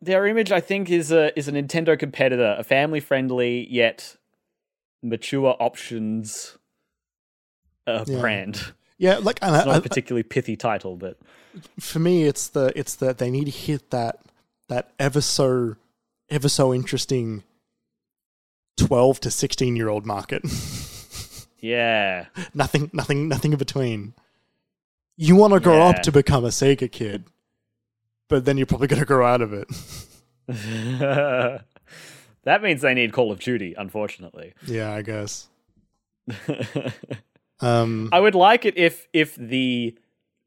[0.00, 4.16] their image I think is a is a Nintendo competitor, a family friendly yet
[5.02, 6.58] mature options
[7.86, 8.20] uh, Yeah.
[8.20, 8.72] brand.
[8.98, 11.18] yeah, like It's I, not I, a particularly pithy title, but
[11.78, 14.20] for me, it's the it's that they need to hit that
[14.68, 15.76] that ever so
[16.28, 17.44] ever so interesting
[18.76, 20.42] twelve to sixteen year old market.
[21.60, 22.26] yeah.
[22.54, 24.14] nothing, nothing, nothing in between.
[25.16, 25.86] You want to grow Yeah.
[25.86, 27.24] up to become a Sega kid,
[28.28, 29.68] but then you're probably going to grow out of it.
[32.44, 34.54] that means they need Call of Duty, unfortunately.
[34.66, 35.48] yeah, I guess.
[37.58, 39.96] Um, I would like it if if the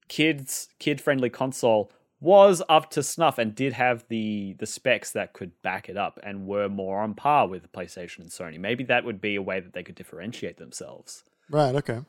[0.09, 1.91] kids kid friendly console
[2.21, 6.19] was up to snuff and did have the the specs that could back it up
[6.21, 8.59] and were more on par with PlayStation and Sony.
[8.59, 11.23] Maybe that would be a way that they could differentiate themselves.
[11.49, 11.73] right.
[11.75, 11.99] Okay.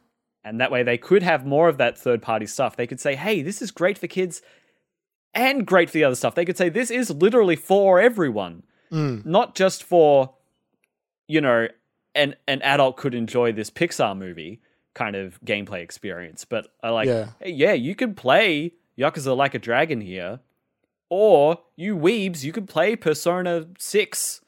[0.42, 2.74] And that way they could have more of that third party stuff.
[2.74, 4.40] They could say, "Hey, this is great for kids
[5.34, 9.24] and great for the other stuff." They could say this is literally for everyone Mm,
[9.24, 10.34] not just for
[11.28, 11.68] you know
[12.16, 14.60] an an adult could enjoy this Pixar movie
[14.94, 17.28] kind of gameplay experience, but I like Yeah.
[17.40, 20.40] hey, yeah, you can play Yakuza Like a Dragon here,
[21.08, 24.42] or you weebs, you could play Persona Six,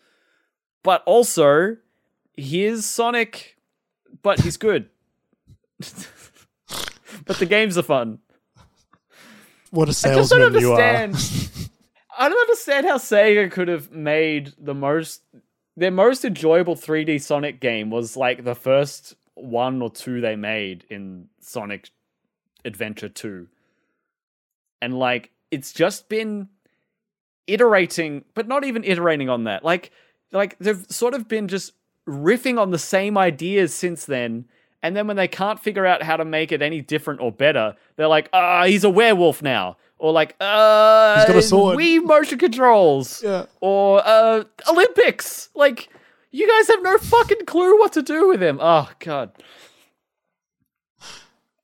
[0.82, 1.78] but also
[2.36, 3.56] here's Sonic,
[4.22, 4.90] but he's good.
[7.24, 8.18] but the games are fun.
[9.70, 10.80] what a I just don't salesman you are.
[10.80, 11.68] understand.
[12.18, 15.22] I don't understand how Sega could have made the most
[15.76, 20.84] their most enjoyable 3D Sonic game was like the first one or two they made
[20.90, 21.90] in Sonic
[22.64, 23.48] Adventure 2.
[24.82, 26.48] And like it's just been
[27.46, 29.64] iterating, but not even iterating on that.
[29.64, 29.90] Like
[30.32, 31.72] like they've sort of been just
[32.08, 34.46] riffing on the same ideas since then.
[34.82, 37.76] And then when they can't figure out how to make it any different or better,
[37.96, 39.76] they're like, ah, he's a werewolf now.
[39.98, 41.76] Or like, uh, He's got a sword.
[41.76, 43.22] We motion controls.
[43.22, 43.46] Yeah.
[43.60, 45.50] Or uh, Olympics.
[45.54, 45.88] Like,
[46.32, 48.58] you guys have no fucking clue what to do with him.
[48.60, 49.30] Oh god.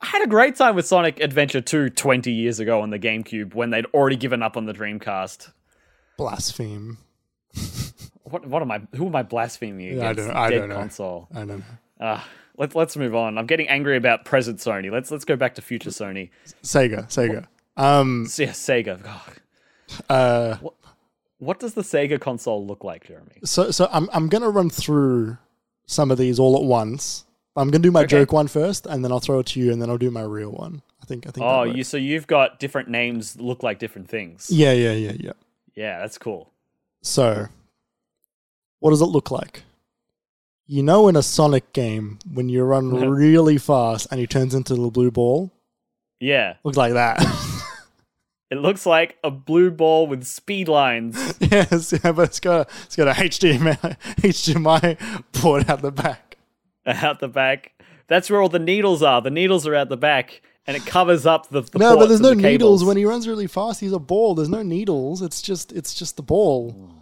[0.01, 3.55] I had a great time with Sonic Adventure 2 20 years ago on the GameCube
[3.55, 5.51] when they'd already given up on the Dreamcast.
[6.17, 6.99] Blaspheme.
[8.25, 10.75] What what am I who am I blaspheming Yeah, I don't- I Dead don't know.
[10.77, 11.29] console.
[11.33, 11.65] I don't know.
[12.01, 13.39] Ah, let's let's move on.
[13.39, 14.91] I'm getting angry about present Sony.
[14.93, 16.31] Let's let's go back to future Sony.
[16.63, 17.07] Sega.
[17.09, 17.47] Sega.
[17.77, 18.25] Um.
[18.37, 19.03] Yeah, Sega.
[19.03, 19.33] God.
[20.11, 20.57] Uh.
[21.39, 23.37] What does the Sega console look like, Jeremy?
[23.45, 25.39] So so I'm I'm gonna run through
[25.87, 27.25] some of these all at once.
[27.59, 28.09] I'm gonna do my Okay.
[28.21, 30.23] joke one first, and then I'll throw it to you, and then I'll do my
[30.23, 30.83] real one.
[31.03, 31.47] I think I think.
[31.47, 34.49] Oh, you so you've got different names look like different things.
[34.51, 35.33] Yeah, yeah, yeah, yeah.
[35.75, 36.51] Yeah, that's cool.
[37.03, 37.47] So,
[38.81, 39.63] what does it look like?
[40.67, 44.75] You know, in a Sonic game, when you run really fast and he turns into
[44.75, 45.51] the blue ball,
[46.21, 46.55] Yeah.
[46.65, 47.19] looks like that.
[48.51, 52.73] It looks like a blue ball with speed lines yes, yeah, but it's got a,
[52.85, 56.28] it's got a HDMI HDMI port out the back.
[56.87, 57.73] out the back.
[58.07, 59.21] That's where all the needles are.
[59.21, 62.21] The needles are out the back, and it covers up the, the No, but there's
[62.21, 63.81] no the needles when he runs really fast.
[63.81, 64.35] He's a ball.
[64.35, 65.21] There's no needles.
[65.23, 66.95] It's just it's just the ball.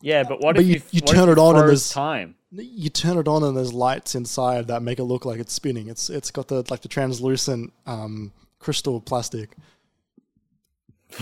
[0.00, 1.90] Yeah, but what But if you- you, you what if turn it on and there's-
[1.90, 2.36] time?
[2.52, 5.88] You turn it on and there's lights inside that make it look like it's spinning.
[5.88, 9.50] It's it's got the like the translucent um, crystal plastic.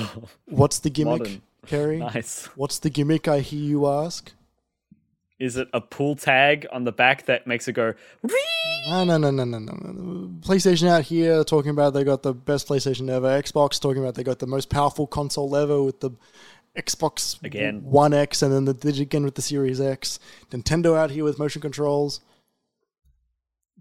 [0.46, 1.42] What's the gimmick, Modern.
[1.66, 1.98] Kerry?
[2.14, 2.46] Nice.
[2.54, 3.26] What's the gimmick?
[3.28, 4.32] I hear you ask.
[5.38, 7.92] Is it a pull tag on the back that makes it go?
[8.88, 10.28] No, no, no, no, no, no, no.
[10.40, 13.28] PlayStation out here talking about they got the best PlayStation ever.
[13.28, 16.10] Xbox talking about they got the most powerful console ever with the
[16.76, 17.82] Xbox Again.
[17.82, 20.18] One X, and then the again with the Series X.
[20.50, 22.20] Nintendo out here with motion controls.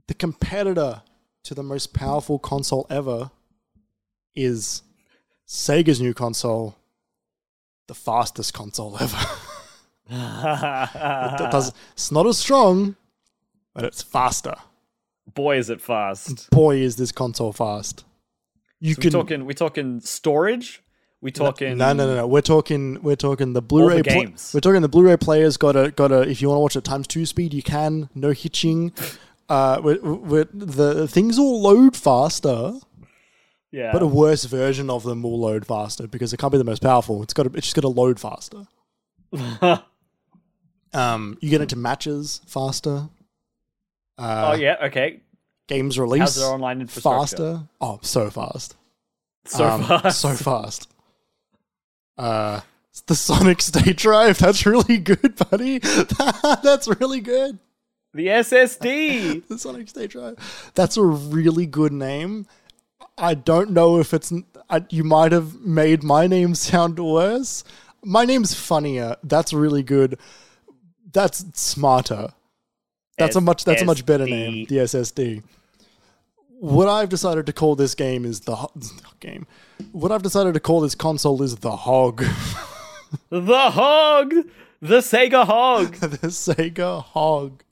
[0.08, 1.02] The competitor
[1.44, 3.32] to the most powerful console ever
[4.36, 4.82] is
[5.48, 6.76] Sega's new console,
[7.88, 9.18] the fastest console ever.
[10.10, 12.96] It does, it's not as strong,
[13.74, 14.56] but it's faster.
[15.34, 16.50] Boy, is it fast.
[16.52, 18.06] boy is this console fast.
[18.80, 19.46] You So we can talking.
[19.46, 20.82] We talking storage.
[21.22, 21.78] We talking.
[21.78, 22.28] no, no, no, no.
[22.28, 23.02] We're talking.
[23.02, 24.04] We're talking the Blu-ray.
[24.04, 24.52] pla- games.
[24.54, 25.58] we're talking the Blu-ray players.
[25.58, 26.22] Got a got a.
[26.22, 28.10] If you want to watch it times two speed, you can.
[28.16, 28.92] No hitching.
[29.48, 32.74] Uh, we're, we're, the things all load faster,
[33.72, 33.92] Yeah.
[33.94, 36.82] but a worse version of them will load faster because it can't be the most
[36.82, 37.22] powerful.
[37.22, 37.44] It's got.
[37.44, 38.66] To, it's just got to load faster.
[40.96, 43.10] Um, you get into matches faster.
[44.18, 44.78] Uh, oh yeah.
[44.86, 45.20] Okay.
[45.68, 47.20] games release How's their online infrastructure?
[47.38, 47.64] faster.
[47.82, 48.76] Oh, so fast.
[49.46, 50.22] So Um, fast.
[50.22, 50.90] So fast.
[52.18, 52.62] Uh,
[52.92, 54.38] it's the Sonic State Drive.
[54.40, 55.80] That's really good, buddy.
[56.64, 57.60] That's really good.
[58.14, 59.44] The SSD.
[59.50, 60.72] The Sonic State Drive.
[60.76, 62.48] That's a really good name.
[63.18, 64.32] I don't know if it's.
[64.70, 67.66] I, you might have made my name sound worse.
[68.04, 69.18] My name's funnier.
[69.24, 70.18] That's really good.
[71.16, 72.30] That's smarter.
[73.18, 73.64] That's a much.
[73.64, 74.66] That's a much better name.
[74.68, 75.42] The SSD.
[76.60, 78.72] What I've decided to call this game is the ho-
[79.20, 79.48] game.
[79.92, 82.20] What I've decided to call this console is the Hog.
[83.30, 84.34] the hog.
[84.82, 85.94] The Sega hog.
[85.96, 87.64] the Sega Hog.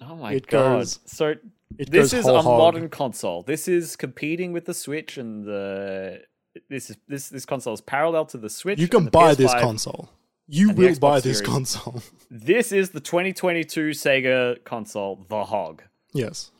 [0.00, 0.78] Oh my It god.
[0.78, 1.34] goes- so
[1.76, 2.58] this is a hog.
[2.58, 3.42] modern console.
[3.42, 6.22] This is competing with the Switch and the
[6.70, 8.78] this is this this console is parallel to the Switch.
[8.80, 9.60] You can buy this PS5.
[9.60, 10.08] console.
[10.48, 11.40] You will buy this Series.
[11.42, 12.02] console.
[12.30, 15.82] This is the 2022 Sega console, the Hog.
[16.12, 16.50] yes.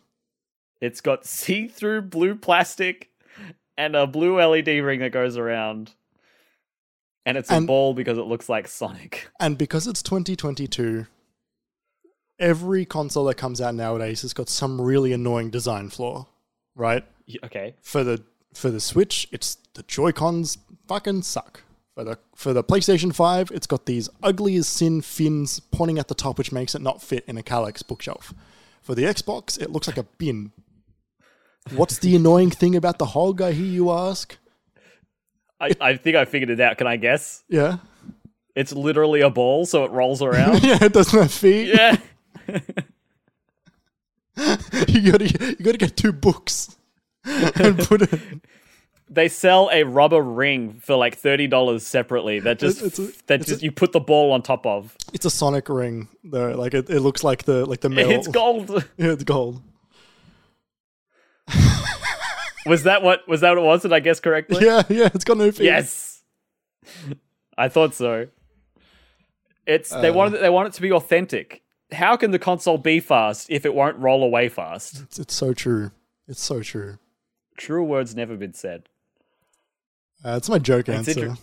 [0.81, 3.11] It's got see-through blue plastic
[3.77, 5.93] and a blue LED ring that goes around.
[7.27, 9.29] And it's a And- ball because it looks like Sonic.
[9.41, 11.07] And because it's 2022,
[12.39, 16.29] every console that comes out nowadays has got some really annoying design flaw,
[16.75, 17.05] right?
[17.45, 17.75] Okay.
[17.83, 18.23] For the
[18.55, 21.63] for the Switch, it's the Joy-Cons fucking suck.
[21.99, 26.07] For the for the PlayStation 5, it's got these ugly as sin fins pointing at
[26.07, 28.33] the top, which makes it not fit in a Kallax bookshelf.
[28.83, 30.53] For the Xbox, it looks like a bin.
[31.73, 33.43] What's the annoying thing about the hog?
[33.43, 34.39] I hear you ask.
[35.61, 36.79] I, I think I figured it out.
[36.79, 37.43] Can I guess?
[37.49, 37.79] Yeah,
[38.55, 40.63] It's literally a ball, so it rolls around.
[40.63, 41.75] yeah, it doesn't have feet.
[41.75, 41.97] yeah.
[44.87, 46.77] you gotta you gotta get two books
[47.25, 48.21] and put it.
[49.11, 52.41] They sell a rubber ring for like thirty dollars separately.
[52.41, 54.95] That just It's a- that just a- you put the ball on top of.
[55.15, 56.51] It's a Sonic ring though.
[56.55, 58.13] Like it, it looks like the like the metal.
[58.13, 58.71] It's gold.
[58.99, 59.63] Yeah, it's gold.
[62.67, 63.83] Was that what was that what it was?
[63.83, 64.65] Did I guess correctly?
[64.65, 65.09] Yeah, yeah.
[65.15, 65.65] It's got no feet.
[65.65, 66.23] Yes.
[67.57, 68.29] I thought so.
[69.67, 70.13] It's they Uh.
[70.13, 71.63] want it, they want it to be authentic.
[71.93, 75.01] How can the console be fast if it won't roll away fast?
[75.01, 75.93] It's, it's so true.
[76.27, 76.99] It's so true.
[77.57, 78.91] True words never been said.
[80.25, 81.27] Uh, it's my joke It's answer.
[81.27, 81.37] inter-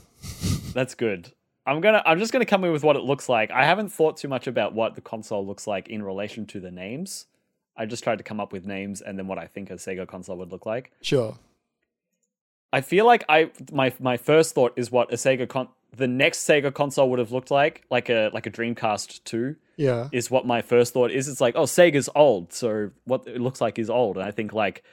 [0.73, 1.31] That's good.
[1.65, 2.03] I'm gonna.
[2.05, 3.49] I'm just gonna come in with what it looks like.
[3.51, 6.69] I haven't thought too much about what the console looks like in relation to the
[6.71, 7.25] names.
[7.77, 10.07] I just tried to come up with names and then what I think a Sega
[10.07, 10.91] console would look like.
[11.01, 11.37] Sure.
[12.71, 16.47] I feel like I my my first thought is what a Sega con the next
[16.47, 20.09] Sega console would have looked like, like a like a Dreamcast two, Yeah.
[20.11, 21.27] is what my first thought is.
[21.29, 24.51] It's like, oh, Sega's old, so what it looks like is old, and I think
[24.53, 24.83] like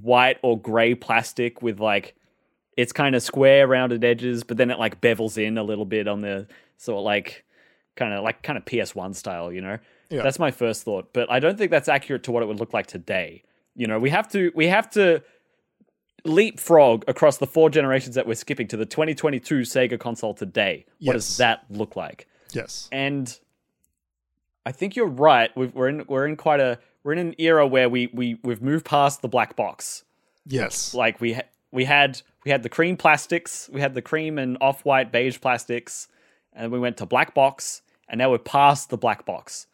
[0.00, 2.14] white or gray plastic with like
[2.76, 6.08] it's kind of square rounded edges, but then it like bevels in a little bit
[6.08, 6.46] on the
[6.76, 7.44] sort of like
[7.96, 9.78] kind of like kind of PS1 style, you know.
[10.10, 10.22] Yeah.
[10.22, 12.72] That's my first thought, but I don't think that's accurate to what it would look
[12.72, 13.42] like today.
[13.74, 15.22] You know, we have to we have to
[16.24, 20.86] leapfrog across the four generations that we're skipping to the 2022 Sega console today.
[21.00, 22.26] What does that look like?
[22.52, 22.88] Yes.
[22.92, 23.36] And
[24.64, 25.54] I think you're right.
[25.56, 28.62] We've, we're in we're in quite a we're in an era where we we we've
[28.62, 30.04] moved past the black box.
[30.46, 30.94] Yes.
[30.94, 34.58] Like we ha- we had we had the cream plastics, we had the cream and
[34.60, 36.08] off white beige plastics,
[36.52, 39.66] and we went to black box, and now we're past the black box.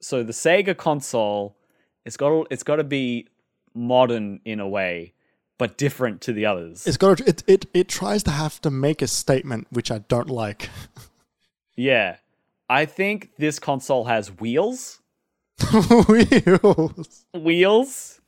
[0.00, 1.56] So the Sega console,
[2.04, 3.28] it's got it's got to be
[3.74, 5.12] modern in a way,
[5.58, 6.86] but different to the others.
[6.86, 9.98] It's got to, it, it it tries to have to make a statement which I
[9.98, 10.70] don't like.
[11.76, 12.16] yeah,
[12.68, 14.98] I think this console has wheels.
[16.08, 17.24] Wheels.
[17.34, 18.20] wheels,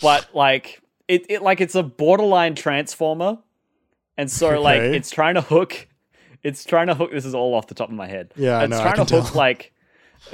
[0.00, 0.80] but like
[1.10, 3.38] it, it like it's a borderline transformer,
[4.16, 5.88] and so like it's trying to hook,
[6.42, 7.10] it's trying to hook.
[7.12, 8.32] This is all off the top of my head.
[8.36, 9.36] Yeah, I it's know, I trying to hook tell.
[9.36, 9.72] like,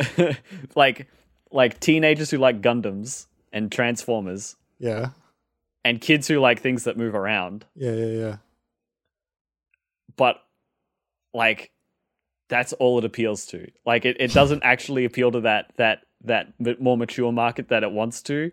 [0.75, 1.09] like,
[1.51, 5.11] like teenagers who like Gundams and Transformers, Yeah.
[5.85, 7.65] and kids who like things that move around.
[7.75, 7.93] Yeah.
[7.93, 8.07] Yeah.
[8.21, 8.37] Yeah.
[10.17, 10.37] But
[11.35, 11.71] like,
[12.49, 13.71] that's all it appeals to.
[13.85, 17.93] Like, it, it doesn't actually appeal to that that that more mature market that it
[17.93, 18.51] wants to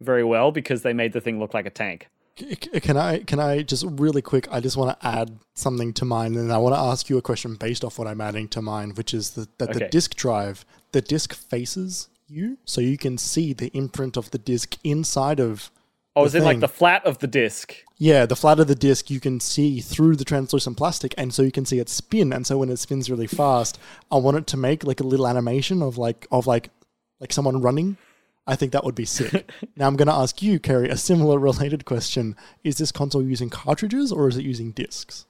[0.00, 2.08] very well because they made the thing look like a tank.
[2.36, 4.46] Can I can I just really quick?
[4.50, 7.22] I just want to add something to mine, and I want to ask you a
[7.22, 10.64] question based off what I'm adding to mine, which is the, that the disk drive,
[10.92, 15.72] the disk faces you, so you can see the imprint of the disk inside of.
[16.14, 17.74] Oh, is in like the flat of the disc.
[17.96, 21.42] Yeah, the flat of the disk you can see through the translucent plastic, and so
[21.42, 22.32] you can see it spin.
[22.32, 23.80] And so when it spins really fast,
[24.12, 26.70] I want it to make like a little animation of like of like
[27.18, 27.96] like someone running.
[28.48, 29.50] I think that would be sick.
[29.76, 32.34] now I'm going to ask you, Kerry, a similar related question:
[32.64, 35.26] Is this console using cartridges or is it using discs?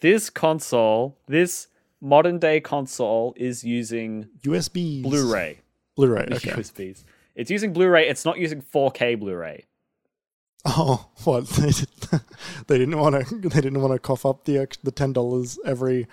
[0.00, 1.68] This console, this
[2.00, 5.60] modern day console, is using USB, Blu-ray.
[5.96, 6.28] Blu-ray.
[6.32, 6.50] Okay.
[6.50, 7.04] USBs.
[7.34, 8.06] It's using Blu-ray.
[8.08, 9.64] It's not using 4K Blu-ray.
[10.64, 11.88] Oh, what they, did,
[12.68, 13.48] didn't want to.
[13.48, 16.06] They didn't want to cough up the uh, the ten dollars every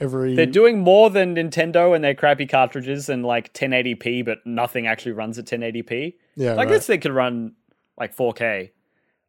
[0.00, 0.34] every.
[0.34, 5.12] They're doing more than Nintendo and their crappy cartridges and like 1080p, but nothing actually
[5.12, 6.14] runs at 1080p.
[6.36, 6.68] yeah, I right.
[6.68, 7.52] guess they could run
[7.98, 8.70] like 4K.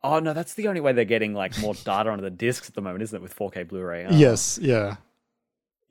[0.03, 2.75] Oh no, that's the only way they're getting like more data onto the discs at
[2.75, 3.21] the moment, isn't it?
[3.21, 4.05] With 4K Blu-ray.
[4.05, 4.11] Oh.
[4.15, 4.97] Yes, yeah.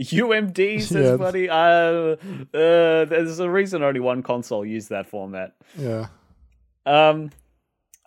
[0.00, 1.16] UMD says, Yeah.
[1.16, 1.48] buddy.
[1.48, 2.16] Uh, uh,
[2.52, 5.54] there's a reason only one console used that format.
[5.78, 6.06] Yeah.
[6.86, 7.30] Um,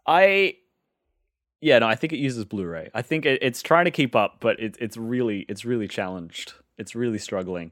[0.05, 0.55] I,
[1.61, 2.89] yeah, no, I think it uses Blu-ray.
[2.93, 6.53] I think it, it's trying to keep up, but it, it's really, it's really challenged.
[6.77, 7.71] It's really struggling.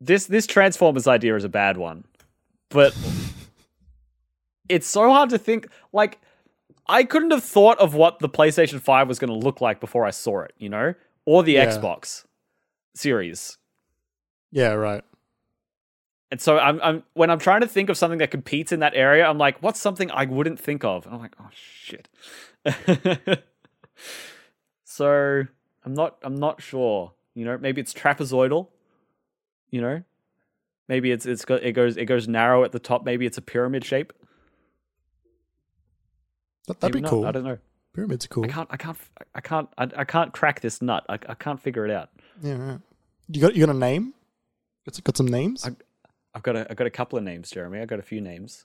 [0.00, 2.04] This this Transformers idea is a bad one,
[2.70, 2.96] but
[4.68, 5.68] it's so hard to think.
[5.92, 6.18] Like,
[6.88, 10.06] I couldn't have thought of what the PlayStation Five was going to look like before
[10.06, 10.52] I saw it.
[10.58, 10.94] You know,
[11.26, 11.66] or the Yeah.
[11.66, 12.24] Xbox
[12.94, 13.58] series.
[14.52, 15.04] Yeah, right.
[16.30, 18.94] And so I'm, I'm when I'm trying to think of something that competes in that
[18.94, 21.06] area, I'm like, what's something I wouldn't think of?
[21.06, 22.08] And I'm like, oh shit.
[24.84, 25.44] so
[25.84, 27.12] I'm not I'm not sure.
[27.34, 28.68] You know, maybe it's trapezoidal.
[29.70, 30.02] You know,
[30.88, 33.04] maybe it's it's got it goes it goes narrow at the top.
[33.04, 34.12] Maybe it's a pyramid shape.
[36.68, 37.10] That, that'd Maybe be not.
[37.10, 37.26] cool.
[37.26, 37.58] I don't know.
[37.92, 38.44] Pyramids are cool.
[38.44, 38.98] I can't I can't
[39.34, 41.04] I can't I, I can't crack this nut.
[41.08, 42.10] I, I can't figure it out.
[42.40, 42.80] Yeah, right.
[43.28, 44.14] You got you got a name?
[44.86, 45.66] Got, got some names?
[45.66, 45.74] I-
[46.34, 47.80] I've got a I've got a couple of names, Jeremy.
[47.80, 48.64] I've got a few names.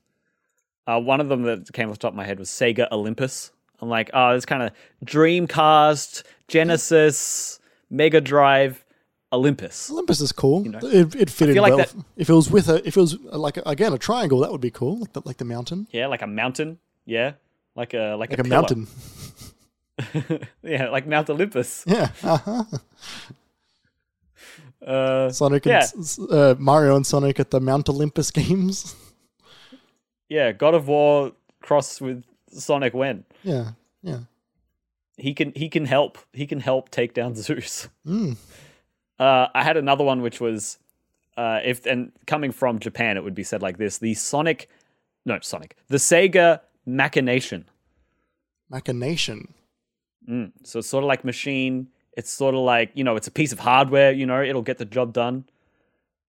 [0.88, 3.52] Uh, one of them that came off the top of my head was Sega Olympus.
[3.82, 4.72] I'm like, oh, it's kind of
[5.04, 7.60] Dreamcast, Genesis,
[7.90, 8.86] Mega Drive,
[9.34, 9.90] Olympus.
[9.92, 10.64] Olympus is cool.
[10.64, 11.78] You know, it it fit in like well.
[11.80, 14.52] that- If it was with a, if it was like a, again a triangle, that
[14.52, 15.00] would be cool.
[15.00, 16.80] Like the, like the mountain, Yeah, like a mountain.
[17.06, 17.34] Yeah,
[17.76, 18.88] like a like, like a, a, mountain.
[20.64, 21.84] yeah, like Mount Olympus.
[21.88, 22.10] Yeah.
[22.24, 22.64] Uh-huh.
[24.86, 25.88] Uh, Sonic Yeah.
[25.96, 28.96] and uh, Mario and Sonic at the Mount Olympus games.
[30.30, 31.32] yeah, God of War
[31.62, 33.26] cross with Sonic when.
[33.44, 33.72] Yeah,
[34.04, 34.20] yeah.
[35.18, 37.90] he can he can help he can help take down Zeus.
[38.06, 38.38] Mm.
[39.20, 40.78] Uh, I had another one which was
[41.38, 44.70] uh, if and coming from Japan, it would be said like this: the Sonic,
[45.26, 47.66] no Sonic, the Sega machination.
[48.70, 49.54] Machination.
[50.30, 50.52] Mm.
[50.64, 51.88] So it's sort of like machine.
[52.16, 54.12] It's sort of like you know, it's a piece of hardware.
[54.12, 55.46] You know, it'll get the job done.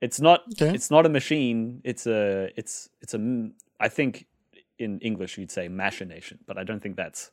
[0.00, 0.42] It's not.
[0.52, 0.74] Okay.
[0.74, 1.80] It's not a machine.
[1.84, 2.50] It's a.
[2.56, 2.88] It's.
[3.00, 3.50] It's a.
[3.80, 4.26] I think
[4.78, 7.30] in English you'd say machination, but I don't think that's.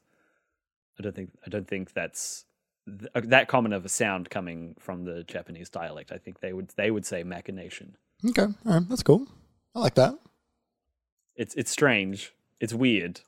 [0.98, 1.32] I don't think.
[1.46, 2.46] I don't think that's
[2.88, 6.12] th- uh, that common of a sound coming from the Japanese dialect.
[6.12, 6.70] I think they would.
[6.76, 7.98] They would say machination.
[8.30, 9.28] Okay, all right, that's cool.
[9.76, 10.18] I like that.
[11.36, 11.54] It's.
[11.56, 12.34] It's strange.
[12.62, 13.22] It's weird.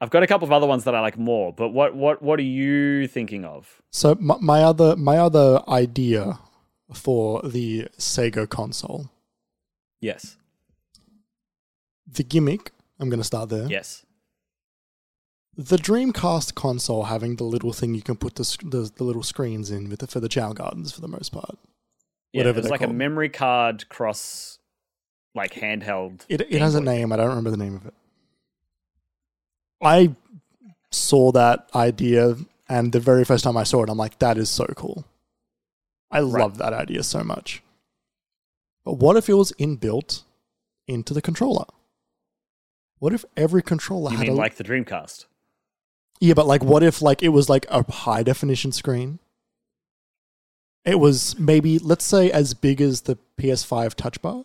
[0.00, 2.38] I've got a couple of other ones that I like more, but what what what
[2.38, 3.80] are you thinking of?
[3.90, 6.38] So my, my other my other idea
[6.92, 9.10] for the Sega console,
[10.00, 10.36] Yes.
[12.06, 12.72] the gimmick.
[12.98, 13.66] I'm going to start there.
[13.66, 14.04] Yes.
[15.56, 19.70] The Dreamcast console having the little thing you can put the the, the little screens
[19.70, 21.58] in with the, for the Chao Gardens for the most part.
[22.32, 24.58] Yeah, Whatever they're like a memory card cross,
[25.34, 26.26] like handheld.
[26.28, 27.12] It it has a name.
[27.12, 27.94] I don't remember the name of it.
[29.82, 30.14] I
[30.90, 32.36] saw that idea,
[32.68, 35.04] and the very first time I saw it, I'm like, that is so cool.
[36.10, 37.62] I love that idea so much.
[38.84, 40.22] But what if it was inbuilt
[40.86, 41.66] into the controller?
[42.98, 45.26] What if every controller You had mean a like the Dreamcast?
[46.20, 49.18] yeah, but like, what if like it was like a high definition screen?
[50.84, 54.44] It was maybe let's say as big as the PS5 Touch Bar.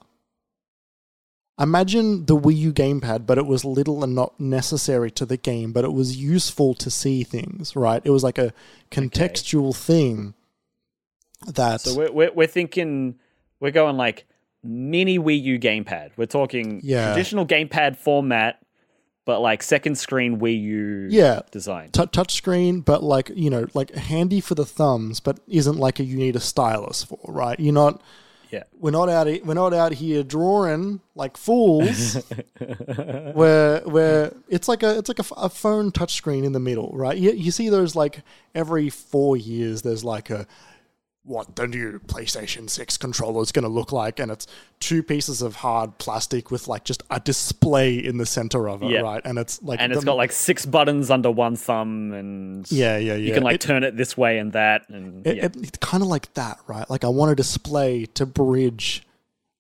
[1.61, 5.71] Imagine the Wii U gamepad, but it was little and not necessary to the game,
[5.71, 7.75] but it was useful to see things.
[7.75, 8.01] Right?
[8.03, 8.51] It was like a
[8.89, 10.33] contextual thing.
[11.47, 13.15] That So we're, we're we're thinking
[13.59, 14.25] we're going like
[14.63, 16.11] mini Wii U gamepad.
[16.17, 17.13] We're talking Yeah.
[17.13, 18.59] traditional gamepad format,
[19.25, 21.89] but like second screen Wii U yeah, design.
[21.91, 25.99] t- touch screen, but like you know, like handy for the thumbs, but isn't like
[25.99, 27.59] a you need a stylus for, right?
[27.59, 28.01] You're not.
[28.52, 28.64] Yeah.
[28.80, 29.28] We're not out.
[29.45, 32.15] We're not out here drawing like fools.
[33.34, 37.18] where where it's like a it's like a, a phone touchscreen in the middle, right?
[37.18, 38.23] You, you see those like
[38.53, 39.84] every four years.
[39.84, 40.45] There's like a
[41.23, 44.48] what the new PlayStation Six controller is going to look like, and it's
[44.80, 48.89] two pieces of hard plastic with like just a display in the center of it,
[48.89, 49.02] Yeah.
[49.02, 49.22] right?
[49.23, 52.98] And it's like and it's the- got like six buttons under one thumb, and yeah,
[52.98, 53.27] yeah, yeah.
[53.27, 55.45] you can like It- turn it this way and that, and It, yeah.
[55.45, 56.89] it- it's kind of like that, right?
[56.89, 59.03] Like I want a display to bridge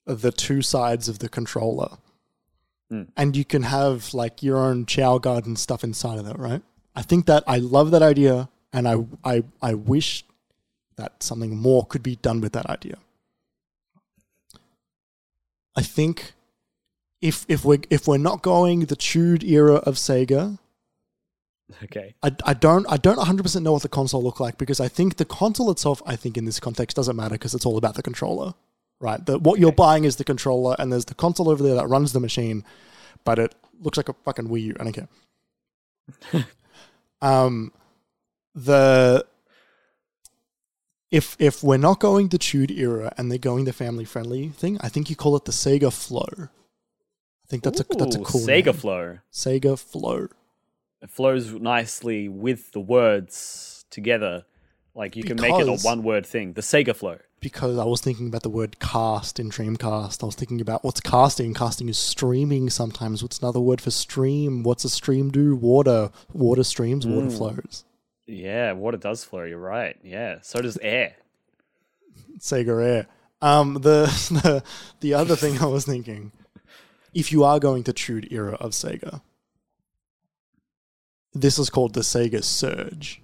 [0.05, 1.97] the two sides of the controller,
[2.91, 3.07] Mm.
[3.15, 6.63] and you can have like your own Chao Garden stuff inside of that, right?
[6.95, 10.25] I think that I love that idea, and I I I wish
[11.01, 12.97] that something more could be done with that idea.
[15.75, 16.33] I think
[17.21, 20.59] if if we're if we're not going the 'tude era of Sega,
[21.83, 24.87] okay, I, I don't I don't 100% know what the console look like because I
[24.87, 27.95] think the console itself I think in this context doesn't matter because it's all about
[27.95, 28.53] the controller
[28.99, 29.25] right?
[29.25, 32.13] The, what you're buying is the controller and there's the console over there that runs
[32.13, 32.63] the machine
[33.23, 34.75] but it looks like a fucking Wii U.
[34.79, 36.45] I don't care.
[37.21, 37.71] Um
[38.55, 39.25] the
[41.11, 44.77] if if we're not going the 'tude era and they're going the family friendly thing
[44.81, 46.27] I think you call it the Sega Flow
[47.45, 48.73] I think that's a that's a cool Sega name.
[48.73, 49.17] Flow.
[49.31, 50.27] Sega Flow
[51.01, 54.45] It flows nicely with the words together.
[54.95, 56.53] Like you can make it a one word thing.
[56.53, 57.17] The Sega Flow.
[57.39, 60.21] because I was thinking about the word cast in Dreamcast.
[60.21, 61.53] I was thinking about what's casting.
[61.53, 63.23] Casting is streaming sometimes.
[63.23, 64.63] What's another word for stream?
[64.63, 65.55] What's a stream do?
[65.55, 66.11] Water.
[66.33, 67.37] Water streams, water Mm.
[67.37, 67.83] flows.
[68.31, 69.43] Yeah, water does flow.
[69.43, 69.97] You're right.
[70.03, 71.15] Yeah, so does air.
[72.39, 73.07] Sega Air.
[73.41, 74.05] Um, the,
[74.43, 74.63] the
[74.99, 76.31] the other thing I was thinking,
[77.13, 79.21] if you are going to 'tude era of Sega,
[81.33, 83.21] this is called the Sega Surge.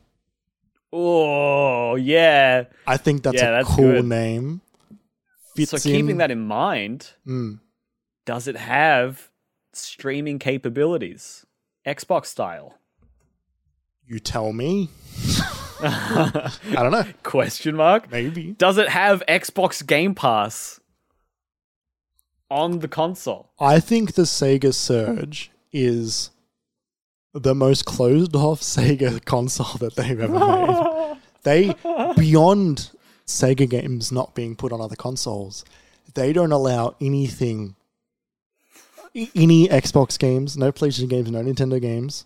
[0.92, 2.66] Oh yeah.
[2.86, 4.06] I think that's Yeah, a that's cool good.
[4.06, 4.62] name.
[5.56, 7.60] Fits so keeping in- that in mind, Mm.
[8.26, 9.30] does it have
[9.74, 11.46] streaming capabilities,
[11.86, 12.76] Xbox style?
[14.08, 14.90] You tell me.
[15.82, 17.06] I don't know.
[17.24, 18.10] Question mark.
[18.12, 18.54] Maybe.
[18.54, 20.80] Does it have Xbox Game Pass
[22.50, 23.52] on the console?
[23.60, 26.32] I think the Sega Surge is
[27.34, 31.18] the most closed off Sega console that they've ever made.
[31.44, 31.76] they,
[32.16, 32.92] beyond
[33.26, 35.66] Sega games not being put on other consoles,
[36.16, 37.76] they don't allow anything,
[39.14, 42.26] any Xbox games, no PlayStation games, no Nintendo games,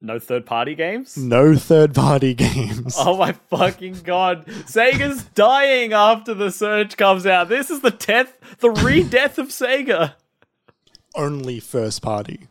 [0.00, 1.16] No third party games?
[1.16, 2.94] no third party games.
[2.98, 4.46] Oh my fucking god.
[4.46, 7.48] Sega's dying after the Surge comes out.
[7.48, 10.14] This is the death, the re-death of Sega.
[11.14, 12.46] Only first party.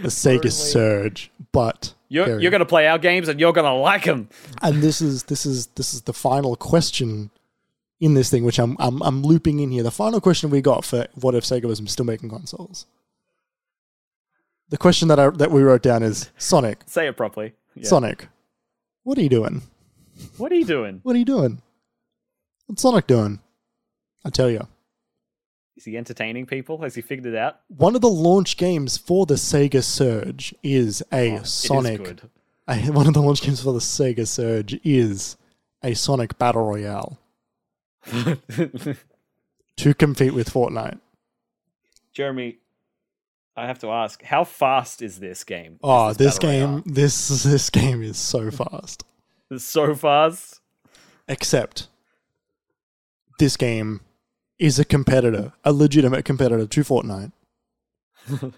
[0.00, 4.04] The Sega Only- Surge, but You're you're gonna play our games and you're gonna like
[4.04, 4.28] them.
[4.62, 7.30] and this is this is this is the final question
[8.00, 9.82] in this thing, which I'm I'm I'm looping in here.
[9.82, 12.86] The final question we got for what if Sega was still making consoles.
[14.70, 17.54] The question that I that we wrote down is Sonic, Say it properly.
[17.74, 17.88] Yeah.
[17.88, 18.28] Sonic,
[19.02, 19.62] what are you doing?
[20.36, 21.00] What are you doing?
[21.04, 21.62] What are you doing?
[22.66, 23.40] What's Sonic doing?
[24.24, 24.66] I tell you,
[25.76, 26.78] Is he entertaining people?
[26.82, 27.60] Has he figured it out?
[27.68, 32.04] one of the launch games for the Sega Surge is a Oh, It is Sonic.
[32.04, 32.30] good.
[32.66, 35.36] a- one of the launch games for the Sega Surge is
[35.82, 37.18] a Sonic Battle Royale
[39.76, 40.98] to compete with Fortnite.
[42.12, 42.58] Jeremy,
[43.58, 45.80] I have to ask, how fast is this game?
[45.82, 49.04] Oh, Is this Battle game, this this game is so fast.
[49.50, 50.60] It's so fast.
[51.26, 51.88] Except
[53.40, 54.00] this game
[54.60, 57.32] is a competitor, a legitimate competitor to Fortnite.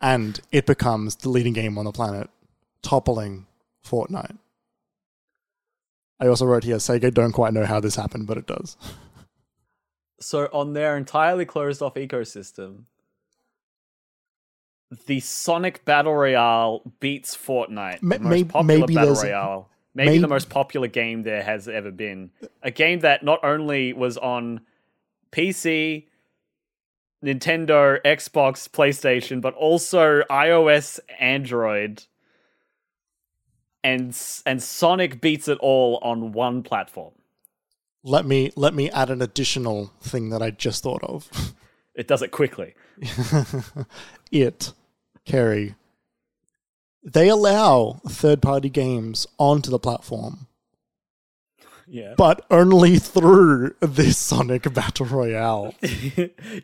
[0.00, 2.30] and it becomes the leading game on the planet,
[2.80, 3.46] toppling
[3.84, 4.38] Fortnite.
[6.20, 8.76] I also wrote here Sega don't quite know how this happened, but it does.
[10.20, 12.84] So on their entirely closed off ecosystem,
[15.06, 18.02] the Sonic Battle Royale beats Fortnite.
[18.02, 19.68] Ma- the most may- popular maybe Battle Royale.
[19.94, 22.30] Maybe may- the most popular game there has ever been.
[22.62, 24.60] A game that not only was on
[25.32, 26.06] PC,
[27.24, 32.04] Nintendo, Xbox, PlayStation, but also iOS, Android.
[33.84, 37.14] And and Sonic beats it all on one platform.
[38.02, 41.28] Let me let me add an additional thing that I just thought of.
[41.94, 42.74] It does it quickly.
[44.30, 44.72] it,
[45.28, 45.74] Kerry,
[47.04, 50.46] they allow third party games onto the platform,
[51.86, 52.14] Yeah.
[52.16, 55.74] but only through this Sonic Battle Royale.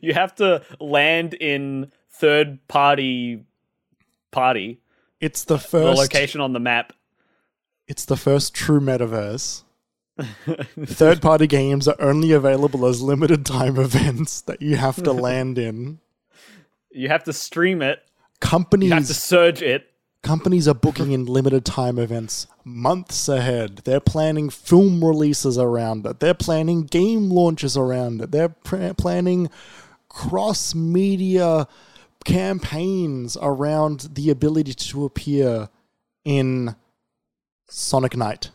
[0.01, 3.45] you have to land in third party
[4.33, 4.81] party
[5.21, 6.93] It's the the first location on the map
[7.87, 9.63] it's the first true metaverse.
[10.87, 15.59] Third party games are only available as limited time events that you have to land
[15.59, 15.99] in.
[16.91, 18.03] you have to stream it
[18.45, 19.91] Companies you have to surge it
[20.25, 23.83] companies are booking in limited time events months ahead.
[23.85, 26.19] They're planning film releases around it.
[26.19, 28.33] They're planning game launches around it.
[28.33, 29.51] They're pr- planning
[30.09, 31.69] cross media
[32.25, 35.69] campaigns around the ability to appear
[36.25, 36.75] in
[37.69, 38.51] Sonic Nite.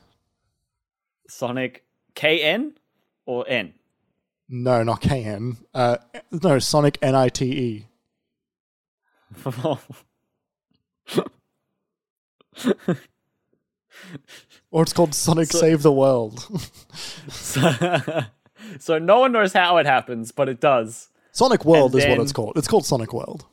[1.28, 1.84] sonic
[2.16, 2.74] kn
[3.28, 3.74] or n
[4.50, 5.58] No, not KN.
[5.74, 5.98] Uh,
[6.32, 7.89] no, Sonic N I T E.
[14.72, 16.40] Or it's called Sonic Save the World.
[17.30, 17.72] so,
[18.80, 22.20] so no one knows how it happens but it does Sonic World And is what
[22.20, 22.54] it's called.
[22.58, 23.46] It's called Sonic World.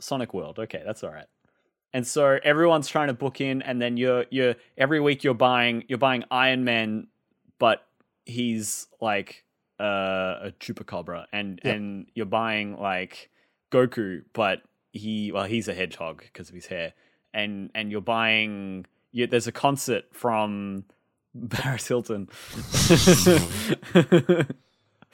[0.00, 0.58] Sonic World.
[0.58, 1.26] Okay, that's all right.
[1.92, 5.84] And so everyone's trying to book in, and then you're you're every week you're buying
[5.88, 7.08] you're buying Iron Man,
[7.58, 7.84] but
[8.24, 9.44] he's like
[9.80, 9.84] uh,
[10.48, 11.74] a chupacabra, and Yep.
[11.74, 13.30] and you're buying like
[13.70, 14.62] Goku, but
[14.96, 16.94] he well he's a hedgehog because of his hair,
[17.34, 20.84] and and you're buying you, there's a concert from
[21.50, 22.28] Paris Hilton.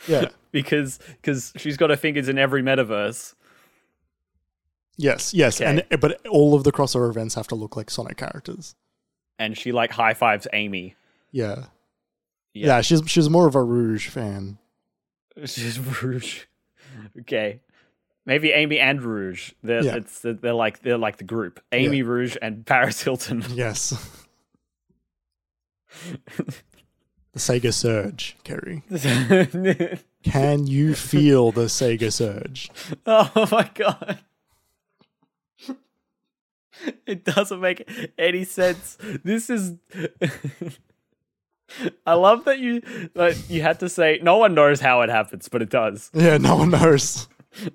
[0.08, 0.28] Yeah.
[0.50, 3.34] because because she's got her fingers in every metaverse.
[4.96, 5.84] Yes, yes, Okay.
[5.88, 8.74] and but all of the crossover events have to look like Sonic characters.
[9.38, 10.96] and she like high fives Amy.
[11.30, 11.66] Yeah.
[12.52, 12.66] Yeah.
[12.66, 14.58] yeah, She's she's more of a Rouge fan.
[15.46, 16.42] She's Rouge.
[17.20, 17.60] Okay,
[18.26, 19.52] maybe Amy and Rouge.
[19.62, 19.96] They're Yeah.
[19.96, 21.60] it's they're like they're like the group.
[21.72, 23.42] Amy Rouge and Paris Hilton.
[23.54, 23.94] Yes.
[27.32, 28.82] the Sega Surge, Kerry.
[30.22, 32.70] Can you feel the Sega Surge?
[33.06, 34.18] oh my god.
[37.06, 37.88] It doesn't make
[38.18, 38.96] any sense.
[39.22, 39.74] This is.
[42.06, 42.80] I love that you
[43.14, 46.10] that you had to say no one knows how it happens, but it does.
[46.12, 47.28] Yeah, no one knows.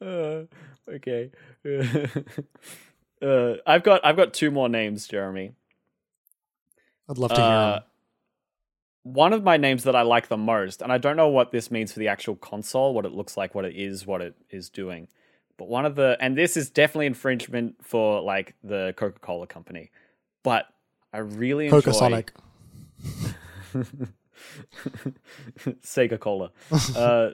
[0.00, 0.42] Uh,
[0.88, 1.30] okay.
[3.22, 5.52] uh, I've got I've got two more names, Jeremy.
[7.08, 7.82] I'd love to hear Uh, 'em.
[9.04, 11.70] one of my names that I like the most, and I don't know what this
[11.70, 14.68] means for the actual console, what it looks like, what it is, what it is
[14.68, 15.06] doing.
[15.56, 19.90] But one of the, and this is definitely infringement for like the Coca Cola company,
[20.42, 20.66] but
[21.12, 22.32] I really enjoy Coca Sonic.
[25.84, 26.50] Sega Cola.
[26.96, 27.30] uh,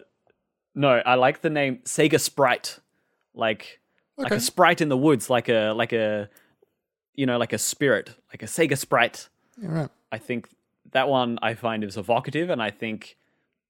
[0.75, 2.79] no, I like the name Sega Sprite,
[3.35, 3.81] like
[4.17, 6.29] like a sprite in the woods, like a like a
[7.15, 9.29] you know like a spirit, like a Sega Sprite.
[9.61, 9.89] Yeah, right.
[10.13, 10.49] I think
[10.93, 13.17] that one I find is evocative and I think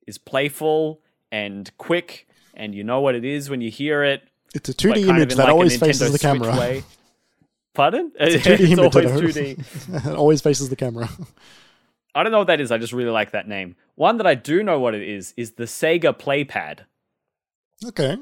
[0.07, 1.01] is playful
[1.33, 4.23] and quick and you know what it is when you hear it
[4.55, 6.57] It's a 2D image that like always faces the camera.
[6.57, 6.85] way.
[7.75, 8.13] Pardon?
[8.19, 8.97] It's a 2D it's image.
[8.97, 10.07] always 2D.
[10.07, 11.09] it always faces the camera.
[12.15, 12.73] I don't know what that is.
[12.73, 13.77] I just really like that name.
[13.95, 16.81] One that I do know what it is is the Sega PlayPad.
[17.85, 18.17] Okay.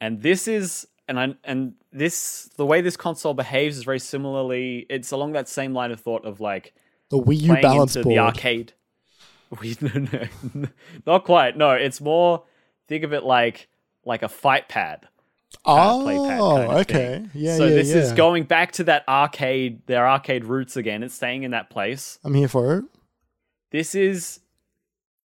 [0.00, 4.86] and this is and I, and this the way this console behaves is very similarly
[4.90, 6.74] it's along that same line of thought of like
[7.10, 8.06] The Wii U balance board.
[8.06, 8.74] the arcade
[9.60, 9.90] we, no,
[10.54, 10.68] no,
[11.06, 12.44] not quite no it's more
[12.88, 13.68] think of it like
[14.04, 15.08] like a fight pad
[15.64, 16.92] uh, oh, playpad kind of okay.
[16.92, 17.30] thing.
[17.32, 21.14] Yeah, so yeah, this is going back to that arcade their arcade roots again it's
[21.14, 22.84] staying in that place I'm here for it.
[23.74, 24.38] This is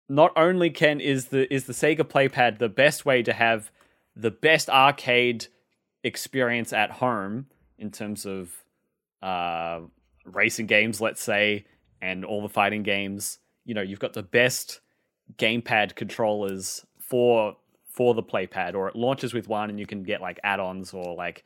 [0.09, 3.71] not only can is the is the Sega PlayPad the best way to have
[4.17, 5.49] the best arcade
[6.03, 8.51] experience at home in terms of
[9.21, 9.81] uh,
[10.25, 11.67] racing games, let's say,
[12.01, 13.39] and all the fighting games.
[13.67, 14.81] You know, you've got the best
[15.37, 17.55] gamepad controllers for
[17.93, 21.15] for the PlayPad, or it launches with one, and you can get like add-ons or
[21.15, 21.45] like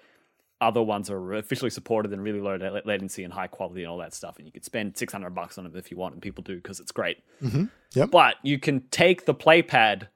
[0.63, 4.15] other ones are officially supported and really low latency and high quality and all that
[4.15, 4.37] stuff.
[4.39, 6.79] And you could spend 600 bucks on it if you want, and people do because
[6.81, 7.19] it's great.
[7.43, 7.65] Mm-hmm.
[7.95, 8.11] Yep.
[8.11, 10.09] But you can take the PlayPad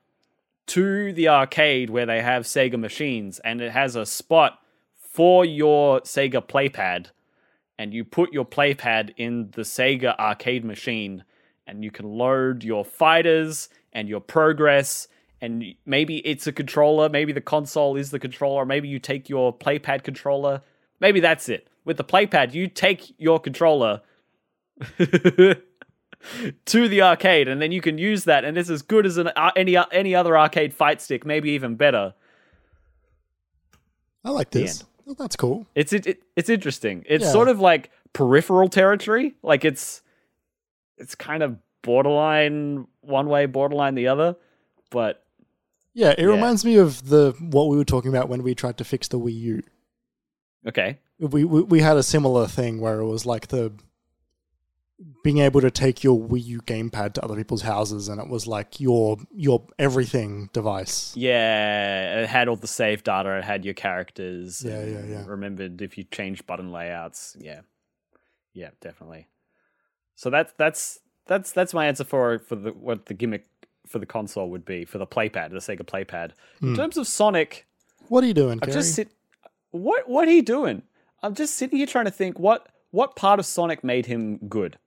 [0.68, 4.60] to the arcade where they have Sega machines, and it has a spot
[4.98, 7.08] for your Sega PlayPad.
[7.78, 11.24] And you put your PlayPad in the Sega arcade machine,
[11.66, 15.08] and you can load your fighters and your progress.
[15.46, 19.56] And maybe it's a controller, maybe the console is the controller, maybe you take your
[19.56, 20.60] PlayPad controller.
[20.98, 21.68] Maybe that's it.
[21.84, 24.00] With the PlayPad, you take your controller
[24.98, 29.28] to the arcade, and then you can use that, and it's as good as an,
[29.36, 32.14] uh, any any other arcade fight stick, maybe even better.
[34.24, 34.84] I like this.
[35.16, 35.66] That's cool.
[35.76, 37.04] It's it, it it's interesting.
[37.08, 37.30] It's Yeah.
[37.30, 39.36] sort of like peripheral territory.
[39.42, 40.02] Like it's
[40.98, 44.34] it's kind of borderline one way, borderline the other.
[44.90, 45.22] But
[45.98, 46.26] Yeah, it Yeah.
[46.26, 49.18] reminds me of the what we were talking about when we tried to fix the
[49.18, 49.62] Wii U.
[50.68, 53.72] okay, We, we we had a similar thing where it was like the
[55.22, 58.46] being able to take your Wii U gamepad to other people's houses, and it was
[58.46, 61.14] like your your everything device.
[61.16, 63.38] yeah, it had all the save data.
[63.38, 64.62] It had your characters.
[64.64, 65.24] Yeah, yeah, yeah.
[65.26, 67.36] Remembered if you changed button layouts.
[67.40, 67.60] Yeah,
[68.52, 69.28] yeah, definitely.
[70.14, 73.46] So that's that's that's that's my answer for for the what the gimmick
[73.88, 76.32] for the console would be for the PlayPad, the Sega PlayPad.
[76.62, 76.74] In Hmm.
[76.74, 77.66] terms of Sonic,
[78.08, 78.72] What are you doing, I'm Gary?
[78.72, 79.08] just sit.
[79.70, 80.82] What what are you doing?
[81.22, 84.78] I'm just sitting here trying to think what what part of Sonic made him good,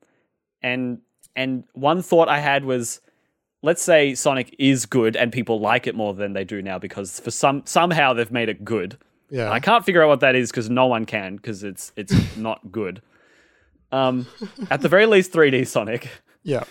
[0.61, 0.99] and
[1.35, 3.01] and one thought I had was,
[3.61, 7.19] let's say Sonic is good and people like it more than they do now because
[7.19, 8.97] for some somehow they've made it good.
[9.29, 12.13] yeah, I can't figure out what that is because no one can because it's it's
[12.37, 13.01] not good.
[13.91, 14.27] Um,
[14.69, 16.09] at the very least, 3D Sonic.
[16.43, 16.63] yeah.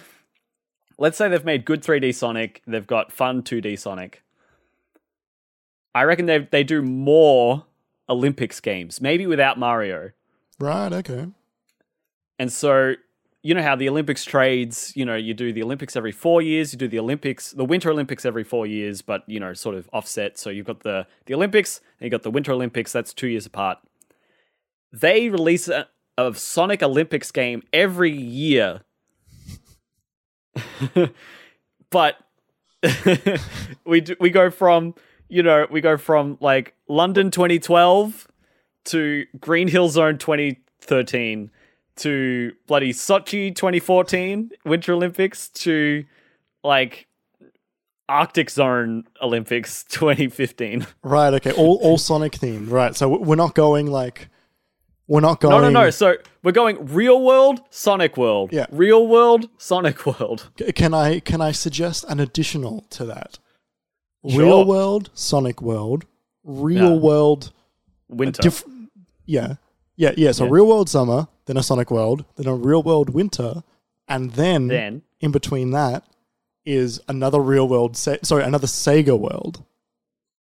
[0.98, 2.62] Let's say they've made good 3D Sonic.
[2.66, 4.22] They've got fun 2D Sonic.
[5.94, 7.64] I reckon they they do more
[8.08, 10.10] Olympics games, maybe without Mario.
[10.58, 10.92] Right.
[10.92, 11.26] Okay.
[12.38, 12.94] And so,
[13.42, 16.72] you know how the Olympics trades, you know, you do the Olympics every four years,
[16.72, 19.88] you do the Olympics, the Winter Olympics every four years, but, you know, sort of
[19.92, 20.38] offset.
[20.38, 23.46] So you've got the, the Olympics and you've got the Winter Olympics, that's two years
[23.46, 23.78] apart.
[24.92, 28.82] They release a, a Sonic Olympics game every year.
[31.90, 32.16] but
[33.84, 34.94] we do, we go from,
[35.28, 38.28] you know, we go from like London 2012
[38.86, 41.50] to Green Hill Zone 2013
[41.96, 46.04] to bloody Sochi 2014 Winter Olympics to
[46.62, 47.06] like
[48.08, 50.86] Arctic Zone Olympics 2015.
[51.02, 51.34] Right.
[51.34, 51.52] Okay.
[51.52, 52.70] All all Sonic themed.
[52.70, 52.96] Right.
[52.96, 54.28] So we're not going like
[55.08, 55.60] we're not going.
[55.62, 55.84] no, no.
[55.84, 55.90] No.
[55.90, 58.50] So we're going real world, Sonic World.
[58.52, 58.66] Yeah.
[58.70, 60.50] Real world, Sonic World.
[60.58, 63.38] C- Can I can I suggest an additional to that?
[64.28, 64.40] Sure.
[64.40, 66.04] Real world, Sonic World,
[66.44, 66.96] real Yeah.
[67.00, 67.52] world,
[68.08, 68.42] Winter.
[68.42, 68.64] diff-
[69.26, 69.54] yeah,
[69.96, 70.32] yeah, yeah.
[70.32, 73.62] So real world summer, then a Sonic World, then a real world winter,
[74.08, 76.04] and then, then in between that
[76.64, 77.96] is another real world.
[77.96, 79.64] Se- sorry, another Sega World.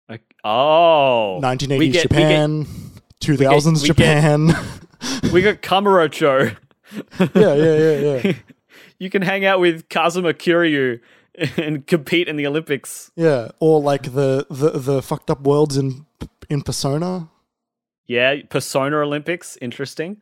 [0.08, 2.68] like, oh, 1980s we get, Japan,
[3.22, 4.46] 2000s we get- Japan.
[4.48, 4.54] We
[5.22, 6.56] get, we get Kamurocho.
[7.20, 8.34] yeah, yeah, yeah, yeah.
[9.00, 11.00] you can hang out with Kazuma Kiryu
[11.58, 13.12] and compete in the Olympics.
[13.16, 16.06] Yeah, or like the the the fucked up worlds in
[16.50, 17.30] in Persona.
[18.08, 20.22] Yeah, Persona Olympics, interesting.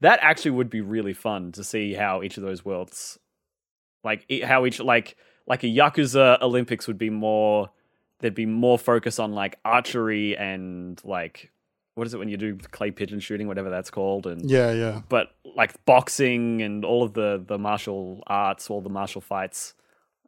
[0.00, 3.18] That actually would be really fun to see how each of those worlds,
[4.04, 5.16] like how each like
[5.46, 7.70] like a Yakuza Olympics would be more.
[8.20, 11.50] There'd be more focus on like archery and like
[11.94, 15.02] what is it when you do clay pigeon shooting, whatever that's called, and Yeah, yeah.
[15.08, 19.74] but like boxing and all of the the martial arts, all the martial fights,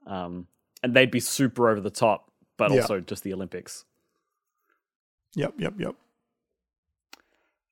[0.06, 0.46] um,
[0.82, 2.80] and they'd be super over the top, but Yeah.
[2.82, 3.84] also just the Olympics.
[5.34, 5.94] Yep, yep, yep.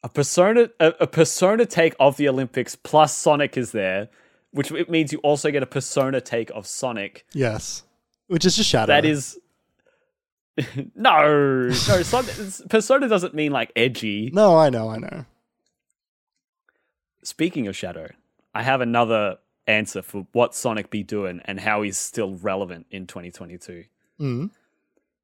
[0.03, 4.09] A persona a, a persona take of the Olympics plus Sonic is there,
[4.51, 7.25] which it means you also get a persona take of Sonic.
[7.33, 7.85] Yes.
[8.27, 8.87] Which is just Shadow.
[8.93, 9.39] That is
[10.95, 12.03] no, no.
[12.69, 14.31] Persona doesn't mean like edgy.
[14.33, 15.25] No, I know, I know.
[17.23, 18.09] Speaking of Shadow,
[18.55, 23.07] I have another answer for what Sonic be doing and how he's still relevant in
[23.07, 23.85] 2022.
[24.21, 24.51] Mm.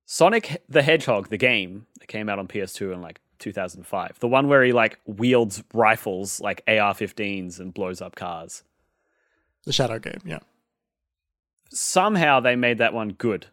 [0.07, 4.49] Sonic the Hedgehog, the game that came out on PS2 in like 2005, the one
[4.49, 8.65] where he like wields rifles like AR-15s and blows up cars.
[9.67, 10.41] The Shadow game, yeah.
[11.69, 13.47] Somehow they made that one good,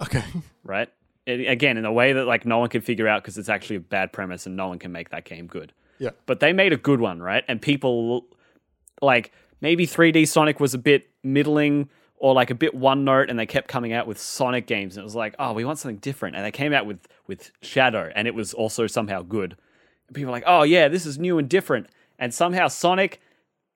[0.00, 0.22] Okay.
[0.62, 0.88] right?
[1.28, 3.76] It, again, in a way that like no one can figure out because it's actually
[3.76, 5.72] a bad premise and no one can make that game good.
[5.98, 6.10] Yeah.
[6.26, 7.44] But they made a good one, right?
[7.48, 8.24] And people
[9.02, 13.38] like maybe 3D Sonic was a bit middling or like a bit one note and
[13.38, 15.98] they kept coming out with Sonic games and it was like, "Oh, we want something
[15.98, 19.56] different." And they came out with with Shadow and it was also somehow good.
[20.08, 21.88] And people were like, "Oh, yeah, this is new and different."
[22.18, 23.20] And somehow Sonic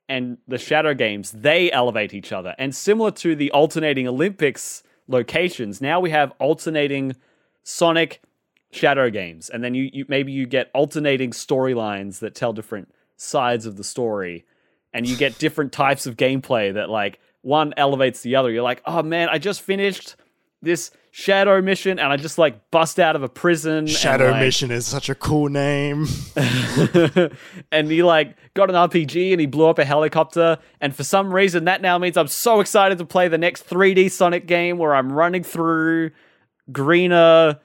[0.08, 2.54] and the Shadow games, they elevate each other.
[2.58, 7.14] And similar to the alternating Olympics locations, now we have alternating
[7.62, 8.22] Sonic
[8.70, 9.50] Shadow games.
[9.50, 13.84] And then you, you maybe you get alternating storylines that tell different sides of the
[13.84, 14.46] story.
[14.94, 18.50] And you get different types of gameplay that like one elevates the other.
[18.50, 20.16] You're like, oh man, I just finished
[20.62, 23.86] this shadow mission and I just like bust out of a prison.
[23.86, 26.06] Shadow and, like, Mission is such a cool name.
[27.70, 30.58] and he like got an RPG and he blew up a helicopter.
[30.80, 34.10] And for some reason, that now means I'm so excited to play the next 3D
[34.10, 36.12] Sonic game where I'm running through
[36.72, 37.58] greener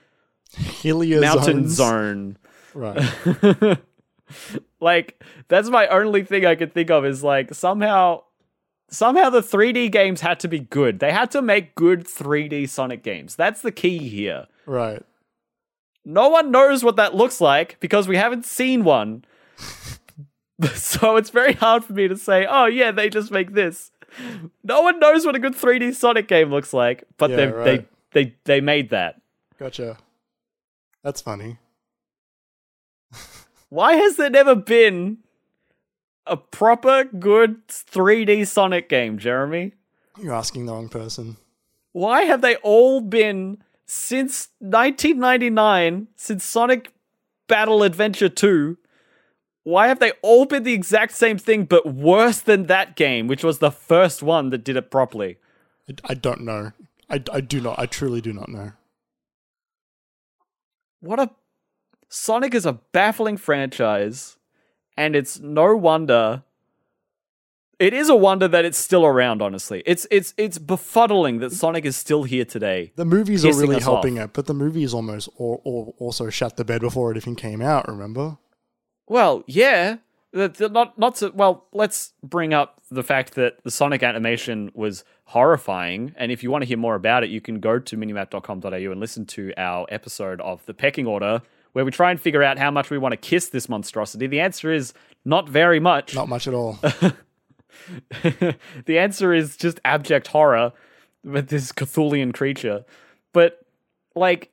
[0.56, 1.76] Helia mountain zones.
[1.76, 2.38] zone.
[2.74, 3.80] Right.
[4.80, 8.24] Like that's my only thing I could think of is like somehow
[8.90, 11.00] somehow the 3D games had to be good.
[11.00, 13.36] They had to make good 3D Sonic games.
[13.36, 14.48] That's the key here.
[14.66, 15.02] Right.
[16.06, 19.24] No one knows what that looks like because we haven't seen one.
[20.76, 23.92] so it's very hard for me to say, "Oh yeah, they just make this."
[24.64, 27.64] No one knows what a good 3D Sonic game looks like, but Yeah, they right.
[27.66, 29.22] they they they made that.
[29.60, 29.98] Gotcha.
[31.04, 31.58] That's funny.
[33.70, 35.20] Why has there never been
[36.26, 39.74] a proper good 3D Sonic game, Jeremy?
[40.20, 41.38] You're asking the wrong person.
[41.94, 46.92] Why have they all been since 1999, since Sonic
[47.48, 48.78] Battle Adventure 2?
[49.64, 53.44] Why have they all been the exact same thing but worse than that game, which
[53.44, 55.38] was the first one that did it properly?
[55.90, 56.72] I, I don't know.
[57.10, 57.80] I, I do not.
[57.80, 58.74] I truly do not know.
[61.00, 61.30] What a
[62.10, 64.38] Sonic is a baffling franchise,
[64.96, 66.44] and it's no wonder.
[67.80, 69.42] It is a wonder that it's still around.
[69.42, 72.92] Honestly, it's it's it's befuddling that Sonic is still here today.
[72.96, 74.26] The movies are really helping off.
[74.26, 77.62] it, but the movies almost or, or also shut the bed before it even came
[77.62, 77.88] out.
[77.88, 78.38] Remember?
[79.08, 79.98] Well, yeah,
[80.38, 81.32] not not to.
[81.34, 86.52] Well, let's bring up the fact that the Sonic animation was horrifying, and if you
[86.52, 89.86] want to hear more about it, you can go to minimap.com.au and listen to our
[89.90, 91.42] episode of the Pecking Order,
[91.74, 94.28] where we try and figure out how much we want to kiss this monstrosity.
[94.28, 94.94] The answer is
[95.26, 96.16] not very much.
[96.16, 96.74] Not much at all.
[98.24, 98.56] the
[98.88, 100.72] answer is just abject horror
[101.24, 102.86] with this Cthulian creature.
[103.34, 103.60] But
[104.16, 104.52] like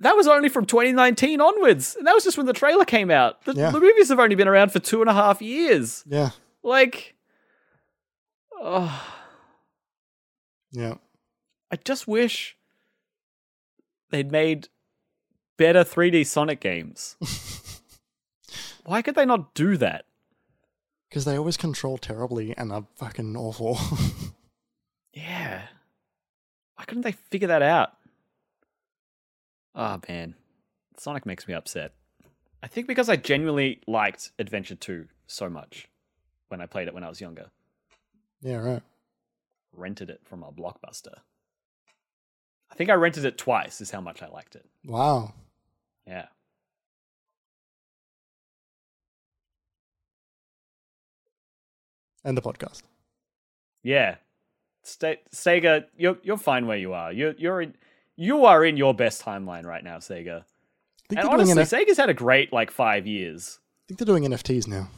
[0.00, 1.94] that was only from 2019 onwards.
[1.96, 3.44] And that was just when the trailer came out.
[3.44, 3.70] The, Yeah.
[3.70, 6.02] the movies have only been around for two and a half years.
[6.06, 6.30] yeah.
[6.62, 7.14] Like,
[8.60, 9.06] oh,
[10.72, 10.94] Yeah.
[11.70, 12.56] I just wish
[14.10, 14.68] they'd made
[15.56, 17.16] better 3D Sonic games.
[18.84, 20.04] Why could they not do that?
[21.08, 23.78] Because they always control terribly and are fucking awful.
[25.12, 25.62] Yeah.
[26.76, 27.90] Why couldn't they figure that out?
[29.74, 30.34] Oh man.
[30.96, 31.92] Sonic makes me upset.
[32.62, 35.88] I think because I genuinely liked Adventure 2 so much
[36.48, 37.50] when I played it when I was younger.
[38.42, 38.82] yeah, right.
[39.72, 41.14] Rented it from a blockbuster.
[42.70, 44.66] I think I rented it twice, is how much I liked it.
[44.84, 45.32] Wow.
[46.06, 46.26] Yeah.
[52.24, 52.82] End the podcast.
[53.82, 54.16] Yeah.
[54.82, 57.12] Ste- Sega, you're you're fine where you are.
[57.12, 57.74] You're you're in
[58.20, 60.44] you are in your best timeline right now, Sega.
[61.08, 63.58] Think, And honestly, NF- Sega's had a great like five years.
[63.60, 64.88] I think they're doing NFTs now.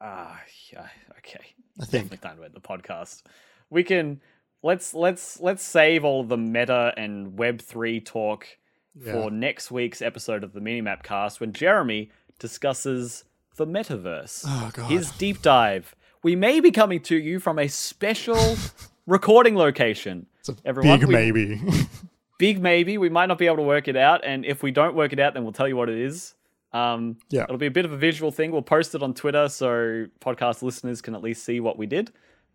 [0.00, 0.40] Ah,
[0.72, 1.40] yeah, okay.
[1.80, 2.10] I think.
[2.10, 3.22] Definitely done with the podcast.
[3.70, 4.20] We can
[4.62, 8.46] let's let's let's save all of the meta and Web three talk
[8.94, 9.12] Yeah.
[9.12, 13.24] for next week's episode of the Minimap Cast when Jeremy discusses
[13.56, 14.44] the metaverse.
[14.46, 14.90] Oh, God.
[14.90, 15.94] His deep dive.
[16.22, 18.56] We may be coming to you from a special
[19.06, 20.26] recording location.
[20.40, 21.60] It's a Everyone, big we- maybe.
[22.38, 22.98] big maybe.
[22.98, 25.18] We might not be able to work it out, and if we don't work it
[25.20, 26.34] out, then we'll tell you what it is.
[26.72, 27.44] Um, Yeah.
[27.44, 28.50] it'll be a bit of a visual thing.
[28.50, 32.10] We'll post it on Twitter so podcast listeners can at least see what we did,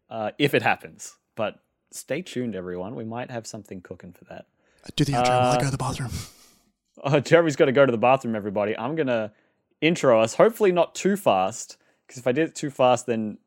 [0.10, 1.18] uh, if it happens.
[1.36, 1.60] But
[1.92, 2.96] stay tuned, everyone.
[2.96, 4.46] We might have something cooking for that.
[4.96, 6.12] Do the outro while I go to the bathroom.
[7.04, 8.76] Oh, Jeremy's got to go to the bathroom, everybody.
[8.76, 9.32] I'm going to
[9.82, 13.38] intro us, hopefully not too fast, because if I did it too fast, then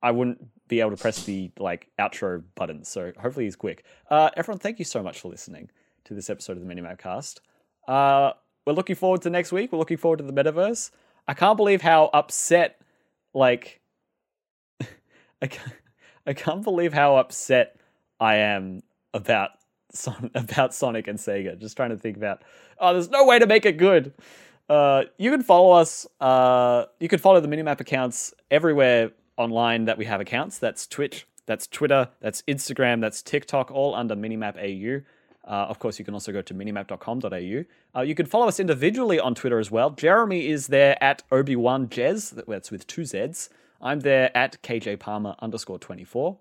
[0.00, 2.84] I wouldn't be able to press the like outro button.
[2.84, 3.84] So hopefully he's quick.
[4.10, 5.70] Uh, everyone, thank you so much for listening
[6.04, 7.40] to this episode of the Minimap Cast.
[7.86, 8.32] Uh,
[8.66, 9.70] we're looking forward to next week.
[9.72, 10.90] We're looking forward to the metaverse.
[11.28, 12.80] I can't believe how upset,
[13.32, 13.80] like,
[14.80, 15.72] I can't,
[16.26, 17.76] I can't believe how upset
[18.18, 18.82] I am
[19.12, 19.50] about
[19.92, 21.58] Son- about Sonic and Sega.
[21.58, 22.42] Just trying to think about.
[22.78, 24.12] Oh, there's no way to make it good.
[24.68, 26.06] Uh, you can follow us.
[26.20, 30.58] Uh, you can follow the Minimap accounts everywhere online that we have accounts.
[30.58, 35.04] That's Twitch, that's Twitter, that's Instagram, that's TikTok, all under Minimap AU.
[35.46, 37.98] Uh, of course, you can also go to minimap.com.au.
[37.98, 39.90] Uh, you can follow us individually on Twitter as well.
[39.90, 43.50] Jeremy is there at Obi-Wan Jez, That's with two Zs.
[43.80, 46.38] I'm there at KJ Palmer underscore 24.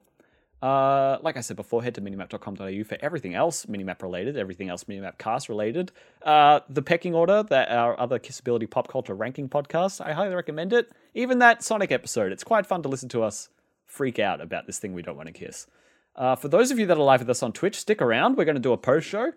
[0.64, 4.86] Uh, like I said before, head to minimap.com.au for everything else minimap related, everything else
[4.86, 5.92] minimap cast related.
[6.22, 10.72] Uh, the pecking order, that our other Kissability pop culture ranking podcast, I highly recommend
[10.72, 10.90] it.
[11.16, 13.50] Even that Sonic episode, it's quite fun to listen to us
[13.86, 15.68] freak out about this thing we don't want to kiss.
[16.16, 18.38] Uh, for those of you that are live with us on Twitch, stick around.
[18.38, 19.34] We're going to do a post show.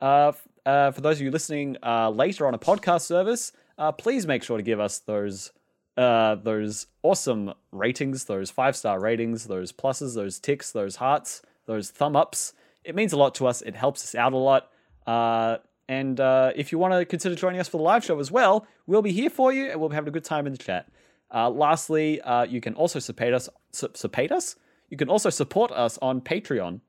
[0.00, 0.30] Uh,
[0.64, 3.50] uh, for those of you listening uh, later on a podcast service,
[3.96, 5.50] please make sure to give us those
[5.98, 11.90] uh, those awesome ratings, those five star ratings, those pluses, those ticks, those hearts, those
[11.90, 12.52] thumb ups.
[12.84, 13.62] It means a lot to us.
[13.62, 14.70] It helps us out a lot.
[15.06, 15.56] Uh,
[15.88, 18.64] and uh, if you want to consider joining us for the live show as well,
[18.86, 20.88] we'll be here for you and we'll be having a good time in the chat.
[21.34, 23.48] Uh, lastly, uh, you can also support us.
[23.72, 24.54] Support us.
[24.90, 26.80] You can also support us on Patreon.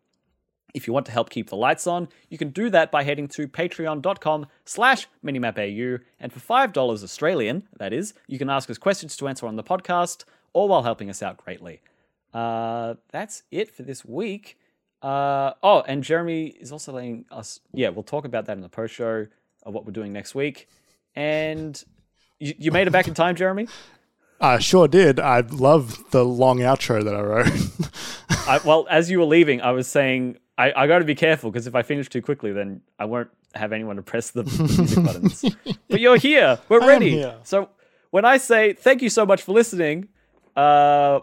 [0.73, 3.27] If you want to help keep the lights on, you can do that by heading
[3.29, 5.99] to patreon.com slash minimapau.
[6.19, 9.63] And for $5 Australian, that is, you can ask us questions to answer on the
[9.63, 11.81] podcast, all while helping us out greatly.
[12.33, 14.57] Uh, that's it for this week.
[15.01, 18.69] Uh, oh, and Jeremy is also letting us, yeah, we'll talk about that in the
[18.69, 19.27] post show
[19.63, 20.67] of what we're doing next week.
[21.15, 21.81] And
[22.39, 23.67] you, you made it back in time, Jeremy?
[24.41, 25.19] I sure did.
[25.19, 27.49] I love the long outro that I wrote.
[28.47, 31.49] I, well, as you were leaving, I was saying I, I got to be careful
[31.49, 34.43] because if I finish too quickly, then I won't have anyone to press the
[34.77, 35.45] music buttons.
[35.87, 36.59] But you're here.
[36.67, 37.11] We're ready.
[37.11, 37.37] here.
[37.43, 37.69] So
[38.11, 40.09] when I say thank you so much for listening,
[40.57, 41.21] uh,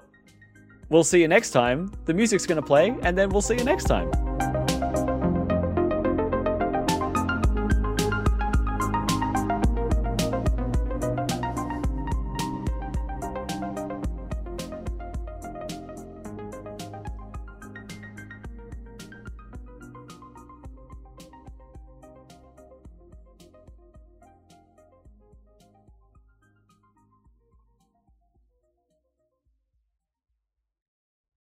[0.88, 1.92] we'll see you next time.
[2.06, 4.10] The music's going to play, and then we'll see you next time.